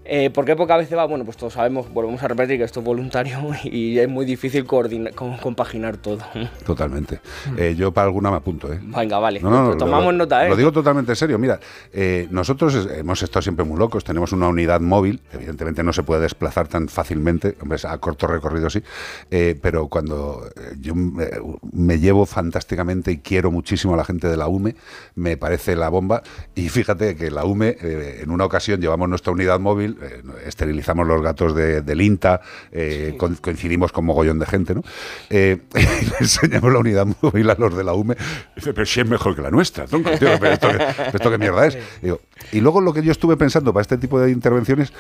Eh, 0.05 0.31
¿Por 0.31 0.45
qué 0.45 0.57
pocas 0.57 0.79
veces 0.79 0.97
va? 0.99 1.05
Bueno, 1.05 1.25
pues 1.25 1.37
todos 1.37 1.53
sabemos, 1.53 1.93
volvemos 1.93 2.21
a 2.23 2.27
repetir 2.29 2.59
que 2.59 2.65
esto 2.65 2.81
es 2.81 2.87
voluntario 2.87 3.39
y 3.65 3.99
es 3.99 4.09
muy 4.09 4.25
difícil 4.25 4.65
coordinar, 4.65 5.15
com- 5.15 5.37
compaginar 5.39 5.99
todo. 5.99 6.19
Totalmente. 6.67 7.21
Eh, 7.57 7.75
yo 7.77 7.93
para 7.93 8.07
alguna 8.07 8.31
me 8.31 8.39
apunto, 8.39 8.73
¿eh? 8.73 8.81
Venga, 8.83 9.19
vale. 9.19 9.41
No, 9.41 9.51
no, 9.51 9.59
no, 9.61 9.67
Pues 9.67 9.79
tomamos 9.79 10.07
lo, 10.13 10.19
nota, 10.19 10.47
¿eh? 10.47 10.49
Lo 10.49 10.57
digo 10.57 10.73
totalmente 10.73 11.13
en 11.13 11.17
serio. 11.17 11.39
Mira, 11.39 11.61
eh, 11.93 12.27
nosotros 12.31 12.89
hemos 12.93 13.23
estado 13.23 13.43
siempre 13.43 13.65
muy 13.65 13.79
locos. 13.79 14.03
Tenemos 14.03 14.33
una 14.33 14.49
unidad 14.49 14.81
móvil. 14.81 15.21
Evidentemente 15.33 15.83
no 15.83 15.93
se 15.93 16.03
puede 16.03 16.23
desplazar 16.23 16.67
tan 16.67 16.89
fácilmente. 16.89 17.57
Hombre, 17.61 17.79
a 17.87 17.99
corto 17.99 18.27
recorrido 18.27 18.69
sí. 18.71 18.83
Pero 19.29 19.89
cuando 19.89 20.49
yo 20.81 20.95
me, 20.95 21.29
me 21.73 21.99
llevo 21.99 22.27
fantásticamente 22.27 23.13
y 23.13 23.19
quiero 23.19 23.51
muchísimo 23.51 23.95
a 23.95 23.97
la 23.99 24.05
gente 24.05 24.29
de 24.29 24.37
la 24.37 24.49
UME, 24.49 24.75
me 25.15 25.37
parece 25.37 25.77
la 25.77 25.89
bomba. 25.89 26.23
Y 26.55 26.69
fíjate 26.69 27.17
que 27.17 27.31
la 27.31 27.45
UME, 27.45 27.77
en 27.81 28.31
una 28.31 28.45
ocasión 28.45 28.81
llevamos 28.81 29.09
nuestra 29.09 29.33
unidad 29.33 29.61
móvil 29.61 29.90
eh, 30.03 30.23
esterilizamos 30.47 31.07
los 31.07 31.23
gatos 31.23 31.55
de- 31.55 31.83
del 31.83 32.01
INTA, 32.03 32.41
eh, 32.73 33.15
co- 33.19 33.31
coincidimos 33.41 33.93
con 33.93 34.05
mogollón 34.05 34.39
de 34.39 34.47
gente, 34.47 34.75
¿no? 34.75 34.83
Eh, 35.31 35.59
le 35.75 36.17
enseñamos 36.21 36.73
la 36.73 36.79
unidad 36.79 37.07
móvil 37.23 37.49
a 37.51 37.55
los 37.55 37.77
de 37.77 37.85
la 37.85 37.93
UME. 37.95 38.17
Dice, 38.57 38.73
pero 38.73 38.87
si 38.87 39.01
es 39.01 39.09
mejor 39.09 39.35
que 39.37 39.43
la 39.43 39.51
nuestra, 39.51 39.87
tío, 39.87 40.01
pero 40.19 40.47
esto, 40.49 40.69
qué- 40.69 40.87
esto 41.17 41.31
qué 41.31 41.39
mierda 41.39 41.67
es. 41.67 41.79
Digo, 42.03 42.21
y 42.53 42.61
luego 42.61 42.81
lo 42.81 42.93
que 42.93 43.03
yo 43.03 43.13
estuve 43.13 43.37
pensando 43.37 43.73
para 43.73 43.83
este 43.83 43.99
tipo 43.99 44.21
de 44.21 44.31
intervenciones, 44.31 44.93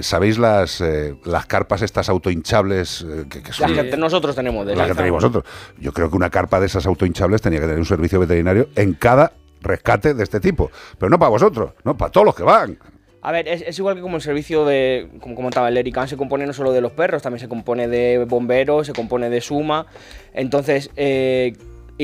¿sabéis 0.00 0.38
las, 0.38 0.82
las 1.24 1.46
carpas 1.46 1.82
estas 1.82 2.08
autohinchables 2.08 3.04
que, 3.28 3.42
que 3.42 3.52
son 3.52 3.74
Las 3.76 3.84
que 3.86 3.96
nosotros 3.96 4.34
tenemos 4.34 4.66
de 4.66 4.74
la 4.76 4.86
que 4.86 4.94
tenéis 4.94 5.12
vosotros? 5.12 5.44
Yo 5.78 5.92
creo 5.92 6.10
que 6.10 6.16
una 6.16 6.30
carpa 6.30 6.60
de 6.60 6.66
esas 6.66 6.86
autohinchables 6.86 7.40
tenía 7.42 7.58
que 7.60 7.66
tener 7.66 7.78
un 7.78 7.84
servicio 7.86 8.18
veterinario 8.20 8.68
en 8.76 8.94
cada 8.94 9.32
rescate 9.62 10.14
de 10.14 10.22
este 10.22 10.40
tipo. 10.40 10.70
Pero 10.98 11.10
no 11.10 11.18
para 11.18 11.28
vosotros, 11.30 11.72
no, 11.84 11.96
para 11.96 12.10
todos 12.10 12.24
los 12.24 12.34
que 12.34 12.42
van. 12.42 12.78
A 13.22 13.32
ver, 13.32 13.48
es, 13.48 13.78
igual 13.78 13.96
que 13.96 14.00
como 14.00 14.16
el 14.16 14.22
servicio 14.22 14.64
de, 14.64 15.08
como 15.20 15.34
comentaba 15.34 15.68
el 15.68 15.76
Erican, 15.76 16.08
se 16.08 16.16
compone 16.16 16.46
no 16.46 16.54
solo 16.54 16.72
de 16.72 16.80
los 16.80 16.92
perros, 16.92 17.22
también 17.22 17.40
se 17.40 17.48
compone 17.48 17.86
de 17.86 18.24
bomberos, 18.24 18.86
se 18.86 18.94
compone 18.94 19.28
de 19.28 19.40
suma. 19.42 19.86
Entonces, 20.32 20.90
eh, 20.96 21.54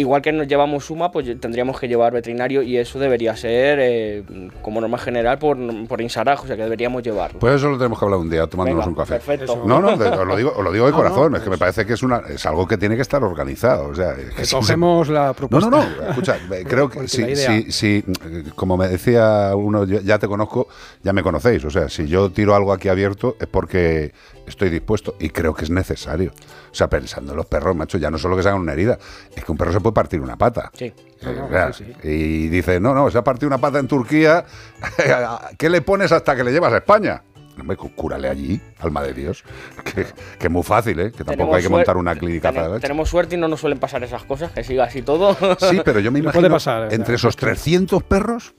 igual 0.01 0.23
que 0.23 0.33
nos 0.33 0.47
llevamos 0.47 0.85
suma, 0.87 1.11
pues 1.11 1.27
tendríamos 1.41 1.79
que 1.81 1.89
llevar 1.89 2.13
veterinario 2.13 2.63
y 2.63 2.77
eso 2.77 2.99
debería 2.99 3.37
ser, 3.37 3.79
eh, 3.81 4.23
como 4.63 4.81
norma 4.81 4.99
general, 4.99 5.39
por, 5.39 5.57
por 5.89 6.01
Insaraj, 6.01 6.45
o 6.45 6.47
sea 6.47 6.57
que 6.57 6.63
deberíamos 6.63 7.03
llevarlo. 7.03 7.39
Pues 7.41 7.55
eso 7.57 7.69
lo 7.71 7.79
tenemos 7.79 7.99
que 7.99 8.05
hablar 8.05 8.21
un 8.21 8.31
día 8.31 8.47
tomándonos 8.47 8.87
Venga, 8.87 8.89
un 8.89 8.95
café. 9.07 9.15
Perfecto. 9.15 9.63
No, 9.67 9.81
no, 9.81 9.97
de- 9.97 10.09
os 10.09 10.27
lo 10.27 10.37
digo, 10.37 10.53
os 10.57 10.65
lo 10.65 10.73
digo 10.73 10.87
de 10.87 10.93
No, 10.97 10.97
corazón, 10.99 11.33
no, 11.33 11.39
es 11.39 11.43
que 11.45 11.51
me 11.51 11.59
parece 11.59 11.85
que 11.87 11.95
es, 11.95 12.03
una, 12.03 12.19
es 12.29 12.45
algo 12.47 12.67
que 12.67 12.77
tiene 12.79 12.97
que 12.97 13.03
estar 13.03 13.23
organizado. 13.25 13.89
O 13.89 13.95
sea, 13.95 14.13
es 14.13 14.35
que 14.35 14.45
se- 14.45 14.57
cogemos 14.57 15.09
la 15.09 15.29
No, 15.29 15.35
propuesta. 15.35 15.71
no, 15.71 15.77
no, 15.85 16.09
escucha, 16.11 16.37
eh, 16.53 16.65
creo 16.69 16.89
que 16.89 17.09
si, 17.09 17.35
si- 17.37 17.73
si, 17.73 17.97
eh, 18.27 18.45
como 18.55 18.77
me 18.77 18.89
decía 18.89 19.53
uno, 19.57 19.85
yo 19.85 20.01
ya 20.01 20.19
te 20.19 20.29
conozco, 20.29 20.69
ya 21.03 21.13
me 21.13 21.23
conocéis. 21.23 21.65
O 21.65 21.71
sea, 21.71 21.89
si 21.89 22.07
yo 22.07 22.31
tiro 22.31 22.55
algo 22.55 22.73
aquí 22.73 22.89
abierto 22.89 23.37
es 23.41 23.47
porque 23.47 24.13
estoy 24.47 24.71
dispuesto 24.71 25.17
y 25.19 25.31
creo 25.31 25.55
que 25.55 25.65
es 25.65 25.71
necesario. 25.71 26.33
O 26.71 26.75
sea, 26.75 26.89
pensando 26.89 27.33
en 27.33 27.37
los 27.37 27.47
perros, 27.47 27.77
macho, 27.77 27.99
ya 27.99 28.11
no 28.11 28.19
solo 28.19 28.37
que 28.37 28.43
se 28.43 28.49
hagan 28.49 28.61
una 28.61 28.73
herida, 28.73 28.99
es 29.35 29.45
que 29.45 29.53
un 29.53 29.59
perro 29.59 29.73
se 29.73 29.81
puede 29.81 29.95
partir 29.95 30.21
una 30.21 30.37
pata. 30.37 30.71
Sí. 30.75 30.85
Eh, 30.87 30.95
No, 31.23 31.33
no, 31.33 31.47
o 31.47 31.49
sea, 31.49 31.73
sí, 31.73 31.85
Y 32.03 32.49
dice, 32.49 32.79
no, 32.81 32.95
no, 32.95 33.11
se 33.11 33.19
ha 33.19 33.25
partido 33.25 33.49
una 33.49 33.59
pata 33.59 33.79
en 33.79 33.89
Turquía, 33.89 34.45
¿qué 35.59 35.71
le 35.71 35.81
pones 35.83 36.13
hasta 36.13 36.37
que 36.37 36.45
le 36.45 36.53
llevas 36.53 36.73
a 36.73 36.79
España? 36.79 37.23
Hombre, 37.59 37.77
cúrale 37.77 38.29
allí, 38.29 38.61
alma 38.81 39.03
de 39.03 39.15
Dios. 39.15 39.43
Que, 39.85 40.05
que 40.39 40.47
es 40.47 40.51
muy 40.51 40.63
fácil, 40.63 41.01
¿eh? 41.01 41.05
Que 41.11 41.25
tampoco 41.25 41.31
Tenemos 41.33 41.57
hay 41.57 41.63
que 41.63 41.69
montar 41.71 41.97
una 41.97 42.15
clínica 42.15 42.53
para 42.53 42.69
la 42.69 42.81
Tenemos 42.81 43.09
suerte 43.09 43.37
y 43.37 43.39
no 43.39 43.49
nos 43.49 43.61
suelen 43.61 43.79
pasar 43.79 44.05
esas 44.05 44.25
cosas, 44.25 44.53
que 44.53 44.63
siga 44.63 44.85
así 44.85 45.01
todo. 45.03 45.35
Sí, 45.59 45.81
pero 45.85 46.01
yo 46.01 46.13
me 46.13 46.19
No 46.19 46.25
imagino 46.25 46.41
puede 46.43 46.51
pasar, 46.53 46.93
entre 46.93 47.15
esos 47.15 47.35
300 47.37 48.03
perros, 48.03 48.55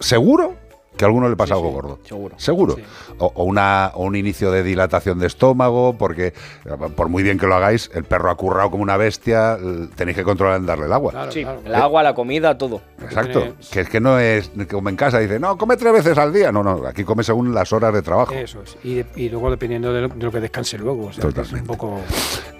seguro 0.00 0.56
que 0.96 1.04
a 1.04 1.08
alguno 1.08 1.28
le 1.28 1.36
pasa 1.36 1.54
Sí, 1.54 1.58
algo 1.60 1.68
sí. 1.68 1.74
gordo. 1.74 1.98
Seguro. 2.04 2.34
Seguro. 2.38 2.74
Sí. 2.76 2.82
O, 3.18 3.32
o 3.34 3.44
una, 3.44 3.90
o 3.94 4.04
un 4.04 4.16
inicio 4.16 4.50
de 4.50 4.62
dilatación 4.62 5.18
de 5.18 5.26
estómago, 5.26 5.94
porque 5.98 6.28
eh, 6.28 6.32
por 6.96 7.08
muy 7.08 7.22
bien 7.22 7.38
que 7.38 7.46
lo 7.46 7.54
hagáis, 7.54 7.90
el 7.94 8.04
perro 8.04 8.30
ha 8.30 8.36
currado 8.36 8.70
como 8.70 8.82
una 8.82 8.96
bestia, 8.96 9.58
tenéis 9.94 10.16
que 10.16 10.24
controlar 10.24 10.58
en 10.58 10.66
darle 10.66 10.86
el 10.86 10.92
agua. 10.92 11.12
Claro, 11.12 11.32
Sí, 11.32 11.42
claro. 11.42 11.60
el 11.64 11.74
agua, 11.74 12.02
la 12.02 12.14
comida, 12.14 12.56
todo. 12.56 12.80
Exacto. 13.02 13.40
tiene- 13.40 13.54
Que 13.70 13.80
es 13.80 13.88
que 13.88 14.00
no 14.00 14.18
es 14.18 14.50
como 14.70 14.88
en 14.88 14.96
casa, 14.96 15.18
dice, 15.18 15.38
no, 15.38 15.56
come 15.58 15.76
tres 15.76 15.92
veces 15.92 16.16
al 16.18 16.32
día. 16.32 16.50
No, 16.52 16.62
no, 16.62 16.86
aquí 16.86 17.04
come 17.04 17.22
según 17.22 17.54
las 17.54 17.72
horas 17.72 17.92
de 17.92 18.02
trabajo. 18.02 18.32
Eso 18.32 18.62
es. 18.62 18.76
Y, 18.82 18.94
de- 18.96 19.06
y 19.16 19.28
luego 19.28 19.50
dependiendo 19.50 19.92
de 19.92 20.02
lo, 20.02 20.08
de 20.08 20.24
lo 20.24 20.30
que 20.32 20.40
descanse 20.40 20.78
luego. 20.78 21.06
O 21.06 21.12
sea, 21.12 21.22
que 21.22 21.28
es 21.28 21.34
Totalmente. 21.34 21.60
un 21.60 21.66
poco. 21.76 22.00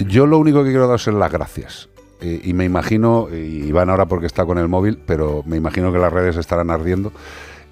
Yo 0.00 0.26
lo 0.26 0.38
único 0.38 0.62
que 0.62 0.70
quiero 0.70 0.86
daros 0.86 1.06
es 1.08 1.14
las 1.14 1.32
gracias. 1.32 1.88
Eh, 2.20 2.40
y 2.44 2.52
me 2.54 2.64
imagino, 2.64 3.28
y 3.30 3.64
Iván 3.66 3.90
ahora 3.90 4.06
porque 4.06 4.24
está 4.26 4.46
con 4.46 4.56
el 4.56 4.68
móvil, 4.68 4.98
pero 5.06 5.42
me 5.44 5.56
imagino 5.58 5.92
que 5.92 5.98
las 5.98 6.10
redes 6.12 6.36
estarán 6.36 6.70
ardiendo, 6.70 7.12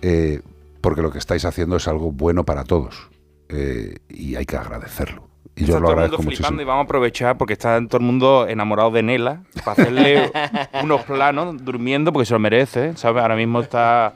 eh, 0.02 0.42
porque 0.84 1.00
lo 1.00 1.10
que 1.10 1.16
estáis 1.16 1.46
haciendo 1.46 1.76
es 1.76 1.88
algo 1.88 2.12
bueno 2.12 2.44
para 2.44 2.62
todos. 2.62 3.08
Eh, 3.48 3.96
y 4.10 4.36
hay 4.36 4.44
que 4.44 4.58
agradecerlo. 4.58 5.26
Y 5.56 5.64
yo 5.64 5.76
Está 5.76 5.80
lo 5.80 5.80
todo 5.80 5.92
el 5.92 5.92
agradezco 5.92 6.16
mundo 6.18 6.30
flipando 6.30 6.52
muchísimo. 6.56 6.60
y 6.60 6.64
vamos 6.66 6.82
a 6.82 6.84
aprovechar 6.84 7.38
porque 7.38 7.54
está 7.54 7.80
todo 7.86 7.96
el 7.96 8.04
mundo 8.04 8.46
enamorado 8.46 8.90
de 8.90 9.02
Nela 9.02 9.44
para 9.64 9.72
hacerle 9.72 10.30
unos 10.82 11.02
planos 11.04 11.64
durmiendo 11.64 12.12
porque 12.12 12.26
se 12.26 12.34
lo 12.34 12.38
merece, 12.38 12.94
¿sabes? 12.98 13.22
Ahora 13.22 13.34
mismo 13.34 13.60
está... 13.62 14.12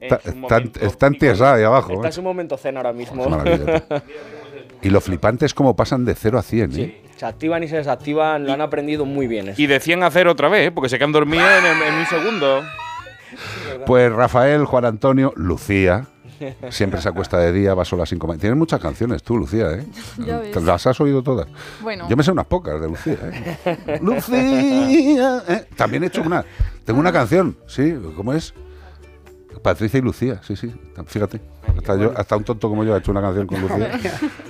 en 0.00 0.44
Está, 0.80 1.06
entiesada 1.06 1.56
ahí 1.56 1.64
abajo. 1.64 1.92
Está 1.92 2.06
¿eh? 2.06 2.08
en 2.08 2.12
su 2.14 2.22
momento 2.22 2.56
cena 2.56 2.80
ahora 2.80 2.94
mismo. 2.94 3.26
Y 4.80 4.88
lo 4.88 5.02
flipante 5.02 5.44
es 5.44 5.52
como 5.52 5.76
pasan 5.76 6.06
de 6.06 6.14
0 6.14 6.38
a 6.38 6.42
100. 6.42 6.70
¿eh? 6.70 6.74
Sí, 6.74 7.10
se 7.16 7.26
activan 7.26 7.62
y 7.62 7.68
se 7.68 7.76
desactivan, 7.76 8.46
lo 8.46 8.54
han 8.54 8.62
aprendido 8.62 9.04
muy 9.04 9.26
bien 9.26 9.48
eso. 9.48 9.60
Y 9.60 9.66
decían 9.66 10.02
hacer 10.02 10.28
otra 10.28 10.48
vez, 10.48 10.68
¿eh? 10.68 10.72
porque 10.72 10.88
se 10.88 10.96
quedan 10.96 11.12
dormidos 11.12 11.46
en, 11.58 11.92
en 11.92 11.94
un 11.94 12.06
segundo. 12.06 12.62
Pues 13.86 14.12
Rafael, 14.12 14.64
Juan 14.64 14.84
Antonio, 14.84 15.32
Lucía. 15.36 16.06
Siempre 16.70 17.00
se 17.00 17.08
acuesta 17.08 17.38
de 17.38 17.52
día, 17.52 17.74
va 17.74 17.84
sola 17.84 18.04
sin 18.06 18.18
comer. 18.18 18.38
Tienes 18.38 18.58
muchas 18.58 18.80
canciones 18.80 19.22
tú, 19.22 19.36
Lucía, 19.38 19.70
¿eh? 19.72 19.86
Ya 20.18 20.38
ves. 20.38 20.52
¿Te 20.52 20.60
¿Las 20.60 20.86
has 20.86 21.00
oído 21.00 21.22
todas? 21.22 21.46
Bueno, 21.80 22.08
Yo 22.08 22.16
me 22.16 22.22
sé 22.22 22.32
unas 22.32 22.46
pocas 22.46 22.80
de 22.80 22.88
Lucía, 22.88 23.16
¿eh? 23.22 23.98
Lucía. 24.02 25.42
¿eh? 25.48 25.66
También 25.76 26.04
he 26.04 26.08
hecho 26.08 26.22
una. 26.22 26.44
Tengo 26.84 27.00
una 27.00 27.12
canción, 27.12 27.56
sí, 27.66 27.96
¿cómo 28.16 28.34
es? 28.34 28.52
Patricia 29.62 29.98
y 29.98 30.02
Lucía, 30.02 30.40
sí, 30.42 30.56
sí. 30.56 30.72
Fíjate. 31.06 31.40
Hasta, 31.76 31.96
yo, 31.96 32.12
hasta 32.14 32.36
un 32.36 32.44
tonto 32.44 32.68
como 32.68 32.84
yo 32.84 32.94
ha 32.94 32.98
hecho 32.98 33.10
una 33.10 33.20
canción 33.22 33.46
con 33.46 33.60
Lucía. 33.60 33.98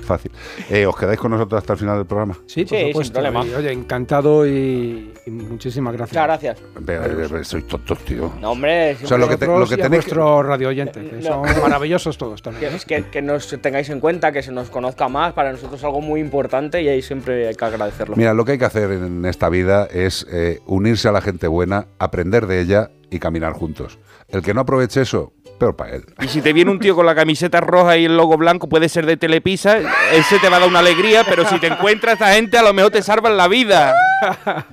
Fácil. 0.03 0.31
Eh, 0.69 0.85
¿Os 0.87 0.97
quedáis 0.97 1.19
con 1.19 1.31
nosotros 1.31 1.59
hasta 1.59 1.73
el 1.75 1.79
final 1.79 1.97
del 1.99 2.07
programa? 2.07 2.35
Sí, 2.47 2.65
por 2.65 2.71
Sí, 2.71 2.77
sin 2.77 2.87
supuesto. 2.89 3.13
problema. 3.15 3.47
Y, 3.47 3.55
oye, 3.55 3.73
encantado 3.73 4.47
y, 4.47 5.13
y 5.25 5.31
muchísimas 5.31 5.95
gracias. 5.95 6.13
Muchas 6.13 6.27
gracias. 6.43 6.63
Ve- 6.81 6.99
ve- 7.29 7.45
Sois 7.45 7.67
tontos, 7.67 7.99
tío. 8.05 8.33
No, 8.41 8.51
hombre, 8.51 8.97
O 9.03 9.07
sea, 9.07 9.17
lo 9.17 9.29
que 9.29 9.37
te- 9.37 9.47
lo 9.47 9.67
que 9.67 9.77
radio 9.77 10.69
oyentes, 10.69 11.03
que 11.11 11.17
No. 11.17 11.45
son 11.47 11.63
maravillosos 11.63 12.19
todos 12.19 12.43
también. 12.43 12.73
que, 12.87 12.97
¿eh? 12.97 13.05
que- 13.05 13.11
que 13.11 13.23
nos 13.23 13.49
tengáis 13.63 13.89
en 13.91 14.01
cuenta, 14.01 14.33
que 14.33 14.43
se 14.43 14.53
nos 14.53 14.69
conozca 14.71 15.09
más, 15.09 15.33
para 15.33 15.53
nosotros 15.53 15.81
es 15.81 15.85
algo 15.85 16.01
muy 16.01 16.21
importante 16.21 16.83
y 16.83 16.89
ahí 16.89 17.01
siempre 17.03 17.49
hay 17.49 17.55
que 17.55 17.65
agradecerlo. 17.65 18.17
Mira, 18.17 18.35
lo 18.35 18.45
que 18.45 18.53
hay 18.53 18.59
que 18.59 18.65
hacer 18.65 18.91
en 18.91 19.25
esta 19.25 19.49
vida 19.49 19.87
es 19.87 20.27
eh, 20.31 20.61
unirse 20.67 21.09
a 21.09 21.13
la 21.13 21.21
gente 21.21 21.47
buena, 21.47 21.87
aprender 21.99 22.47
de 22.47 22.61
ella 22.61 22.91
y 23.11 23.19
caminar 23.19 23.53
juntos. 23.53 23.99
El 24.29 24.43
que 24.43 24.55
no 24.55 24.61
aproveche 24.63 25.03
eso, 25.03 25.33
peor 25.59 25.77
para 25.77 25.97
él. 25.97 26.05
Y 26.23 26.29
si 26.29 26.41
te 26.43 26.53
viene 26.53 26.71
un 26.71 26.79
tío 26.81 26.95
con 26.97 27.07
la 27.07 27.15
camiseta 27.15 27.61
roja 27.61 27.97
y 27.97 28.05
el 28.07 28.17
logo 28.17 28.37
blanco, 28.37 28.69
puede 28.69 28.89
ser 28.89 29.07
de 29.07 29.17
Telepisa, 29.17 29.79
ese 30.13 30.39
te 30.41 30.49
va 30.49 30.57
a 30.57 30.61
dar 30.61 30.69
una 30.69 30.79
alegría, 30.81 31.25
pero 31.29 31.47
si 31.49 31.59
te 31.61 31.69
encuentras 31.69 32.13
a 32.13 32.15
esta 32.15 32.35
gente, 32.35 32.59
a 32.59 32.63
lo 32.63 32.73
mejor 32.73 32.91
te 32.91 33.03
salvan 33.03 33.37
la 33.37 33.49
vida. 33.49 33.95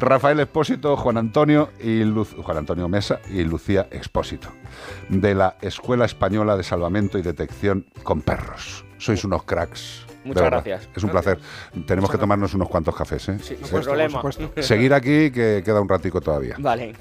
Rafael 0.00 0.40
Expósito, 0.40 0.96
Juan 0.96 1.16
Antonio 1.16 1.70
y 1.80 2.04
Luz- 2.04 2.34
Juan 2.42 2.58
Antonio 2.58 2.88
Mesa 2.88 3.20
y 3.30 3.42
Lucía 3.44 3.86
Expósito, 3.90 4.48
de 5.08 5.34
la 5.34 5.56
Escuela 5.60 6.04
Española 6.04 6.56
de 6.56 6.62
Salvamento 6.62 7.18
y 7.18 7.22
Detección 7.22 7.86
con 8.02 8.22
Perros. 8.22 8.84
Sois 8.98 9.24
unos 9.24 9.44
cracks. 9.44 10.06
Muchas 10.24 10.44
gracias. 10.44 10.88
Es 10.96 11.04
un 11.04 11.10
placer. 11.10 11.38
Tenemos 11.86 12.10
que 12.10 12.16
tomarnos 12.16 12.54
unos 12.54 12.68
cuantos 12.70 12.96
cafés. 12.96 13.28
¿eh? 13.28 13.36
Sí, 13.40 13.56
sin 13.56 13.64
supuesto, 13.66 13.90
problema. 13.90 14.22
Seguir 14.60 14.94
aquí, 14.94 15.30
que 15.30 15.60
queda 15.62 15.82
un 15.82 15.88
ratico 15.88 16.22
todavía. 16.22 16.56
Vale. 16.58 16.94